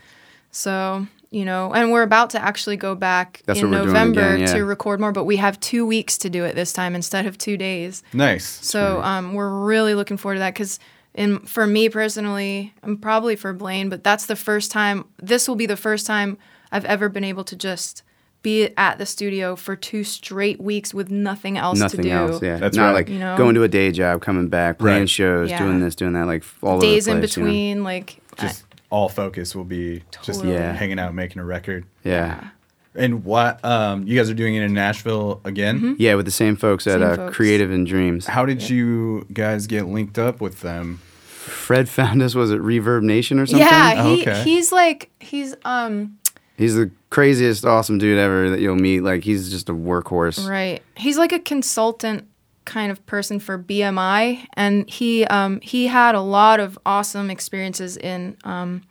so 0.57 1.07
you 1.31 1.45
know 1.45 1.73
and 1.75 1.90
we're 1.92 2.03
about 2.03 2.31
to 2.31 2.42
actually 2.42 2.77
go 2.77 2.95
back 2.95 3.42
That's 3.47 3.61
in 3.61 3.66
what 3.71 3.73
we're 3.73 3.83
doing 3.85 3.92
november 3.95 4.21
again, 4.35 4.40
yeah. 4.40 4.55
to 4.55 4.64
record 4.64 5.01
more 5.01 5.12
but 5.12 5.25
we 5.25 5.37
have 5.37 5.59
two 5.61 5.85
weeks 5.87 6.16
to 6.19 6.31
do 6.31 6.45
it 6.45 6.55
this 6.55 6.73
time 6.73 6.95
instead 6.95 7.27
of 7.27 7.37
two 7.37 7.57
days 7.57 8.03
nice. 8.12 8.47
so 8.47 9.03
um, 9.03 9.35
we're 9.35 9.51
really 9.64 9.95
looking 9.95 10.16
forward 10.16 10.37
to 10.37 10.40
that 10.40 10.55
because 10.55 10.79
in 11.14 11.38
for 11.40 11.66
me 11.66 11.88
personally, 11.88 12.75
and 12.83 13.01
probably 13.01 13.37
for 13.37 13.55
Blaine, 13.55 13.88
but 13.88 14.05
that's 14.05 14.27
the 14.27 14.37
first 14.37 14.71
time. 14.71 15.07
This 15.16 15.49
will 15.49 15.57
be 15.57 15.64
the 15.64 15.75
first 15.77 16.07
time 16.07 16.37
I've 16.71 16.85
ever 16.85 17.09
been 17.09 17.25
able 17.25 17.42
to 17.45 17.57
just 17.57 18.03
be 18.42 18.69
at 18.77 18.99
the 18.99 19.07
studio 19.07 19.57
for 19.57 19.75
two 19.75 20.05
straight 20.05 20.61
weeks 20.61 20.92
with 20.92 21.11
nothing 21.11 21.57
else 21.57 21.79
to 21.79 21.85
nothing 21.85 22.03
do. 22.03 22.11
else. 22.11 22.42
Yeah, 22.42 22.59
That's 22.59 22.77
not 22.77 22.88
right. 22.88 22.92
like 22.92 23.09
You 23.09 23.19
know? 23.19 23.35
going 23.38 23.55
to 23.55 23.62
a 23.62 23.69
day 23.69 23.90
job, 23.92 24.21
coming 24.21 24.49
back, 24.49 24.79
playing 24.79 25.01
Right. 25.01 25.09
shows, 25.11 25.49
Yeah. 25.49 25.59
doing 25.59 25.81
this, 25.81 25.95
doing 25.97 26.12
that, 26.12 26.27
like 26.27 26.45
all 26.62 26.79
Days 26.79 27.09
over 27.09 27.16
in 27.16 27.23
the 27.23 27.27
place, 27.29 27.37
you 27.38 27.42
know? 27.45 27.49
between, 27.49 27.83
like 27.85 28.21
Just 28.38 28.65
all 28.96 29.09
focus 29.11 29.54
will 29.54 29.64
be 29.64 30.02
just 30.22 30.42
Yeah. 30.42 30.72
hanging 30.72 30.98
out, 30.98 31.14
making 31.14 31.40
a 31.40 31.44
record. 31.44 31.85
Yeah. 32.02 32.48
And 32.94 33.24
what 33.24 33.62
um, 33.62 34.06
you 34.06 34.16
guys 34.16 34.30
are 34.30 34.35
doing 34.35 34.54
it 34.54 34.62
in 34.62 34.72
Nashville 34.72 35.42
again? 35.44 35.96
Yeah, 35.98 36.14
with 36.14 36.24
the 36.24 36.30
same 36.32 36.56
folks 36.56 36.87
at 36.87 36.94
Same 37.00 37.02
uh, 37.02 37.16
folks. 37.16 37.37
Creative 37.37 37.70
and 37.70 37.87
Dreams. 37.87 38.26
How 38.26 38.46
did 38.46 38.70
you 38.70 39.26
guys 39.35 39.66
get 39.66 39.85
linked 39.87 40.18
up 40.18 40.40
with 40.40 40.62
them? 40.62 41.00
Fred 41.26 41.88
found 41.90 42.22
us. 42.22 42.35
Was 42.35 42.50
it 42.50 42.61
Reverb 42.62 43.02
Nation 43.02 43.38
or 43.38 43.44
something? 43.44 43.66
yeah, 43.68 43.94
Oh, 43.98 44.14
okay. 44.20 44.42
he's 44.44 44.72
like 44.72 45.11
he's 45.20 45.54
um 45.66 46.18
He's 46.56 46.74
the 46.74 46.90
craziest, 47.11 47.66
awesome 47.66 47.98
dude 47.98 48.18
ever 48.18 48.48
that 48.48 48.61
you'll 48.61 48.76
meet. 48.76 49.00
Like 49.00 49.24
he's 49.24 49.50
just 49.50 49.68
a 49.68 49.74
workhorse. 49.74 50.48
Right. 50.48 50.82
He's 50.96 51.18
like 51.18 51.32
a 51.32 51.38
consultant 51.38 52.26
kind 52.66 52.92
of 52.92 53.05
person 53.07 53.40
for 53.40 53.59
BMI, 53.59 54.46
and 54.55 54.88
he 54.90 55.24
um, 55.26 55.61
he 55.62 55.87
had 55.87 56.14
a 56.14 56.20
lot 56.20 56.61
of 56.61 56.79
awesome 56.85 57.31
experiences 57.31 57.96
in 57.96 58.37
um, 58.44 58.83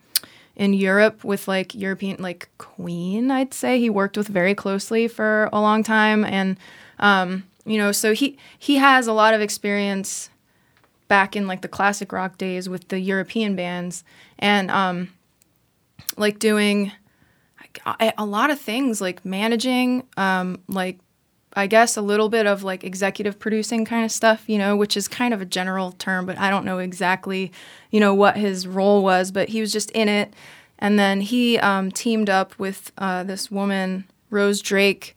in 0.55 0.73
Europe 0.73 1.23
with 1.23 1.47
like 1.47 1.75
European 1.75 2.17
like 2.19 2.49
Queen. 2.57 3.29
I'd 3.29 3.53
say 3.53 3.79
he 3.79 3.89
worked 3.89 4.17
with 4.17 4.27
very 4.27 4.55
closely 4.55 5.07
for 5.07 5.49
a 5.53 5.61
long 5.61 5.83
time, 5.83 6.25
and 6.25 6.57
um, 6.97 7.43
you 7.65 7.77
know, 7.77 7.91
so 7.91 8.13
he 8.13 8.37
he 8.57 8.77
has 8.77 9.05
a 9.05 9.13
lot 9.13 9.35
of 9.35 9.41
experience 9.41 10.31
back 11.07 11.35
in 11.35 11.45
like 11.45 11.61
the 11.61 11.67
classic 11.67 12.11
rock 12.11 12.39
days 12.39 12.67
with 12.67 12.87
the 12.87 12.99
European 12.99 13.55
bands, 13.55 14.03
and 14.39 14.71
um, 14.71 15.09
like 16.17 16.39
doing 16.39 16.91
a 18.17 18.25
lot 18.25 18.49
of 18.49 18.59
things 18.59 19.01
like 19.01 19.25
managing 19.25 20.01
um 20.15 20.57
like 20.69 20.97
i 21.55 21.67
guess 21.67 21.95
a 21.97 22.01
little 22.01 22.29
bit 22.29 22.45
of 22.45 22.63
like 22.63 22.83
executive 22.83 23.39
producing 23.39 23.85
kind 23.85 24.03
of 24.05 24.11
stuff 24.11 24.43
you 24.47 24.57
know 24.57 24.75
which 24.75 24.95
is 24.97 25.07
kind 25.07 25.33
of 25.33 25.41
a 25.41 25.45
general 25.45 25.91
term 25.93 26.25
but 26.25 26.37
i 26.37 26.49
don't 26.49 26.65
know 26.65 26.79
exactly 26.79 27.51
you 27.91 27.99
know 27.99 28.13
what 28.13 28.37
his 28.37 28.67
role 28.67 29.03
was 29.03 29.31
but 29.31 29.49
he 29.49 29.61
was 29.61 29.71
just 29.71 29.89
in 29.91 30.07
it 30.09 30.33
and 30.79 30.99
then 30.99 31.21
he 31.21 31.57
um, 31.59 31.89
teamed 31.91 32.29
up 32.29 32.57
with 32.59 32.91
uh, 32.97 33.23
this 33.23 33.49
woman 33.49 34.03
rose 34.29 34.61
drake 34.61 35.15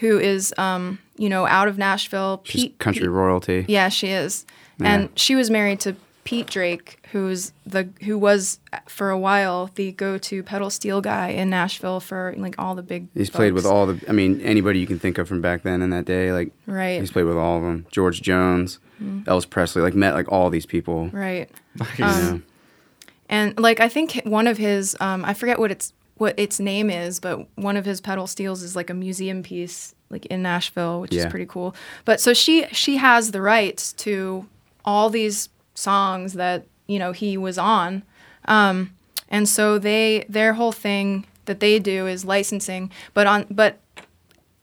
who 0.00 0.18
is 0.18 0.52
um, 0.58 0.98
you 1.16 1.28
know 1.28 1.46
out 1.46 1.68
of 1.68 1.78
nashville 1.78 2.40
She's 2.44 2.64
Pete- 2.64 2.78
country 2.78 3.02
Pete- 3.02 3.10
royalty. 3.10 3.64
yeah, 3.68 3.88
she 3.88 4.08
is. 4.08 4.44
Yeah. 4.78 4.94
And 4.94 5.08
she 5.18 5.34
was 5.34 5.50
married 5.50 5.80
to 5.80 5.94
Pete 6.30 6.46
Drake, 6.46 7.04
who's 7.10 7.52
the 7.66 7.88
who 8.04 8.16
was 8.16 8.60
for 8.86 9.10
a 9.10 9.18
while 9.18 9.68
the 9.74 9.90
go-to 9.90 10.44
pedal 10.44 10.70
steel 10.70 11.00
guy 11.00 11.30
in 11.30 11.50
Nashville 11.50 11.98
for 11.98 12.36
like 12.38 12.54
all 12.56 12.76
the 12.76 12.84
big. 12.84 13.08
He's 13.14 13.28
played 13.30 13.52
with 13.52 13.66
all 13.66 13.84
the. 13.86 14.00
I 14.08 14.12
mean, 14.12 14.40
anybody 14.42 14.78
you 14.78 14.86
can 14.86 15.00
think 15.00 15.18
of 15.18 15.26
from 15.26 15.40
back 15.40 15.64
then 15.64 15.82
in 15.82 15.90
that 15.90 16.04
day. 16.04 16.32
Like 16.32 16.52
Right. 16.68 16.90
Mm-hmm. 16.92 17.00
he's 17.00 17.10
played 17.10 17.24
with 17.24 17.36
all 17.36 17.56
of 17.56 17.64
them. 17.64 17.84
George 17.90 18.22
Jones, 18.22 18.78
Elvis 19.02 19.50
Presley. 19.50 19.82
Like 19.82 19.96
met 19.96 20.14
like 20.14 20.30
all 20.30 20.50
these 20.50 20.66
people. 20.66 21.08
Right. 21.08 21.50
You 21.98 22.04
know? 22.04 22.42
And 23.28 23.58
like 23.58 23.80
I 23.80 23.88
think 23.88 24.20
one 24.24 24.46
of 24.46 24.56
his 24.56 24.96
um, 25.00 25.24
I 25.24 25.34
forget 25.34 25.58
what 25.58 25.72
its 25.72 25.92
what 26.14 26.38
its 26.38 26.60
name 26.60 26.90
is, 26.90 27.18
but 27.18 27.48
one 27.56 27.76
of 27.76 27.84
his 27.84 28.00
pedal 28.00 28.28
steels 28.28 28.62
is 28.62 28.76
like 28.76 28.88
a 28.88 28.94
museum 28.94 29.42
piece 29.42 29.96
like 30.10 30.26
in 30.26 30.42
Nashville, 30.42 31.00
which 31.00 31.12
Yeah. 31.12 31.22
is 31.22 31.26
pretty 31.26 31.46
cool. 31.46 31.74
But 32.04 32.20
so 32.20 32.32
she 32.34 32.66
she 32.70 32.98
has 32.98 33.32
the 33.32 33.42
rights 33.42 33.92
to 33.94 34.46
all 34.84 35.10
these 35.10 35.48
songs 35.80 36.34
that 36.34 36.66
you 36.86 36.98
know 36.98 37.12
he 37.12 37.36
was 37.36 37.58
on, 37.58 38.02
um, 38.46 38.90
and 39.28 39.48
so 39.48 39.78
they 39.78 40.26
their 40.28 40.54
whole 40.54 40.72
thing 40.72 41.26
that 41.46 41.60
they 41.60 41.78
do 41.78 42.06
is 42.06 42.24
licensing, 42.24 42.90
but 43.14 43.26
on 43.26 43.46
but 43.50 43.78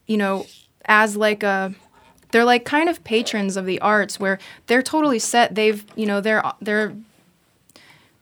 you 0.06 0.18
know 0.18 0.46
as 0.86 1.18
like 1.18 1.44
a 1.44 1.74
they're 2.32 2.46
like 2.46 2.66
kind 2.66 2.90
of 2.90 3.04
patrons 3.04 3.56
of 3.58 3.66
the 3.66 3.80
arts 3.82 4.20
where 4.20 4.38
they're 4.68 4.82
totally 4.84 5.20
set. 5.20 5.56
They've 5.56 5.84
you 5.96 6.06
know 6.06 6.22
they're 6.22 6.44
they're 6.62 6.94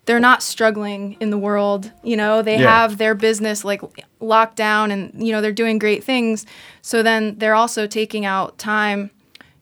they're 0.05 0.19
not 0.19 0.43
struggling 0.43 1.17
in 1.19 1.31
the 1.31 1.37
world 1.37 1.91
you 2.03 2.15
know? 2.15 2.41
They 2.43 2.57
Yeah. 2.59 2.69
have 2.71 2.97
their 2.97 3.15
business 3.15 3.65
like 3.65 3.81
locked 4.19 4.55
down 4.55 4.91
and 4.91 5.11
you 5.15 5.31
know 5.31 5.41
they're 5.41 5.51
doing 5.51 5.79
great 5.79 6.03
things. 6.03 6.45
So 6.81 7.01
then 7.03 7.35
they're 7.39 7.55
also 7.55 7.87
taking 7.87 8.25
out 8.25 8.57
time 8.57 9.09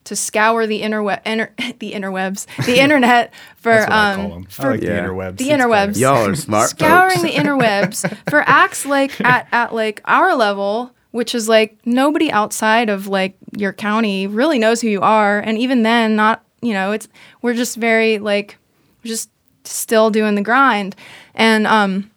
to 0.04 0.14
scour 0.16 0.66
the 0.66 0.82
interweb 0.82 1.20
inter, 1.24 1.50
the 1.78 1.92
interwebs 1.92 2.46
the 2.66 2.78
internet 2.80 3.32
for 3.56 3.72
That's 3.72 3.86
what 3.88 3.92
I 3.96 4.10
um 4.12 4.16
call 4.20 4.28
them. 4.30 4.46
I 4.48 4.52
for 4.52 4.70
like 4.72 4.80
the 4.80 4.86
Yeah. 4.86 5.00
interwebs. 5.06 5.36
The 5.38 5.48
interwebs. 5.50 5.98
Y'all 5.98 6.26
are 6.26 6.34
smart. 6.34 6.70
scouring 6.76 7.18
folks. 7.20 7.22
the 7.34 7.38
interwebs 7.38 8.18
for 8.30 8.42
acts 8.46 8.84
like 8.86 9.20
at, 9.20 9.48
at 9.52 9.74
like 9.74 10.00
our 10.04 10.34
level 10.34 10.90
which 11.10 11.32
is 11.34 11.48
like 11.48 11.78
nobody 11.86 12.30
outside 12.32 12.88
of 12.88 13.06
like 13.06 13.36
your 13.56 13.72
county 13.72 14.26
really 14.26 14.58
knows 14.58 14.80
who 14.80 14.88
you 14.88 15.00
are, 15.00 15.38
and 15.38 15.56
even 15.58 15.84
then, 15.84 16.16
not 16.16 16.44
you 16.60 16.72
know, 16.72 16.90
it's 16.90 17.06
we're 17.40 17.54
just 17.54 17.76
very 17.76 18.18
like 18.18 18.58
just 19.04 19.30
still 19.62 20.10
doing 20.10 20.34
the 20.34 20.42
grind, 20.42 20.96
and 21.36 21.68
um, 21.68 22.10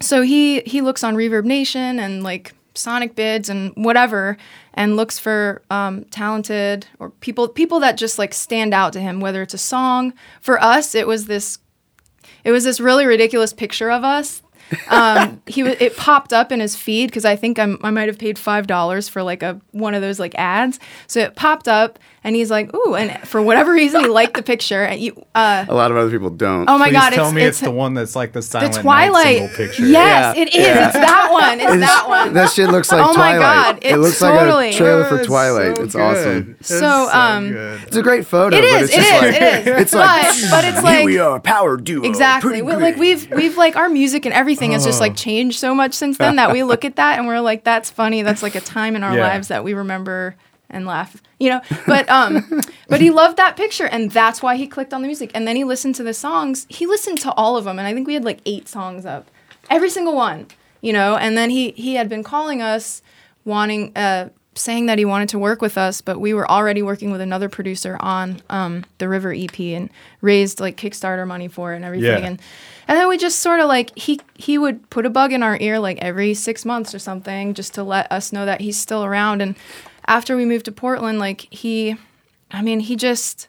so 0.00 0.22
he 0.22 0.60
he 0.60 0.80
looks 0.82 1.02
on 1.02 1.16
Reverb 1.16 1.44
Nation 1.44 1.98
and 1.98 2.22
like 2.22 2.54
Sonicbids 2.74 3.48
and 3.48 3.72
whatever, 3.76 4.36
and 4.74 4.96
looks 4.96 5.18
for 5.18 5.62
um, 5.70 6.04
talented 6.06 6.86
or 6.98 7.10
people 7.10 7.48
people 7.48 7.80
that 7.80 7.96
just 7.96 8.18
like 8.18 8.34
stand 8.34 8.72
out 8.72 8.92
to 8.94 9.00
him. 9.00 9.20
Whether 9.20 9.42
it's 9.42 9.54
a 9.54 9.58
song 9.58 10.14
for 10.40 10.62
us, 10.62 10.94
it 10.94 11.06
was 11.06 11.26
this 11.26 11.58
it 12.44 12.52
was 12.52 12.64
this 12.64 12.80
really 12.80 13.06
ridiculous 13.06 13.52
picture 13.52 13.90
of 13.90 14.04
us. 14.04 14.42
Um, 14.88 15.42
he 15.46 15.62
wa- 15.62 15.74
it 15.78 15.96
popped 15.96 16.32
up 16.32 16.50
in 16.52 16.60
his 16.60 16.76
feed 16.76 17.06
because 17.06 17.24
I 17.24 17.36
think 17.36 17.58
I'm, 17.58 17.78
I 17.82 17.90
might 17.90 18.08
have 18.08 18.18
paid 18.18 18.38
five 18.38 18.66
dollars 18.66 19.08
for 19.08 19.22
like 19.22 19.42
a 19.42 19.60
one 19.72 19.94
of 19.94 20.00
those 20.02 20.18
like 20.18 20.34
ads. 20.36 20.80
So 21.06 21.20
it 21.20 21.36
popped 21.36 21.68
up, 21.68 21.98
and 22.24 22.34
he's 22.34 22.50
like, 22.50 22.74
"Ooh!" 22.74 22.94
And 22.94 23.26
for 23.28 23.42
whatever 23.42 23.74
reson, 23.74 24.00
he 24.00 24.08
liked 24.08 24.34
the 24.34 24.42
picture. 24.42 24.82
And 24.82 25.00
you, 25.00 25.26
uh, 25.34 25.66
A 25.68 25.74
lot 25.74 25.90
of 25.90 25.96
other 25.98 26.10
people 26.10 26.30
don't. 26.30 26.68
oh 26.70 26.78
my 26.78 26.86
Please 26.88 26.92
god, 26.94 27.10
tell 27.12 27.26
it's 27.26 27.34
me 27.34 27.42
it's, 27.42 27.58
it's 27.58 27.60
the 27.66 27.70
one 27.70 27.92
that's 27.94 28.16
like 28.16 28.32
the 28.32 28.40
the 28.40 28.42
silent 28.42 28.74
Night 28.76 28.82
Twilight. 28.82 29.50
picture. 29.52 29.84
Yes, 29.86 30.36
Yeah. 30.36 30.42
it 30.42 30.48
is. 30.48 30.54
It's 30.86 30.92
that 30.94 31.28
one. 31.30 31.60
It's 31.60 31.80
that 31.86 32.08
one. 32.08 32.32
That 32.34 32.50
shit 32.50 32.70
looks 32.70 32.90
like 32.90 33.02
Oh 33.04 33.08
my 33.14 33.34
Twilight. 33.36 33.40
God, 33.40 33.78
it 33.82 33.96
looks 33.98 34.18
totally- 34.20 34.50
like 34.52 34.74
a 34.74 34.76
trailer 34.78 35.04
for 35.04 35.18
It's 35.18 35.26
Twilight. 35.26 35.76
so 35.76 35.82
it's 35.82 35.94
good. 35.94 36.00
awesome. 36.02 36.56
It's 36.60 36.68
So, 36.68 37.10
um, 37.12 37.50
good. 37.52 37.82
It's 37.88 37.96
a 37.96 38.02
great 38.02 38.26
photo. 38.26 38.56
It 38.56 38.62
but 38.62 38.82
is. 38.82 38.82
It's 38.88 38.92
It 38.94 38.96
just 38.96 39.12
is. 39.12 39.20
like, 39.22 39.34
It 39.34 39.42
is. 39.68 39.80
It's 39.82 39.92
like 39.94 40.22
but, 40.22 40.50
but 40.50 40.64
it's 40.64 40.74
here 40.76 40.82
like 40.82 41.04
we 41.04 41.18
are, 41.18 41.40
power 41.40 41.76
duo. 41.76 42.04
Exactly. 42.08 42.62
We, 42.62 42.74
like 42.74 42.96
we've 42.96 43.30
we've 43.30 43.56
like 43.58 43.76
our 43.76 43.88
music 43.88 44.24
and 44.24 44.32
everything 44.34 44.51
has 44.60 44.84
just 44.84 45.00
like 45.00 45.16
changed 45.16 45.58
so 45.58 45.74
much 45.74 45.94
since 45.94 46.18
then 46.18 46.36
that 46.36 46.52
we 46.52 46.62
look 46.72 46.84
at 46.84 46.96
that 46.96 47.18
and 47.18 47.26
we're 47.26 47.40
like, 47.40 47.64
that's 47.64 47.90
funny. 47.90 48.22
That's 48.22 48.42
like 48.42 48.54
a 48.54 48.60
time 48.60 48.94
in 48.96 49.02
our 49.02 49.16
Yeah. 49.16 49.26
lives 49.26 49.48
that 49.48 49.64
we 49.64 49.72
remember 49.74 50.36
and 50.70 50.86
laugh. 50.86 51.20
You 51.40 51.50
know? 51.50 51.60
But 51.86 52.08
um 52.08 52.60
but 52.88 53.00
he 53.00 53.10
loved 53.10 53.36
that 53.38 53.56
picture 53.56 53.86
and 53.86 54.10
that's 54.10 54.42
why 54.42 54.56
he 54.56 54.66
clicked 54.66 54.94
on 54.94 55.02
the 55.02 55.08
music. 55.08 55.30
And 55.34 55.46
then 55.48 55.56
he 55.56 55.64
listened 55.64 55.94
to 55.96 56.02
the 56.02 56.14
songs. 56.14 56.66
He 56.68 56.86
listened 56.86 57.18
to 57.22 57.32
all 57.32 57.56
of 57.56 57.64
them 57.64 57.78
and 57.78 57.86
I 57.88 57.92
think 57.94 58.06
we 58.06 58.14
had 58.14 58.24
like 58.24 58.40
eight 58.46 58.68
songs 58.68 59.04
up. 59.06 59.30
Every 59.70 59.90
single 59.90 60.14
one. 60.14 60.46
You 60.80 60.92
know, 60.92 61.16
and 61.16 61.36
then 61.36 61.50
he 61.50 61.70
he 61.72 61.94
had 61.94 62.08
been 62.08 62.22
calling 62.22 62.60
us 62.62 63.02
wanting 63.44 63.92
uh 63.96 64.28
saying 64.54 64.84
that 64.84 64.98
he 64.98 65.04
wanted 65.06 65.30
to 65.30 65.38
work 65.38 65.62
with 65.62 65.78
us, 65.78 66.02
but 66.02 66.20
we 66.20 66.34
were 66.34 66.48
already 66.50 66.82
working 66.82 67.10
with 67.10 67.22
another 67.22 67.48
producer 67.48 67.96
on 68.00 68.42
um, 68.50 68.84
the 68.98 69.08
River 69.08 69.32
EP 69.32 69.58
and 69.60 69.88
raised 70.20 70.60
like 70.60 70.76
Kickstarter 70.76 71.26
money 71.26 71.48
for 71.48 71.72
it 71.72 71.76
and 71.76 71.86
everything. 71.86 72.22
Yeah. 72.22 72.26
And 72.28 72.40
and 72.92 73.00
then 73.00 73.08
we 73.08 73.16
just 73.16 73.38
sort 73.38 73.58
of 73.60 73.68
like 73.68 73.96
he 73.96 74.20
he 74.34 74.58
would 74.58 74.90
put 74.90 75.06
a 75.06 75.10
bug 75.10 75.32
in 75.32 75.42
our 75.42 75.56
ear 75.62 75.78
like 75.78 75.96
every 76.02 76.34
six 76.34 76.66
months 76.66 76.94
or 76.94 76.98
something 76.98 77.54
just 77.54 77.72
to 77.72 77.82
let 77.82 78.12
us 78.12 78.34
know 78.34 78.44
that 78.44 78.60
he's 78.60 78.78
still 78.78 79.02
around. 79.02 79.40
And 79.40 79.56
after 80.06 80.36
we 80.36 80.44
moved 80.44 80.66
to 80.66 80.72
Portland, 80.72 81.18
like 81.18 81.48
he, 81.50 81.96
I 82.50 82.60
mean, 82.60 82.80
he 82.80 82.94
just 82.96 83.48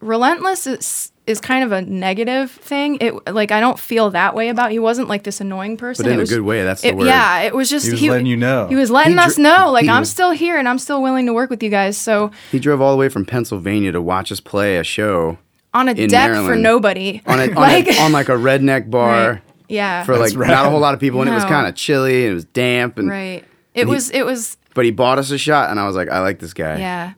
relentless 0.00 0.66
is 0.66 1.12
is 1.26 1.40
kind 1.40 1.62
of 1.62 1.70
a 1.70 1.82
negative 1.82 2.50
thing. 2.50 2.98
It 3.00 3.32
like 3.32 3.52
I 3.52 3.60
don't 3.60 3.78
feel 3.78 4.10
that 4.10 4.34
way 4.34 4.48
about. 4.48 4.72
He 4.72 4.80
wasn't 4.80 5.06
like 5.08 5.22
this 5.22 5.40
annoying 5.40 5.76
person. 5.76 6.04
But 6.04 6.10
in 6.12 6.18
It 6.18 6.24
a 6.24 6.26
good 6.26 6.42
way, 6.42 6.64
that's 6.64 6.82
the 6.82 6.88
it- 6.88 6.96
word. 6.96 7.06
Yeah, 7.06 7.42
it 7.42 7.54
was 7.54 7.70
just 7.70 7.86
He 7.86 7.92
was 7.92 8.02
letting 8.02 8.26
you 8.26 8.36
know. 8.36 8.66
He 8.66 8.74
was 8.74 8.90
letting 8.90 9.12
He 9.12 9.18
us 9.20 9.38
know 9.38 9.70
like 9.70 9.86
I'm 9.86 10.00
was- 10.00 10.10
still 10.10 10.32
here 10.32 10.58
and 10.58 10.68
I'm 10.68 10.78
still 10.80 11.00
willing 11.00 11.26
to 11.26 11.32
work 11.32 11.48
with 11.50 11.62
you 11.62 11.70
guys. 11.70 11.96
So 11.96 12.32
He 12.50 12.58
drove 12.58 12.80
all 12.80 12.90
the 12.90 12.98
way 12.98 13.08
from 13.08 13.24
Pennsylvania 13.24 13.92
to 13.92 14.02
watch 14.02 14.32
us 14.32 14.40
play 14.40 14.78
a 14.78 14.82
show 14.84 15.38
on 15.72 15.88
a 15.88 15.92
In 15.92 16.08
deck 16.08 16.32
for 16.44 16.56
nobody. 16.56 17.22
on, 17.26 17.38
a, 17.40 17.44
on, 17.48 17.54
like 17.54 17.86
a, 17.88 18.00
on 18.02 18.12
like 18.12 18.28
a 18.28 18.32
redneck 18.32 18.90
bar 18.90 19.30
right. 19.32 19.42
yeah. 19.68 20.04
for 20.04 20.16
like 20.16 20.34
rad. 20.36 20.50
not 20.50 20.66
a 20.66 20.70
whole 20.70 20.80
lot 20.80 20.94
of 20.94 21.00
people, 21.00 21.20
and 21.20 21.30
it 21.30 21.34
was 21.34 21.44
kind 21.44 21.66
of 21.66 21.74
chilly 21.74 22.24
and 22.24 22.32
it 22.32 22.34
was 22.34 22.44
damp. 22.46 22.98
And 22.98 23.08
right. 23.08 23.44
It 23.74 23.82
and 23.82 23.88
he- 23.88 23.94
was 23.94 24.10
it 24.10 24.24
was 24.24 24.56
but 24.74 24.84
he 24.84 24.90
bought 24.90 25.18
us 25.18 25.30
a 25.30 25.38
shot, 25.38 25.70
and 25.70 25.78
I 25.80 25.86
was 25.86 25.96
like, 25.96 26.08
I 26.08 26.20
like 26.20 26.38
this 26.38 26.52
guy. 26.54 26.78
yeah. 26.78 27.12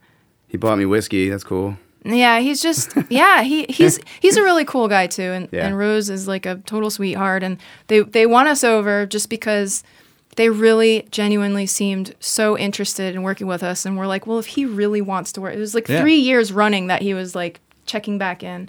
He 0.48 0.56
bought 0.58 0.76
me 0.78 0.84
whiskey. 0.86 1.28
That's 1.30 1.44
cool. 1.44 1.76
Yeah, 2.04 2.40
he's 2.40 2.60
just 2.60 2.94
yeah, 3.10 3.42
he 3.42 3.64
he's 3.68 3.98
he's 4.20 4.36
a 4.36 4.42
really 4.42 4.64
cool 4.64 4.88
guy 4.88 5.06
too, 5.06 5.22
and 5.22 5.48
Yeah. 5.52 5.66
and 5.66 5.78
Rose 5.78 6.10
is 6.10 6.26
like 6.28 6.44
a 6.46 6.56
total 6.66 6.90
sweetheart, 6.90 7.42
and 7.42 7.58
they 7.86 8.00
they 8.00 8.26
won 8.26 8.46
us 8.48 8.64
over 8.64 9.06
just 9.06 9.30
because 9.30 9.82
they 10.36 10.48
really 10.50 11.06
genuinely 11.10 11.66
seemed 11.66 12.14
so 12.18 12.56
interested 12.58 13.14
in 13.14 13.22
working 13.22 13.46
with 13.46 13.62
us, 13.62 13.86
and 13.86 13.96
we're 13.96 14.06
like, 14.06 14.26
well, 14.26 14.38
if 14.38 14.46
he 14.46 14.64
really 14.66 15.00
wants 15.00 15.30
to 15.32 15.40
work, 15.40 15.54
it 15.54 15.58
was 15.58 15.74
like 15.74 15.88
Yeah. 15.88 16.00
three 16.00 16.16
years 16.16 16.52
running 16.52 16.88
that 16.88 17.02
he 17.02 17.14
was 17.14 17.34
like 17.34 17.60
checking 17.86 18.18
back 18.18 18.42
in. 18.42 18.68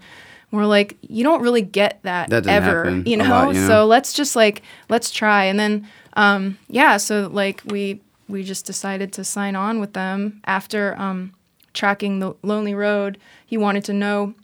We're 0.52 0.66
like, 0.68 0.98
you 1.02 1.24
don't 1.24 1.42
really 1.42 1.64
get 1.64 2.00
that, 2.04 2.30
That 2.30 2.46
ever, 2.46 3.02
you 3.06 3.18
know? 3.18 3.24
lot, 3.28 3.56
you 3.56 3.62
know? 3.62 3.68
So 3.68 3.86
let's 3.86 4.14
just 4.14 4.36
like 4.36 4.62
let's 4.88 5.10
try, 5.10 5.46
and 5.46 5.60
then 5.60 5.88
um, 6.14 6.60
yeah, 6.68 6.98
so 6.98 7.28
like 7.32 7.62
we 7.66 8.02
we 8.28 8.44
just 8.44 8.66
decided 8.66 9.12
to 9.14 9.24
sign 9.24 9.56
on 9.56 9.80
with 9.80 9.94
them 9.94 10.42
after 10.46 10.96
um, 11.00 11.34
tracking 11.74 12.20
the 12.20 12.36
Lonely 12.44 12.76
Road. 12.76 13.18
He 13.46 13.58
wanted 13.58 13.84
to 13.86 13.94
know 13.94 14.36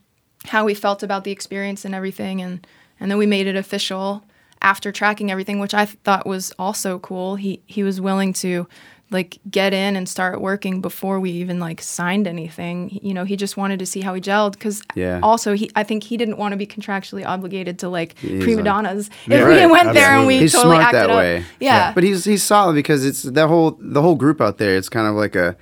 how 0.46 0.64
we 0.64 0.74
felt 0.74 1.02
about 1.02 1.24
the 1.24 1.30
experience 1.30 1.84
and 1.84 1.94
everything, 1.94 2.40
and 2.42 2.66
and 2.98 3.10
then 3.10 3.18
we 3.18 3.26
made 3.26 3.46
it 3.46 3.56
official 3.56 4.24
after 4.62 4.92
tracking 4.92 5.30
everything, 5.30 5.58
which 5.58 5.74
I 5.74 5.86
thought 5.86 6.26
was 6.26 6.52
also 6.58 6.98
cool. 6.98 7.36
He 7.36 7.62
he 7.66 7.82
was 7.82 8.00
willing 8.00 8.32
to 8.34 8.66
like 9.12 9.38
get 9.50 9.72
in 9.72 9.96
and 9.96 10.08
start 10.08 10.40
working 10.40 10.80
before 10.80 11.18
we 11.18 11.30
even 11.32 11.58
like 11.58 11.80
signed 11.82 12.26
anything. 12.28 12.98
You 13.02 13.12
know, 13.14 13.24
he 13.24 13.36
just 13.36 13.56
wanted 13.56 13.78
to 13.80 13.86
see 13.86 14.00
how 14.00 14.14
he 14.14 14.20
gelled 14.20 14.52
because 14.52 14.82
Yeah. 14.94 15.20
also 15.22 15.54
he 15.54 15.70
I 15.74 15.82
think 15.82 16.04
he 16.04 16.16
didn't 16.16 16.36
want 16.38 16.52
to 16.52 16.56
be 16.56 16.66
contractually 16.66 17.26
obligated 17.26 17.78
to 17.80 17.88
like 17.88 18.16
He's 18.18 18.42
prima 18.44 18.56
like- 18.62 18.64
donnas 18.66 19.10
Yeah, 19.26 19.38
if 19.42 19.48
we 19.48 19.54
right. 19.58 19.70
went 19.70 19.94
there 19.94 20.10
and 20.16 20.26
we 20.26 20.38
he's 20.38 20.52
totally 20.52 20.76
acted 20.78 21.00
that 21.00 21.10
up. 21.10 21.16
way. 21.18 21.44
Yeah. 21.58 21.92
but 21.92 22.04
he's 22.04 22.24
he's 22.24 22.42
solid 22.42 22.74
because 22.74 23.04
it's 23.04 23.22
the 23.22 23.48
whole 23.48 23.76
the 23.80 24.00
whole 24.00 24.14
group 24.14 24.40
out 24.40 24.58
there. 24.58 24.76
It's 24.76 24.88
kind 24.88 25.06
of 25.08 25.14
like 25.14 25.34
a 25.34 25.56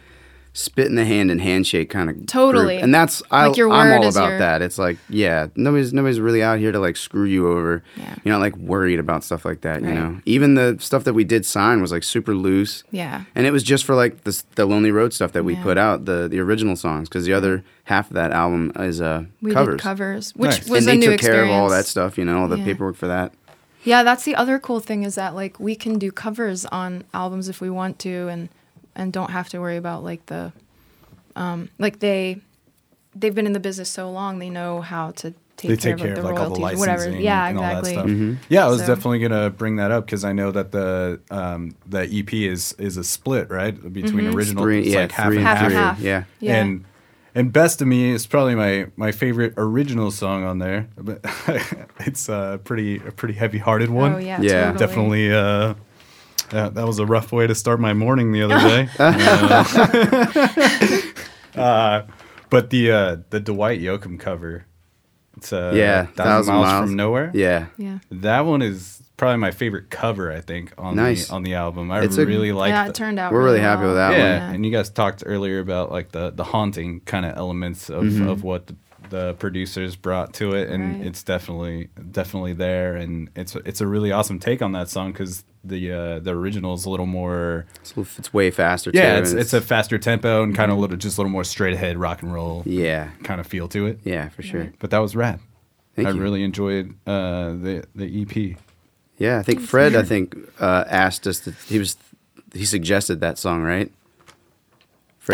spit 0.59 0.87
in 0.87 0.97
the 0.97 1.05
hand 1.05 1.31
and 1.31 1.41
handshake 1.41 1.89
kind 1.89 2.11
of 2.11 2.27
Totally. 2.27 2.75
group. 2.75 2.83
and 2.83 2.93
that's 2.93 3.23
I, 3.31 3.47
Like 3.47 3.57
your 3.57 3.71
I'm 3.71 4.03
all 4.03 4.09
about 4.09 4.29
your- 4.31 4.39
that. 4.41 4.61
It's 4.61 4.77
like 4.77 4.99
yeah, 5.09 5.47
nobody's 5.55 5.93
nobody's 5.93 6.19
really 6.19 6.43
out 6.43 6.59
here 6.59 6.73
to 6.73 6.81
like 6.81 6.97
screw 6.97 7.25
you 7.25 7.49
over. 7.49 7.83
Yeah. 7.97 8.15
You're 8.25 8.35
not 8.35 8.41
like 8.41 8.57
worried 8.57 8.99
about 8.99 9.23
stuff 9.23 9.45
like 9.45 9.61
that. 9.61 9.83
You 9.83 9.95
know, 9.95 10.21
even 10.25 10.55
the 10.55 10.77
stuff 10.81 11.05
that 11.05 11.15
we 11.15 11.23
did 11.23 11.47
sign 11.47 11.81
was 11.81 11.93
like 11.93 12.03
super 12.03 12.35
loose. 12.35 12.83
Yeah. 12.91 13.23
And 13.37 13.47
it 13.47 13.53
was 13.53 13.63
just 13.63 13.85
for 13.85 13.95
like 13.95 14.25
the 14.25 14.43
the 14.57 14.67
Lonely 14.67 14.91
Road 14.91 15.13
stuff 15.13 15.31
that 15.33 15.45
we 15.45 15.55
Yeah. 15.55 15.63
put 15.63 15.79
out, 15.79 16.07
the 16.07 16.27
the 16.29 16.41
original 16.41 16.75
songs, 16.75 17.09
because 17.09 17.25
the 17.25 17.35
other 17.35 17.63
half 17.85 18.09
of 18.11 18.15
that 18.15 18.33
album 18.33 18.73
is 18.81 19.01
uh 19.01 19.25
we 19.41 19.53
covers. 19.53 19.77
did 19.77 19.81
covers, 19.83 20.33
which 20.35 20.51
Nice. 20.51 20.69
was 20.69 20.87
and 20.87 20.89
a 20.89 21.01
they 21.01 21.07
new 21.07 21.17
took 21.17 21.21
care 21.21 21.45
of 21.45 21.51
all 21.51 21.69
that 21.71 21.87
stuff, 21.87 22.19
you 22.19 22.25
know, 22.25 22.41
all 22.41 22.49
the 22.49 22.59
Yeah. 22.59 22.65
paperwork 22.65 22.97
for 22.97 23.07
that. 23.07 23.33
Yeah, 23.85 24.03
that's 24.03 24.25
the 24.25 24.35
other 24.35 24.59
cool 24.59 24.81
thing 24.81 25.05
is 25.05 25.15
that 25.15 25.37
like 25.37 25.61
we 25.61 25.77
can 25.77 25.99
do 26.01 26.11
covers 26.11 26.67
on 26.67 27.05
albums 27.15 27.49
if 27.49 27.61
we 27.61 27.71
want 27.71 28.01
to, 28.01 28.27
and 28.29 28.49
and 28.99 29.13
don't 29.13 29.31
have 29.31 29.49
to 29.51 29.59
worry 29.61 29.77
about 29.79 30.05
like 30.05 30.27
the, 30.27 30.53
um, 31.37 31.71
like 31.79 32.01
they, 32.01 32.41
they've 33.15 33.35
been 33.35 33.47
in 33.47 33.53
the 33.55 33.61
business 33.61 33.89
so 33.89 34.11
long 34.11 34.39
they 34.39 34.51
know 34.51 34.81
how 34.83 35.13
to 35.13 35.33
take 35.57 35.71
they 35.71 35.77
care 35.77 35.77
take 35.77 35.95
of, 35.95 35.99
care 36.01 36.09
like, 36.09 36.19
of 36.19 36.23
the 36.25 36.31
like 36.33 36.39
all 36.41 36.51
the 36.55 36.61
royalties, 36.61 36.81
licensing 36.81 37.11
whatever. 37.13 37.23
Yeah, 37.23 37.47
and 37.49 37.59
exactly. 37.59 37.97
all 37.97 38.07
that 38.07 38.11
stuff. 38.35 38.47
Yeah, 38.49 38.65
I 38.67 38.69
was 38.69 38.81
So- 38.81 38.87
definitely 38.87 39.19
gonna 39.21 39.51
bring 39.51 39.77
that 39.77 39.91
up 39.91 40.05
because 40.07 40.25
I 40.25 40.33
know 40.33 40.51
that 40.53 40.71
the 40.73 41.21
um, 41.31 41.75
the 41.87 42.03
EP 42.13 42.33
is 42.35 42.75
is 42.79 42.97
a 42.97 43.05
split 43.05 43.51
right 43.51 43.75
between 43.93 44.35
original, 44.35 44.63
Three, 44.65 44.81
it's 44.81 44.89
yeah, 44.89 45.01
like 45.03 45.13
half 45.13 45.27
three 45.29 45.39
and 45.39 45.47
Mm-hmm. 45.47 45.57
Half 45.57 45.65
and 45.67 45.73
half. 45.75 45.97
half. 45.97 46.01
Yeah. 46.05 46.25
Yeah. 46.41 46.57
And 46.61 46.85
and 47.35 47.53
best 47.53 47.81
of 47.83 47.89
me 47.89 48.11
is 48.11 48.27
probably 48.27 48.55
my 48.55 48.87
my 48.97 49.11
favorite 49.13 49.55
original 49.57 50.11
song 50.13 50.45
on 50.45 50.59
there, 50.59 50.89
but 50.97 51.21
it's 52.01 52.29
a 52.29 52.61
pretty 52.65 52.97
a 52.97 53.11
pretty 53.13 53.35
heavy 53.35 53.59
hearted 53.59 53.91
one. 53.91 54.15
Oh 54.15 54.19
yeah, 54.19 54.41
Yeah. 54.41 54.73
totally. 54.73 54.79
definitely. 54.87 55.33
Uh, 55.33 55.75
that, 56.51 56.75
that 56.75 56.87
was 56.87 56.99
a 56.99 57.07
rough 57.07 57.33
way 57.33 57.47
to 57.47 57.55
start 57.55 57.81
my 57.81 57.95
morning 57.95 58.33
the 58.33 58.43
other 58.43 58.59
day. 58.59 58.89
uh, 58.99 60.43
uh, 61.61 62.03
but 62.51 62.71
the 62.71 62.91
uh, 62.93 63.17
the 63.31 63.41
Dwight 63.41 63.81
Yoakam 63.81 64.19
cover, 64.19 64.65
it's 65.37 65.53
uh, 65.53 65.73
Yeah, 65.75 66.07
thousand, 66.07 66.25
Thousand 66.25 66.55
miles, 66.55 66.67
Miles. 66.67 66.85
from 66.89 66.97
nowhere. 66.97 67.31
Yeah. 67.35 67.67
Yeah. 67.77 67.99
that 68.11 68.41
one 68.43 68.63
is 68.63 69.03
probably 69.17 69.39
my 69.39 69.51
favorite 69.51 69.91
cover. 69.91 70.31
I 70.33 70.41
think 70.41 70.73
on 70.79 70.97
Nice. 70.97 71.29
the 71.29 71.35
on 71.35 71.43
the 71.43 71.55
album. 71.55 71.91
I 71.91 72.03
It's 72.03 72.17
really 72.17 72.53
like. 72.53 72.71
yeah, 72.71 72.85
the- 72.85 72.91
it 72.91 72.95
turned 72.95 73.19
out. 73.19 73.33
We're 73.33 73.45
really 73.45 73.61
happy 73.61 73.81
well. 73.83 73.89
with 73.91 73.97
that 73.97 74.13
yeah, 74.17 74.47
one. 74.47 74.55
and 74.57 74.67
you 74.67 74.73
guys 74.73 74.91
talked 74.91 75.23
earlier 75.27 75.59
about 75.61 75.91
like 75.91 76.13
the 76.13 76.31
the 76.31 76.45
haunting 76.45 77.01
kind 77.01 77.27
of 77.27 77.37
elements 77.37 77.91
of, 77.91 78.05
Mm-hmm. 78.05 78.29
of 78.29 78.43
what 78.45 78.69
the, 78.69 78.77
the 79.11 79.35
producers 79.35 79.97
brought 79.97 80.33
to 80.35 80.53
it, 80.55 80.69
and 80.69 80.99
Right. 80.99 81.07
it's 81.07 81.23
definitely 81.23 81.89
definitely 82.11 82.53
there, 82.53 82.97
and 82.97 83.31
it's 83.37 83.55
it's 83.57 83.81
a 83.81 83.87
really 83.87 84.13
awesome 84.13 84.39
take 84.39 84.63
on 84.63 84.73
that 84.73 84.89
song 84.89 85.13
because 85.13 85.45
the 85.65 85.93
uh, 85.93 86.19
the 86.21 86.31
original 86.31 86.75
is 86.75 86.85
a 86.85 86.91
little 86.91 87.07
more 87.07 87.67
It's, 87.81 87.95
it's 88.19 88.33
way 88.33 88.51
faster. 88.51 88.91
yeah, 88.95 89.15
too, 89.17 89.23
it's 89.23 89.31
and 89.33 89.41
it's 89.41 89.53
a 89.53 89.61
faster 89.61 89.99
tempo 89.99 90.43
and 90.43 90.55
kind 90.55 90.71
of 90.71 90.79
a 90.79 90.81
little 90.81 90.97
just 90.97 91.19
a 91.19 91.21
little 91.21 91.33
more 91.33 91.45
straight 91.45 91.75
ahead 91.75 91.97
rock 91.97 92.23
and 92.23 92.33
roll 92.33 92.63
yeah, 92.67 93.11
kind 93.25 93.41
of 93.41 93.47
feel 93.47 93.69
to 93.69 93.87
it. 93.87 94.01
yeah, 94.05 94.29
for 94.29 94.43
sure. 94.43 94.73
But 94.79 94.91
that 94.91 94.99
was 94.99 95.15
rad. 95.17 95.41
Thank 95.97 96.09
I 96.09 96.11
you. 96.13 96.21
really 96.21 96.43
enjoyed 96.45 96.95
uh, 97.07 97.51
the 97.51 97.85
the 97.95 98.23
EP. 98.23 98.57
Yeah, 99.19 99.39
I 99.39 99.43
think 99.43 99.61
Fred. 99.61 99.97
I 99.97 100.03
think 100.05 100.37
uh, 100.61 100.85
asked 100.89 101.27
us 101.27 101.41
that 101.41 101.55
He 101.67 101.79
was. 101.79 101.97
He 102.55 102.65
suggested 102.65 103.21
that 103.21 103.37
song, 103.37 103.63
right? 103.63 103.91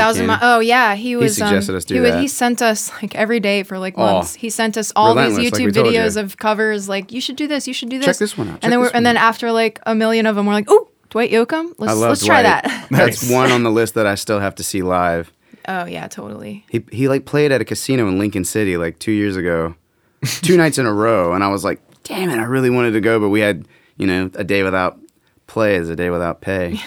Thousand 0.01 0.31
Oh 0.43 0.61
yeah, 0.61 0.95
he 0.95 1.17
was. 1.17 1.37
He 1.37 1.41
suggested 1.43 1.73
um, 1.73 1.77
us 1.77 1.85
do 1.85 1.95
he, 1.95 2.01
would- 2.01 2.13
that. 2.15 2.21
he 2.21 2.29
sent 2.29 2.63
us 2.63 2.91
like 3.03 3.15
every 3.15 3.41
day 3.41 3.63
for 3.63 3.79
like 3.79 3.95
Oh. 3.97 4.05
months. 4.15 4.35
he 4.35 4.51
sent 4.51 4.77
us 4.77 4.93
all 4.97 5.15
these 5.15 5.37
Relentless, 5.37 5.53
like 5.53 5.63
YouTube 5.63 5.73
videos 5.73 6.17
you. 6.17 6.23
of 6.23 6.37
covers. 6.37 6.89
Like 6.89 7.13
you 7.13 7.21
should 7.21 7.37
do 7.37 7.47
this. 7.47 7.67
You 7.69 7.75
should 7.75 7.89
do 7.89 7.99
this. 7.99 8.07
Check 8.07 8.17
this 8.19 8.37
one 8.39 8.49
out, 8.49 8.55
check 8.55 8.65
And 8.65 8.73
then 8.73 8.81
we're, 8.81 8.91
and 8.93 9.05
then 9.07 9.17
after 9.17 9.53
like 9.53 9.81
a 9.87 9.95
million 9.95 10.27
of 10.27 10.37
them, 10.37 10.47
we're 10.47 10.53
like, 10.53 10.67
oh, 10.69 10.89
Dwight 11.11 11.31
Yoakam. 11.31 11.75
Let's 11.79 11.93
I 11.93 11.95
love 11.95 12.09
let's 12.11 12.25
try 12.25 12.43
that. 12.43 12.87
That's 12.91 13.29
one 13.31 13.51
on 13.53 13.63
the 13.63 13.71
list 13.71 13.95
that 13.95 14.07
I 14.07 14.15
still 14.17 14.41
have 14.41 14.55
to 14.57 14.65
see 14.65 14.83
live. 14.83 15.33
oh 15.69 15.85
yeah, 15.87 16.09
totally. 16.09 16.65
He 16.71 16.85
he 16.91 17.09
like 17.09 17.25
played 17.25 17.53
at 17.53 17.61
a 17.61 17.65
casino 17.65 18.09
in 18.09 18.19
Lincoln 18.19 18.45
City 18.45 18.77
like 18.77 18.99
two 18.99 19.13
years 19.13 19.37
ago, 19.37 19.75
two 20.25 20.57
nights 20.57 20.79
in 20.79 20.87
a 20.87 20.93
row, 20.93 21.33
and 21.35 21.45
I 21.45 21.49
was 21.49 21.63
like, 21.65 21.81
damn 22.03 22.31
it, 22.31 22.39
I 22.39 22.45
really 22.45 22.71
wanted 22.71 22.93
to 22.93 23.01
go, 23.01 23.21
but 23.21 23.29
we 23.29 23.41
had 23.41 23.67
you 23.97 24.07
know 24.07 24.31
a 24.35 24.43
day 24.45 24.63
without 24.65 24.99
play 25.47 25.77
is 25.77 25.89
a 25.89 25.95
day 25.97 26.11
without 26.11 26.41
pay. 26.41 26.81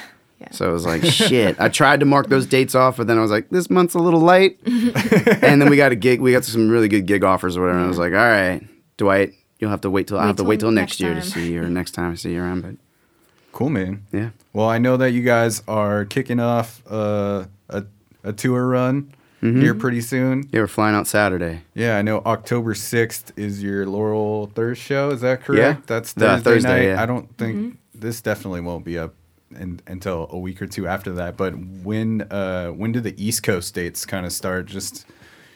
Yeah. 0.51 0.55
So 0.55 0.69
I 0.69 0.71
was 0.73 0.85
like, 0.85 1.03
shit. 1.03 1.59
I 1.59 1.69
tried 1.69 1.99
to 2.01 2.05
mark 2.05 2.27
those 2.27 2.45
dates 2.45 2.75
off, 2.75 2.97
but 2.97 3.07
then 3.07 3.17
I 3.17 3.21
was 3.21 3.31
like, 3.31 3.49
this 3.49 3.69
month's 3.69 3.93
a 3.95 3.99
little 3.99 4.19
light. 4.21 4.57
and 4.65 5.61
then 5.61 5.69
we 5.69 5.77
got 5.77 5.91
a 5.91 5.95
gig. 5.95 6.21
We 6.21 6.31
got 6.31 6.43
some 6.45 6.69
really 6.69 6.87
good 6.87 7.05
gig 7.05 7.23
offers 7.23 7.57
or 7.57 7.61
whatever. 7.61 7.77
And 7.79 7.85
I 7.85 7.89
was 7.89 7.97
like, 7.99 8.13
all 8.13 8.17
right, 8.19 8.63
Dwight, 8.97 9.33
you'll 9.59 9.69
have 9.71 9.81
to 9.81 9.89
wait 9.89 10.07
till 10.07 10.17
I 10.17 10.21
Wait 10.21 10.27
have 10.27 10.35
to 10.37 10.43
wait 10.43 10.59
till 10.59 10.71
next 10.71 10.99
next 10.99 10.99
year 11.01 11.13
to 11.15 11.21
see 11.21 11.53
you 11.53 11.63
or 11.63 11.69
next 11.69 11.91
time 11.91 12.11
I 12.11 12.15
see 12.15 12.33
you 12.33 12.41
around. 12.41 12.61
But 12.61 12.75
Cool, 13.51 13.69
man. 13.69 14.05
yeah, 14.11 14.29
Well, 14.53 14.69
I 14.69 14.77
know 14.77 14.97
that 14.97 15.11
you 15.11 15.23
guys 15.23 15.63
are 15.67 16.05
kicking 16.05 16.39
off 16.39 16.81
uh, 16.89 17.45
a 17.69 17.83
a 18.23 18.31
tour 18.33 18.67
run 18.67 19.13
here 19.41 19.73
pretty 19.73 20.01
soon. 20.01 20.43
yeah, 20.51 20.59
we're 20.59 20.67
flying 20.67 20.93
out 20.95 21.07
Saturday. 21.07 21.61
Yeah, 21.73 21.97
I 21.97 22.01
know 22.01 22.21
October 22.25 22.73
6th 22.73 23.31
is 23.37 23.63
your 23.63 23.85
Laurel 23.85 24.47
Thirst 24.53 24.81
show. 24.81 25.09
Is 25.11 25.21
that 25.21 25.41
correct? 25.43 25.79
Yeah. 25.79 25.83
That's 25.87 26.11
The 26.13 26.27
Thursday, 26.27 26.43
Thursday, 26.51 26.69
night. 26.69 26.85
yeah. 26.95 27.01
I 27.01 27.05
don't 27.05 27.35
think 27.37 27.77
this 27.95 28.19
definitely 28.19 28.61
won't 28.61 28.83
be 28.83 28.97
up 28.97 29.13
in, 29.55 29.79
until 29.87 30.27
a 30.31 30.37
week 30.37 30.61
or 30.61 30.67
two 30.67 30.87
after 30.87 31.11
that. 31.13 31.37
But 31.37 31.53
when 31.57 32.21
uh, 32.31 32.69
when 32.69 32.91
do 32.91 32.99
the 32.99 33.13
East 33.23 33.43
Coast 33.43 33.73
dates 33.73 34.05
kind 34.05 34.25
of 34.25 34.33
start? 34.33 34.65
Just 34.65 35.05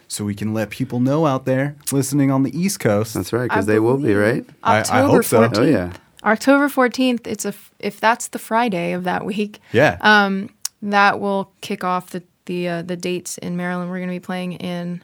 so 0.08 0.26
we 0.26 0.36
can 0.36 0.54
let 0.54 0.70
people 0.70 1.00
know 1.00 1.26
out 1.26 1.46
there 1.46 1.76
listening 1.92 2.32
on 2.32 2.44
the 2.44 2.58
East 2.58 2.80
Coast. 2.80 3.14
That's 3.14 3.32
right, 3.32 3.50
because 3.50 3.66
they 3.66 3.80
will 3.80 3.98
be, 3.98 4.14
believe 4.14 4.18
right? 4.18 4.46
I- 4.64 4.76
I 4.78 4.80
October 4.82 5.08
hope 5.14 5.24
so. 5.26 5.42
14th. 5.42 5.58
Oh, 5.58 5.62
yeah. 5.64 5.94
October 6.24 6.68
14th. 6.68 7.26
It's 7.26 7.46
a 7.46 7.50
f- 7.50 7.72
if 7.80 8.00
that's 8.00 8.28
the 8.28 8.38
Friday 8.40 8.92
of 8.94 9.06
that 9.06 9.26
week. 9.26 9.60
yeah. 9.72 9.98
Um, 10.02 10.50
that 10.84 11.20
will 11.20 11.52
kick 11.62 11.84
off 11.84 12.10
the 12.10 12.24
the 12.46 12.68
uh, 12.68 12.82
the 12.82 12.98
dates 12.98 13.38
in 13.38 13.56
Maryland. 13.56 13.90
We're 13.92 13.98
going 14.00 14.10
to 14.10 14.16
be 14.16 14.20
playing 14.20 14.54
in 14.54 15.04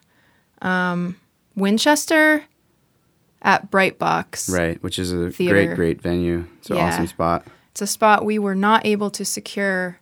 um, 0.62 1.16
Winchester 1.56 2.44
at 3.42 3.70
Bright 3.72 3.98
Box. 4.00 4.50
Right, 4.50 4.82
which 4.84 4.98
is 5.00 5.14
a 5.14 5.32
Theater. 5.32 5.54
great, 5.54 5.76
great 5.76 6.02
venue. 6.02 6.46
It's 6.60 6.70
an 6.70 6.78
Yeah. 6.78 6.88
awesome 6.88 7.08
spot. 7.08 7.46
It's 7.78 7.82
a 7.84 7.86
spot 7.86 8.26
we 8.26 8.40
were 8.40 8.56
not 8.56 8.88
able 8.88 9.12
to 9.12 9.24
secure 9.24 10.00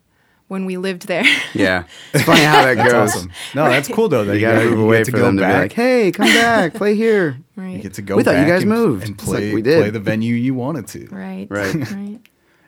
when 0.47 0.63
we 0.65 0.77
lived 0.77 1.07
there. 1.07 1.25
Yeah, 1.53 1.83
it's 2.13 2.23
funny 2.23 2.41
how 2.43 2.63
that 2.63 2.75
goes. 2.77 2.93
awesome. 3.13 3.31
No, 3.53 3.65
that's 3.69 3.89
cool 3.89 4.07
though. 4.07 4.23
That 4.23 4.35
You 4.35 4.47
you, 4.47 4.53
gotta 4.53 4.69
move 4.69 4.79
away 4.79 5.03
to 5.03 5.11
for 5.11 5.17
go 5.17 5.23
them 5.25 5.35
to 5.35 5.41
back. 5.41 5.55
be 5.55 5.61
like, 5.63 5.73
"Hey, 5.73 6.11
come 6.13 6.27
back, 6.41 6.73
play 6.73 6.95
here." 6.95 7.37
You 7.57 7.63
right. 7.63 7.81
get 7.81 7.95
to 7.95 8.01
go 8.01 8.15
We 8.15 8.23
thought 8.23 8.37
you 8.39 8.45
guys 8.45 8.61
and, 8.61 8.71
moved. 8.71 9.03
and 9.09 9.15
It's 9.19 9.27
like 9.27 9.53
we 9.53 9.61
did. 9.61 9.81
play 9.81 9.89
the 9.89 9.99
venue 9.99 10.35
you 10.35 10.53
wanted 10.53 10.87
to. 10.87 11.07
Right. 11.13 11.47
Right. 11.49 11.75
Right. 11.91 12.19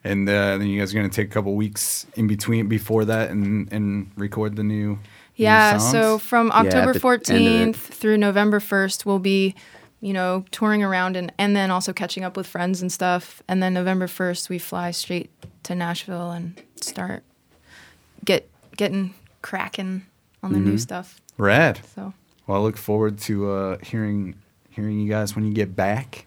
And 0.03 0.27
uh, 0.27 0.57
then 0.57 0.67
you 0.67 0.77
guys 0.77 0.93
are 0.93 0.97
going 0.97 1.09
to 1.09 1.15
take 1.15 1.27
a 1.27 1.33
couple 1.33 1.55
weeks 1.55 2.05
in 2.15 2.27
between 2.27 2.67
before 2.67 3.05
that 3.05 3.29
and, 3.29 3.71
and 3.71 4.11
record 4.17 4.57
the 4.57 4.63
new. 4.63 4.75
new 4.95 4.99
Yeah, 5.35 5.77
songs? 5.77 5.91
so 5.91 6.17
from 6.17 6.51
October 6.51 6.69
the 6.71 6.77
end 6.79 6.89
of 6.89 6.95
it. 6.97 7.01
14th 7.01 7.75
through 7.75 8.17
November 8.17 8.59
1st, 8.59 9.05
we'll 9.05 9.19
be, 9.19 9.55
you 9.99 10.13
know, 10.13 10.45
touring 10.51 10.83
around 10.83 11.15
and, 11.15 11.31
and 11.37 11.55
then 11.55 11.71
also 11.71 11.91
catching 11.93 12.23
up 12.23 12.37
with 12.37 12.45
friends 12.47 12.81
and 12.81 12.91
stuff. 12.91 13.41
And 13.47 13.61
then 13.63 13.73
November 13.73 14.07
1st, 14.07 14.47
we 14.49 14.59
fly 14.59 14.91
straight 14.91 15.29
to 15.63 15.73
Nashville 15.75 16.31
and 16.31 16.61
start 16.81 17.23
get 18.25 18.49
getting 18.75 19.13
cracking 19.41 20.05
on 20.43 20.53
the 20.53 20.59
Mm-hmm. 20.59 20.69
new 20.71 20.77
stuff. 20.77 21.19
rad. 21.37 21.79
So 21.95 22.13
Well, 22.45 22.59
I 22.59 22.61
look 22.61 22.77
forward 22.77 23.17
to 23.19 23.49
uh, 23.51 23.77
hearing 23.83 24.35
hearing 24.69 24.99
you 24.99 25.09
guys 25.09 25.35
when 25.35 25.45
you 25.45 25.53
get 25.53 25.75
back. 25.75 26.25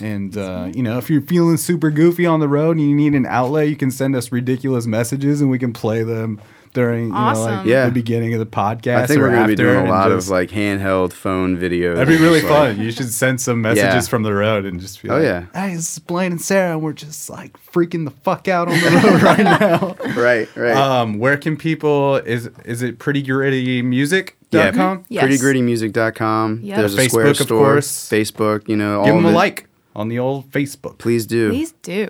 And 0.00 0.36
uh, 0.36 0.70
you 0.74 0.82
know, 0.82 0.98
if 0.98 1.10
you're 1.10 1.22
feeling 1.22 1.56
super 1.56 1.90
goofy 1.90 2.24
on 2.26 2.40
the 2.40 2.48
road 2.48 2.76
and 2.76 2.88
you 2.88 2.94
need 2.94 3.14
an 3.14 3.26
outlet, 3.26 3.68
you 3.68 3.76
can 3.76 3.90
send 3.90 4.14
us 4.14 4.30
ridiculous 4.30 4.86
messages 4.86 5.40
and 5.40 5.50
we 5.50 5.58
can 5.58 5.72
play 5.72 6.02
them 6.04 6.40
during 6.74 7.04
you 7.08 7.12
know, 7.12 7.32
like 7.34 7.66
Yeah. 7.66 7.86
the 7.86 7.92
beginning 7.92 8.34
of 8.34 8.40
the 8.40 8.46
podcast. 8.46 8.96
I 8.96 9.06
think 9.06 9.20
or 9.20 9.24
we're 9.24 9.30
going 9.30 9.42
to 9.42 9.48
be 9.48 9.54
doing 9.54 9.86
a 9.86 9.90
lot 9.90 10.08
just- 10.10 10.26
of 10.26 10.30
like 10.32 10.50
handheld 10.50 11.12
phone 11.12 11.56
videos. 11.56 11.94
That'd 11.96 12.08
be 12.08 12.22
really 12.22 12.40
Just, 12.40 12.50
like- 12.52 12.76
fun. 12.76 12.84
You 12.84 12.90
should 12.92 13.12
send 13.12 13.40
some 13.40 13.60
messages 13.62 13.84
Yeah. 13.84 14.00
from 14.02 14.22
the 14.22 14.32
road 14.32 14.64
and 14.64 14.80
just 14.80 15.02
be 15.02 15.08
like, 15.08 15.16
Oh, 15.16 15.20
like, 15.20 15.46
yeah. 15.54 15.68
"Hey, 15.68 15.74
this 15.76 15.92
is 15.92 15.98
Blaine 15.98 16.32
and 16.32 16.40
Sarah, 16.40 16.72
and 16.74 16.82
we're 16.82 16.92
just 16.92 17.28
like 17.30 17.56
freaking 17.72 18.04
the 18.04 18.10
fuck 18.22 18.48
out 18.48 18.68
on 18.68 18.74
the 18.80 18.90
road 18.90 19.22
right 19.22 19.38
now." 19.38 19.96
Right, 20.16 20.48
right. 20.56 20.76
Um, 20.76 21.18
where 21.18 21.36
can 21.36 21.56
people 21.56 22.16
is 22.16 22.48
is 22.64 22.82
it 22.82 22.98
pretty 22.98 23.22
gritty 23.22 23.82
music 23.82 24.36
yeah, 24.50 24.72
com? 24.72 25.04
Yes. 25.08 25.24
prettygrittymusic.com. 25.24 26.60
Yep. 26.62 26.76
There's 26.76 26.94
a 26.94 26.98
Facebook, 26.98 27.08
Square 27.10 27.26
of 27.28 27.36
store, 27.36 27.58
course. 27.72 28.08
Facebook. 28.10 28.68
You 28.68 28.76
know, 28.76 29.04
Give 29.04 29.14
them 29.14 29.24
of 29.26 29.30
a 29.32 29.34
it. 29.34 29.36
like 29.36 29.66
on 29.94 30.08
the 30.08 30.18
old 30.18 30.50
Facebook. 30.50 30.98
Please 30.98 31.26
do. 31.26 31.50
please 31.50 31.72
do. 31.82 32.08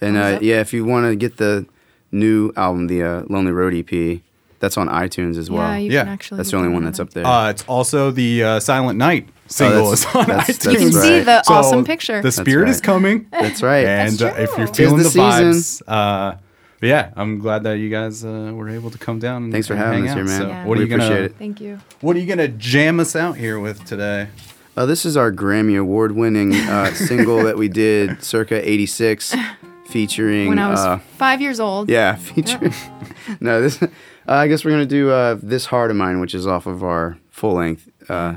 And 0.00 0.16
uh, 0.16 0.38
yeah, 0.40 0.60
if 0.60 0.72
you 0.72 0.84
want 0.84 1.06
to 1.06 1.16
get 1.16 1.36
the 1.36 1.66
new 2.12 2.52
album, 2.56 2.86
the 2.86 3.02
uh, 3.02 3.22
Lonely 3.28 3.52
Road 3.52 3.74
EP, 3.74 4.20
that's 4.58 4.76
on 4.76 4.88
iTunes 4.88 5.36
as 5.38 5.50
well. 5.50 5.62
yeah, 5.72 5.76
you 5.78 5.90
Yeah, 5.90 6.04
can 6.04 6.12
actually. 6.12 6.36
that's 6.38 6.50
the 6.50 6.56
only 6.58 6.68
one 6.68 6.84
that's 6.84 7.00
up 7.00 7.10
there. 7.10 7.26
Uh, 7.26 7.50
it's 7.50 7.64
also 7.64 8.10
the 8.10 8.44
uh, 8.44 8.60
Silent 8.60 8.98
Night 8.98 9.28
single 9.46 9.90
that's- 9.90 10.00
is 10.00 10.14
on 10.14 10.26
that's- 10.26 10.50
iTunes. 10.50 10.62
that's 10.62 10.66
You 10.66 10.78
can 10.78 10.92
see 10.92 11.16
right. 11.18 11.24
the 11.24 11.42
So, 11.44 11.54
awesome 11.54 11.84
picture. 11.84 12.20
The 12.22 12.32
spirit 12.32 12.68
is 12.68 12.76
right. 12.76 12.82
coming, 12.82 13.26
that's 13.30 13.62
right. 13.62 13.86
and 13.86 14.20
uh, 14.22 14.34
if 14.36 14.50
you're 14.58 14.66
true. 14.66 14.74
feeling 14.74 14.96
the, 14.98 15.04
Tis 15.04 15.12
the 15.14 15.20
vibes, 15.20 15.54
season. 15.54 15.88
uh, 15.88 16.36
but 16.80 16.86
yeah, 16.88 17.10
I'm 17.16 17.38
glad 17.40 17.62
that 17.64 17.74
you 17.74 17.88
guys 17.90 18.24
uh, 18.24 18.52
were 18.54 18.68
able 18.68 18.90
to 18.90 18.98
come 18.98 19.18
down. 19.18 19.44
And, 19.44 19.52
Thanks 19.52 19.66
for 19.66 19.74
and 19.74 19.82
having 19.82 20.04
hang 20.04 20.08
us 20.10 20.14
here, 20.14 20.24
man. 20.24 20.40
So 20.40 20.48
Yeah. 20.48 20.64
what 20.66 20.76
are 20.76 20.80
We 20.80 20.84
you 20.84 20.90
gonna 20.90 21.04
appreciate 21.04 21.24
it. 21.30 21.36
Thank 21.38 21.60
you. 21.60 21.80
What 22.00 22.16
are 22.16 22.18
you 22.18 22.26
gonna 22.26 22.48
jam 22.48 23.00
us 23.00 23.14
out 23.16 23.36
here 23.36 23.58
with 23.60 23.84
today? 23.84 24.28
Uh, 24.76 24.86
this 24.86 25.04
is 25.04 25.16
our 25.16 25.32
Grammy 25.32 25.78
Award 25.78 26.12
winning 26.12 26.54
uh, 26.54 26.92
single 26.94 27.42
that 27.44 27.56
we 27.58 27.68
did 27.68 28.22
circa 28.22 28.66
86, 28.66 29.34
featuring. 29.90 30.48
When 30.48 30.58
I 30.58 30.70
was 30.70 30.80
uh, 30.80 30.98
five 31.16 31.40
years 31.40 31.60
old. 31.60 31.88
yeah, 31.90 32.14
featuring. 32.16 32.72
no, 33.40 33.60
this. 33.60 33.82
Uh, 33.82 33.88
I 34.26 34.48
guess 34.48 34.64
we're 34.64 34.70
going 34.70 34.86
to 34.88 34.94
do 34.94 35.10
uh, 35.10 35.38
This 35.42 35.66
Heart 35.66 35.90
of 35.90 35.96
Mine, 35.96 36.20
which 36.20 36.34
is 36.34 36.46
off 36.46 36.66
of 36.66 36.84
our 36.84 37.18
full 37.30 37.54
length 37.54 37.88
uh, 38.08 38.36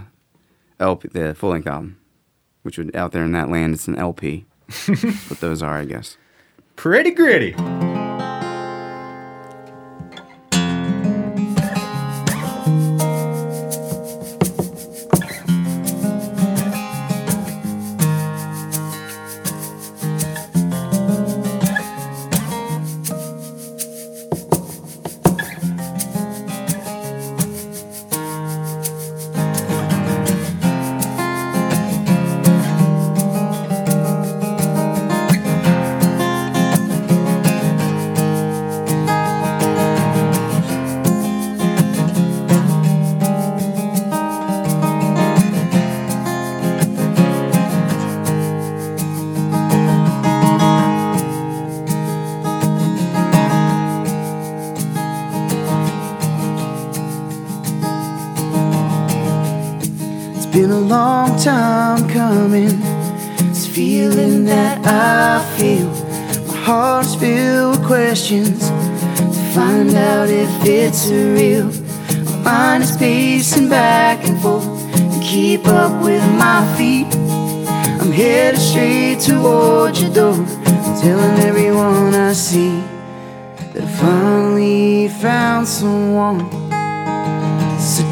LP, 0.80 1.08
the 1.10 1.36
full 1.36 1.52
length 1.52 1.68
album, 1.68 2.00
which 2.64 2.78
would 2.78 2.96
out 2.96 3.12
there 3.12 3.24
in 3.24 3.32
that 3.34 3.50
land, 3.50 3.74
it's 3.74 3.88
an 3.88 3.96
LP. 3.96 4.46
what 4.88 5.40
those 5.40 5.62
are, 5.62 5.78
I 5.78 5.86
guess. 5.86 6.18
Pretty 6.76 7.12
gritty. 7.12 7.54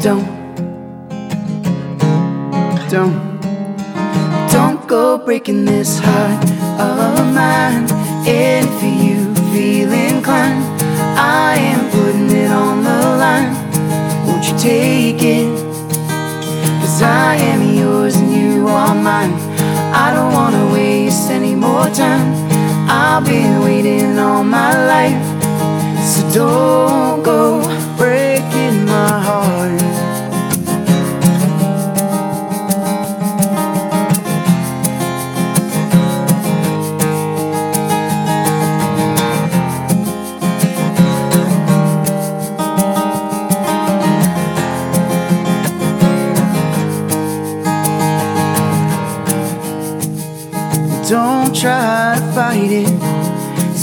Don't. 0.02 0.26
Don't. 2.90 3.40
Don't 4.50 4.88
go 4.88 5.16
breaking 5.16 5.64
this 5.64 6.00
heart 6.00 6.42
of 6.80 7.32
mine. 7.32 7.86
And 8.26 8.66
if 8.66 8.82
you 8.82 9.32
feel 9.52 9.92
inclined. 9.92 10.64
I 11.16 11.54
am 11.54 11.88
putting 11.92 12.30
it 12.30 12.50
on 12.50 12.82
the 12.82 13.00
line. 13.22 13.54
Won't 14.26 14.44
you 14.48 14.58
take 14.58 15.22
it? 15.22 15.48
Cause 16.80 17.00
i 17.02 17.36
am 17.36 17.62
yours 17.72 18.16
and 18.16 18.32
you 18.32 18.66
are 18.66 18.94
mine. 18.96 19.34
I 19.94 20.12
don't 20.12 20.32
wanna 20.32 20.72
waste 20.72 21.30
any 21.30 21.54
more 21.54 21.88
time. 21.90 22.26
I've 22.90 23.24
been 23.24 23.62
waiting 23.62 24.18
all 24.18 24.42
my 24.42 24.72
life, 24.94 25.22
so 26.02 26.20
don't 26.34 27.22
go 27.22 27.62
breaking 27.96 28.31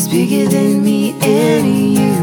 bigger 0.09 0.49
than 0.49 0.83
me 0.83 1.13
and 1.21 1.67
you. 1.97 2.13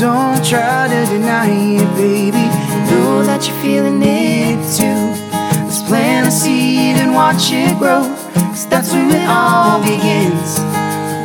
Don't 0.00 0.42
try 0.44 0.88
to 0.88 1.06
deny 1.12 1.50
it, 1.50 1.88
baby. 1.96 2.46
Know 2.90 3.22
that 3.24 3.46
you're 3.46 3.60
feeling 3.62 4.00
it 4.02 4.56
too. 4.76 5.04
Let's 5.64 5.82
plant 5.82 6.26
a 6.28 6.30
seed 6.30 6.96
and 6.96 7.14
watch 7.14 7.52
it 7.52 7.78
grow. 7.78 8.02
Cause 8.34 8.66
that's 8.68 8.92
when 8.92 9.10
it 9.10 9.28
all 9.28 9.80
begins. 9.82 10.58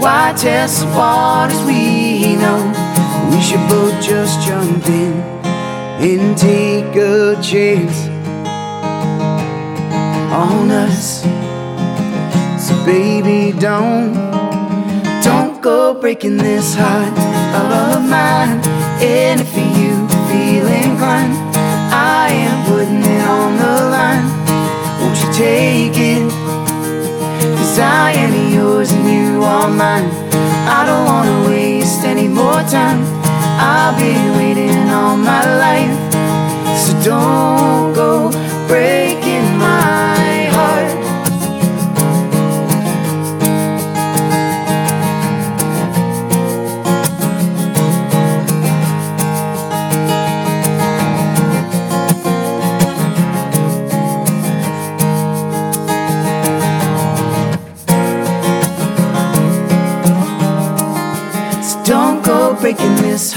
Why 0.04 0.34
test 0.38 0.82
the 0.82 0.88
waters 0.88 1.62
we 1.64 2.36
know? 2.36 2.62
We 3.32 3.42
should 3.42 3.66
both 3.70 4.02
just 4.02 4.46
jump 4.46 4.86
in 4.88 5.14
and 6.02 6.38
take 6.38 6.96
a 6.96 7.42
chance 7.42 8.08
on 10.32 10.72
us. 10.72 11.24
So 12.66 12.76
baby, 12.86 13.58
don't, 13.58 14.14
don't 15.24 15.49
go 15.62 15.94
breaking 15.94 16.38
this 16.38 16.76
heart 16.76 17.14
of 17.54 18.02
mine. 18.10 18.62
And 19.02 19.42
if 19.42 19.54
you 19.56 20.08
feel 20.30 20.68
inclined, 20.68 21.36
I 21.92 22.30
am 22.32 22.66
putting 22.68 23.04
it 23.04 23.24
on 23.28 23.58
the 23.58 23.76
line. 23.96 24.26
Won't 25.02 25.18
you 25.22 25.32
take 25.34 25.98
it? 25.98 26.32
Cause 27.58 27.80
I 27.80 28.12
am 28.14 28.54
yours 28.54 28.92
and 28.92 29.06
you 29.10 29.44
are 29.44 29.70
mine. 29.70 30.10
I 30.68 30.86
don't 30.86 31.06
wanna 31.06 31.50
waste 31.50 32.04
any 32.06 32.28
more 32.28 32.62
time. 32.78 33.02
I've 33.60 33.98
been 33.98 34.38
waiting 34.38 34.90
all 34.90 35.18
my 35.18 35.44
life. 35.66 35.96
So 36.78 36.94
don't 37.04 37.79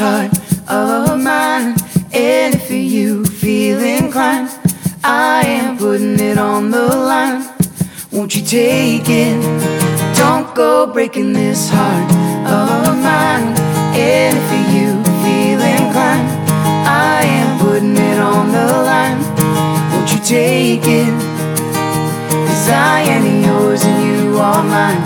heart 0.02 0.32
of 0.68 1.20
mine. 1.22 1.76
And 2.12 2.54
if 2.54 2.70
you 2.70 3.24
feel 3.24 3.78
inclined, 3.80 4.50
I 5.04 5.44
am 5.46 5.78
putting 5.78 6.18
it 6.18 6.38
on 6.38 6.70
the 6.72 6.86
line. 7.10 7.42
Won't 8.10 8.34
you 8.36 8.42
take 8.42 9.08
it? 9.24 9.38
Don't 10.16 10.48
go 10.54 10.92
breaking 10.92 11.32
this 11.32 11.70
heart 11.70 12.10
of 12.58 12.94
mine. 13.08 13.46
And 13.94 14.34
if 14.42 14.48
you 14.74 14.88
feel 15.22 15.60
inclined, 15.78 16.28
I 17.14 17.20
am 17.40 17.50
putting 17.64 17.96
it 17.96 18.18
on 18.18 18.44
the 18.56 18.68
line. 18.90 19.20
Won't 19.92 20.08
you 20.12 20.20
take 20.38 20.86
it? 21.00 21.14
Cause 22.46 22.68
I 22.68 22.98
am 23.16 23.24
yours 23.46 23.82
and 23.84 24.00
you 24.08 24.38
are 24.38 24.64
mine. 24.76 25.02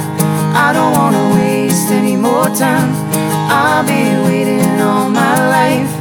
I 0.67 0.69
don't 0.77 0.93
wanna 0.99 1.25
waste 1.37 1.91
any 1.91 2.17
more 2.17 2.49
time. 2.65 3.06
I've 3.49 3.87
be 3.87 4.03
waiting 4.29 4.81
all 4.81 5.09
my 5.09 5.37
life. 5.57 5.93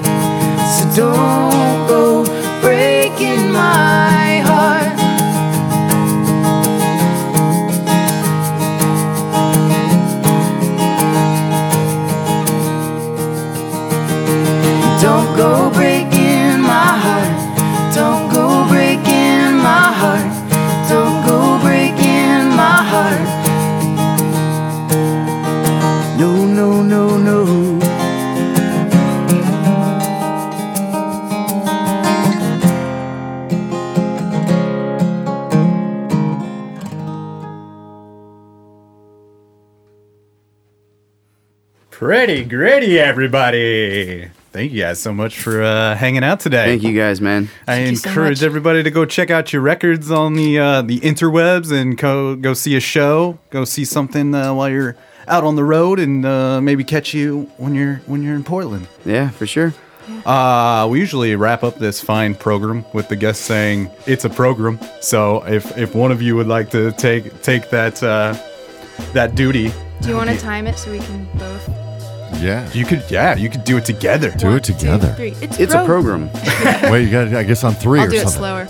So 0.75 0.83
don't 0.95 1.87
go 1.87 2.14
Pretty 41.97 42.43
gritty, 42.43 42.99
everybody. 42.99 44.27
Thank 44.51 44.73
you 44.73 44.81
guys 44.83 44.99
so 44.99 45.13
much 45.13 45.39
for 45.39 45.63
uh, 45.63 45.95
hanging 45.95 46.25
out 46.25 46.41
today. 46.41 46.65
Thank 46.65 46.83
you 46.83 46.93
guys, 46.93 47.21
man. 47.21 47.47
I 47.65 47.75
Thank 47.77 47.89
you 47.91 47.95
so 47.95 48.09
encourage 48.09 48.43
everybody 48.43 48.83
to 48.83 48.91
go 48.91 49.05
check 49.05 49.31
out 49.31 49.53
your 49.53 49.61
records 49.61 50.11
on 50.11 50.33
the 50.33 50.59
uh, 50.59 50.81
the 50.81 50.99
interwebs 50.99 51.71
and 51.71 51.97
go 51.97 52.35
go 52.35 52.53
see 52.53 52.75
a 52.75 52.81
show, 52.81 53.39
go 53.49 53.63
see 53.63 53.85
something 53.85 54.35
uh, 54.35 54.53
while 54.53 54.67
you're 54.67 54.97
out 55.29 55.45
on 55.45 55.55
the 55.55 55.63
road, 55.63 55.99
and 55.99 56.25
uh, 56.25 56.59
maybe 56.59 56.83
catch 56.83 57.13
you 57.13 57.49
when 57.55 57.73
you're 57.73 58.01
when 58.07 58.21
you're 58.21 58.35
in 58.35 58.43
Portland. 58.43 58.89
Yeah, 59.05 59.29
for 59.29 59.47
sure. 59.47 59.73
Uh, 60.25 60.89
we 60.91 60.99
usually 60.99 61.33
wrap 61.37 61.63
up 61.63 61.79
this 61.79 62.01
fine 62.01 62.35
program 62.35 62.83
with 62.93 63.07
the 63.07 63.15
guest 63.15 63.43
saying 63.43 63.89
it's 64.05 64.25
a 64.25 64.29
program. 64.29 64.79
So 64.99 65.45
if 65.47 65.77
if 65.77 65.95
one 65.95 66.11
of 66.11 66.21
you 66.21 66.35
would 66.35 66.47
like 66.47 66.69
to 66.71 66.91
take 66.91 67.41
take 67.41 67.69
that 67.69 68.03
uh, 68.03 68.35
that 69.13 69.35
duty, 69.35 69.71
Do 70.01 70.09
you 70.09 70.17
want 70.17 70.29
to 70.29 70.37
time 70.37 70.67
it 70.67 70.77
so 70.77 70.91
we 70.91 70.99
can 70.99 71.25
both 71.35 71.84
Yeah. 72.41 72.71
you 72.73 72.85
could 72.85 73.03
yeah 73.09 73.35
you 73.35 73.49
could 73.49 73.63
do 73.63 73.77
it 73.77 73.85
together. 73.85 74.31
Do 74.31 74.47
One, 74.47 74.57
it 74.57 74.63
two, 74.63 74.73
together. 74.73 75.13
three. 75.13 75.33
It's, 75.41 75.59
It's 75.59 75.73
a 75.73 75.85
program. 75.85 76.29
Wait, 76.91 77.03
you 77.05 77.11
got 77.11 77.33
I 77.33 77.43
guess 77.43 77.63
on 77.63 77.73
3 77.73 77.99
I'll 77.99 78.05
or 78.05 78.09
do 78.09 78.15
it 78.17 78.27
something. 78.27 78.37
slower. 78.39 78.67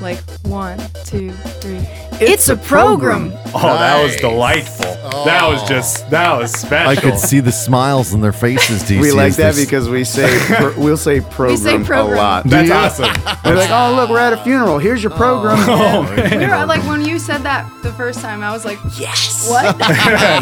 Like 0.00 0.18
one, 0.46 0.78
two, 1.04 1.32
three. 1.60 1.80
It's, 2.20 2.48
a 2.48 2.56
program. 2.56 3.32
Oh, 3.54 3.60
that 3.62 4.02
was 4.02 4.12
Nice. 4.12 4.20
delightful. 4.20 4.84
That 5.24 5.46
was 5.48 5.62
just 5.68 6.08
that 6.10 6.36
was 6.38 6.52
special. 6.52 6.90
I 6.90 6.96
could 6.96 7.18
see 7.18 7.38
the 7.40 7.50
smiles 7.52 8.12
on 8.14 8.20
their 8.20 8.32
faces. 8.32 8.82
DC, 8.84 9.00
we 9.00 9.10
like 9.12 9.28
as 9.30 9.36
that 9.38 9.54
this- 9.54 9.64
because 9.64 9.88
we 9.88 10.02
say 10.04 10.28
pro- 10.46 10.76
we'll 10.78 10.96
say 10.96 11.20
program, 11.20 11.84
program. 11.84 12.12
a 12.14 12.16
lot. 12.16 12.44
That's 12.44 12.70
awesome. 12.70 13.12
They're 13.44 13.54
like, 13.56 13.70
oh 13.70 13.94
look, 13.96 14.10
we're 14.10 14.18
at 14.20 14.32
a 14.32 14.36
funeral. 14.44 14.78
Here's 14.78 15.02
your 15.02 15.12
program. 15.12 15.58
Oh, 15.60 16.06
oh, 16.08 16.38
we 16.38 16.46
were, 16.46 16.66
like 16.66 16.82
when 16.88 17.04
you 17.04 17.18
said 17.18 17.38
that 17.38 17.68
the 17.82 17.92
first 17.92 18.20
time, 18.20 18.42
I 18.42 18.52
was 18.52 18.64
like, 18.64 18.78
yes. 18.98 19.48
What? 19.50 19.78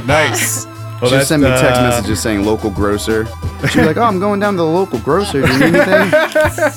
nice. 0.06 0.66
Well, 1.00 1.10
She 1.10 1.16
that's, 1.16 1.28
sent 1.28 1.42
me 1.42 1.48
text 1.48 1.80
uh, 1.80 1.88
messages 1.90 2.22
saying 2.22 2.44
local 2.44 2.70
grocer. 2.70 3.26
She 3.70 3.78
was 3.78 3.86
like, 3.86 3.96
oh, 3.96 4.02
I'm 4.02 4.18
going 4.18 4.40
down 4.40 4.54
to 4.54 4.58
the 4.58 4.64
local 4.64 4.98
grocer. 5.00 5.42
Do 5.42 5.52
you 5.52 5.58
need 5.70 5.74
anything? 5.74 6.72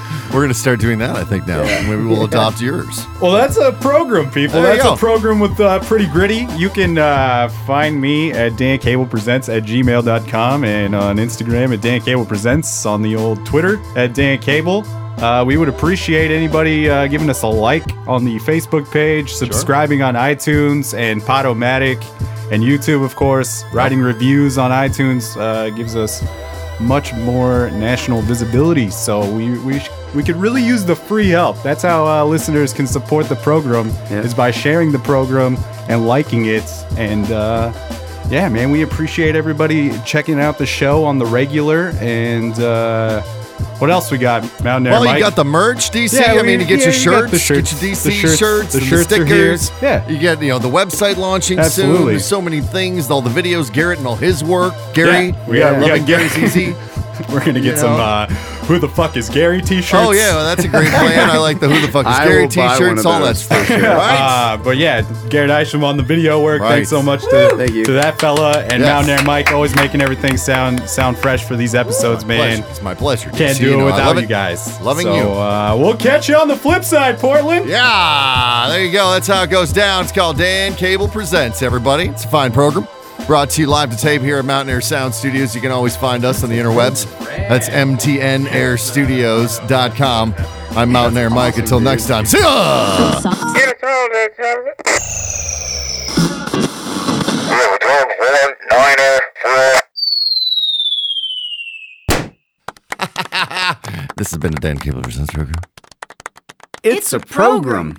We're 0.32 0.42
gonna 0.42 0.54
start 0.54 0.80
doing 0.80 0.98
that. 0.98 1.16
I 1.16 1.24
think 1.24 1.46
now. 1.46 1.62
Maybe 1.88 2.04
we'll 2.04 2.24
adopt 2.24 2.60
yours. 2.60 3.06
Well, 3.22 3.32
that's 3.32 3.56
a 3.56 3.72
program, 3.72 4.30
people. 4.30 4.60
There 4.60 4.76
that's 4.76 4.84
a 4.84 4.96
program 4.96 5.40
with 5.40 5.58
uh, 5.60 5.80
Pretty 5.80 6.06
Gritty. 6.06 6.46
You 6.56 6.68
can 6.68 6.98
uh, 6.98 7.48
find 7.64 7.98
me 7.98 8.32
at 8.32 8.56
Dan 8.56 8.78
Cable 8.78 9.06
Presents 9.06 9.48
at 9.48 9.62
gmail.com 9.62 10.64
and 10.64 10.94
on 10.94 11.16
Instagram 11.16 11.72
at 11.72 11.80
Dan 11.80 12.00
Cable 12.00 12.26
Presents, 12.26 12.84
on 12.84 13.00
the 13.02 13.16
old 13.16 13.46
Twitter 13.46 13.80
at 13.96 14.14
Dan 14.14 14.38
Cable. 14.38 14.84
Uh, 15.18 15.42
we 15.46 15.56
would 15.56 15.70
appreciate 15.70 16.30
anybody 16.30 16.90
uh, 16.90 17.06
giving 17.06 17.30
us 17.30 17.42
a 17.42 17.46
like 17.46 17.84
on 18.06 18.24
the 18.24 18.36
Facebook 18.40 18.90
page, 18.90 19.32
subscribing 19.32 20.02
on 20.02 20.14
iTunes 20.14 20.92
and 20.98 21.22
Podomatic 21.22 22.02
and 22.50 22.62
YouTube, 22.62 23.04
of 23.04 23.14
course. 23.16 23.64
Writing 23.72 24.00
reviews 24.00 24.58
on 24.58 24.70
iTunes 24.70 25.36
uh, 25.36 25.70
gives 25.70 25.96
us 25.96 26.22
much 26.80 27.14
more 27.14 27.70
national 27.70 28.20
visibility. 28.22 28.90
So 28.90 29.20
we 29.34 29.58
we 29.60 29.78
sh- 29.78 29.90
we 30.14 30.22
could 30.22 30.36
really 30.36 30.62
use 30.62 30.84
the 30.84 30.94
free 30.96 31.28
help. 31.28 31.62
That's 31.62 31.82
how 31.82 32.06
uh, 32.06 32.24
listeners 32.24 32.72
can 32.72 32.86
support 32.86 33.28
the 33.28 33.36
program 33.36 33.88
Yeah. 34.10 34.20
is 34.22 34.34
by 34.34 34.50
sharing 34.50 34.92
the 34.92 34.98
program 35.00 35.56
and 35.88 36.06
liking 36.06 36.46
it. 36.46 36.64
And 36.96 37.30
uh, 37.32 37.72
yeah, 38.30 38.48
man, 38.48 38.70
we 38.70 38.82
appreciate 38.82 39.36
everybody 39.36 39.90
checking 40.04 40.38
out 40.40 40.58
the 40.58 40.66
show 40.66 41.04
on 41.04 41.18
the 41.18 41.26
regular. 41.26 41.92
And 42.00 42.58
uh, 42.60 43.22
what 43.78 43.90
else 43.90 44.10
we 44.10 44.18
got? 44.18 44.42
Mountain 44.64 44.86
Air 44.86 44.92
Well, 44.92 45.04
Mike? 45.04 45.18
you 45.18 45.24
got 45.24 45.36
the 45.36 45.44
merch, 45.44 45.90
DC. 45.90 46.14
Yeah, 46.20 46.32
I 46.32 46.36
we- 46.36 46.42
mean, 46.42 46.60
you 46.60 46.66
get 46.66 46.78
yeah, 46.80 46.86
your 46.86 46.94
you 46.94 46.98
shirts, 47.00 47.30
the 47.30 47.38
shirts, 47.38 47.72
get 47.74 47.82
your 47.82 47.90
DC 47.94 48.10
shirts- 48.12 48.36
shirts, 48.38 48.72
the 48.72 48.78
and 48.78 48.86
shirts 48.86 49.06
the 49.06 49.14
stickers. 49.16 49.70
Yeah. 49.82 50.08
you 50.08 50.18
get 50.18 50.40
you 50.42 50.48
know 50.48 50.58
the 50.58 50.68
website 50.68 51.16
launching 51.16 51.62
soon. 51.64 52.06
There's 52.06 52.24
so 52.24 52.40
many 52.40 52.60
things, 52.60 53.10
all 53.10 53.20
the 53.22 53.30
videos, 53.30 53.72
Garrett 53.72 53.98
and 53.98 54.06
all 54.06 54.16
his 54.16 54.42
work. 54.44 54.74
Gary, 54.94 55.28
Yeah, 55.28 55.48
we 55.48 55.58
got- 55.58 55.76
we 55.78 55.82
loving 55.88 56.04
Gary's 56.04 56.32
Gary. 56.34 56.46
easy. 56.46 56.74
We're 57.30 57.40
gonna 57.44 57.60
get 57.60 57.64
you 57.74 57.76
some 57.76 57.96
know. 57.96 58.02
uh, 58.02 58.26
"Who 58.66 58.78
the 58.78 58.88
fuck 58.88 59.16
is 59.16 59.28
Gary" 59.28 59.60
T-shirts. 59.62 59.94
Oh 59.94 60.12
yeah, 60.12 60.34
well, 60.36 60.44
that's 60.44 60.64
a 60.64 60.68
great 60.68 60.88
plan. 60.90 61.30
I 61.30 61.38
like 61.38 61.60
the 61.60 61.68
who 61.68 61.80
the 61.80 61.90
fuck 61.92 62.06
is 62.06 62.12
I 62.14 62.24
Gary 62.26 62.42
will 62.46 62.50
buy 62.54 62.66
one 62.66 62.78
t-shirts, 62.78 63.00
of 63.00 63.06
all 63.06 63.20
that 63.24 63.36
stuff. 63.36 63.58
for 63.58 63.64
sure. 63.78 63.82
Right? 63.94 64.52
Uh, 64.52 64.56
but 64.58 64.76
yeah, 64.76 65.02
Garrett 65.30 65.50
Isham 65.50 65.84
on 65.84 65.96
the 65.96 66.02
video 66.02 66.42
work. 66.42 66.60
Right. 66.62 66.70
Thanks 66.76 66.90
so 66.90 67.02
much 67.02 67.22
to, 67.22 67.54
Thank 67.56 67.72
you. 67.72 67.84
to 67.84 67.92
that 67.92 68.18
fella 68.20 68.60
and 68.62 68.80
Yes. 68.82 68.88
Mountain 68.88 69.10
Air 69.18 69.24
Mike, 69.24 69.52
always 69.52 69.74
making 69.76 70.00
everything 70.00 70.36
sound 70.36 70.88
sound 70.88 71.16
fresh 71.18 71.44
for 71.44 71.56
these 71.56 71.74
episodes, 71.74 72.24
man. 72.24 72.58
Pleasure. 72.58 72.70
It's 72.70 72.82
my 72.82 72.94
pleasure. 72.94 73.30
Can't 73.30 73.56
DC. 73.56 73.60
do 73.60 73.64
You 73.66 73.74
it 73.74 73.78
know, 73.78 73.84
without 73.86 74.06
love 74.06 74.16
you 74.18 74.22
it. 74.24 74.28
guys. 74.28 74.80
Loving 74.80 75.06
so, 75.06 75.14
you. 75.16 75.22
Uh, 75.32 75.76
we'll 75.78 75.96
catch 75.96 76.28
you 76.28 76.36
on 76.36 76.48
the 76.48 76.56
flip 76.56 76.84
side, 76.84 77.18
Portland. 77.18 77.68
Yeah, 77.68 78.66
there 78.68 78.84
you 78.84 78.92
go. 78.92 79.10
That's 79.12 79.26
how 79.26 79.42
it 79.42 79.50
goes 79.50 79.72
down. 79.72 80.02
It's 80.04 80.12
called 80.12 80.38
Dan 80.38 80.74
Cable 80.74 81.08
Presents, 81.08 81.62
everybody. 81.62 82.04
It's 82.08 82.24
a 82.24 82.28
fine 82.28 82.52
program. 82.52 82.86
Brought 83.26 83.50
to 83.50 83.60
you 83.60 83.66
live 83.66 83.90
to 83.90 83.96
tape 83.96 84.22
here 84.22 84.38
at 84.38 84.44
Mountain 84.44 84.72
Air 84.72 84.80
Sound 84.80 85.12
Studios. 85.12 85.52
You 85.54 85.60
can 85.60 85.72
always 85.72 85.96
find 85.96 86.24
us 86.24 86.44
on 86.44 86.50
the 86.50 86.56
interwebs. 86.58 87.06
That's 87.48 87.68
mtnairstudios.com. 87.68 90.34
I'm 90.70 90.92
Mountain 90.92 91.18
Air 91.18 91.30
Mike. 91.30 91.58
Until 91.58 91.80
next 91.80 92.06
time. 92.06 92.24
See 92.24 92.38
ya! 92.38 93.14
Get 93.20 93.24
us 93.24 93.82
all 93.82 94.08
that 94.12 94.30
time. 94.36 94.64
Zero, 97.48 97.76
twelve, 97.80 98.08
one, 98.20 98.54
niner, 98.70 99.18
four. 99.42 99.74
This 104.16 104.30
has 104.30 104.38
been 104.38 104.54
a 104.54 104.60
Dan 104.60 104.78
Cable 104.78 105.02
Presents 105.02 105.32
program. 105.32 105.60
It's 106.84 107.12
a 107.12 107.18
program. 107.20 107.96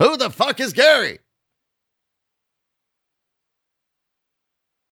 Who 0.00 0.16
the 0.16 0.30
fuck 0.30 0.58
is 0.60 0.72
Gary? 0.72 1.20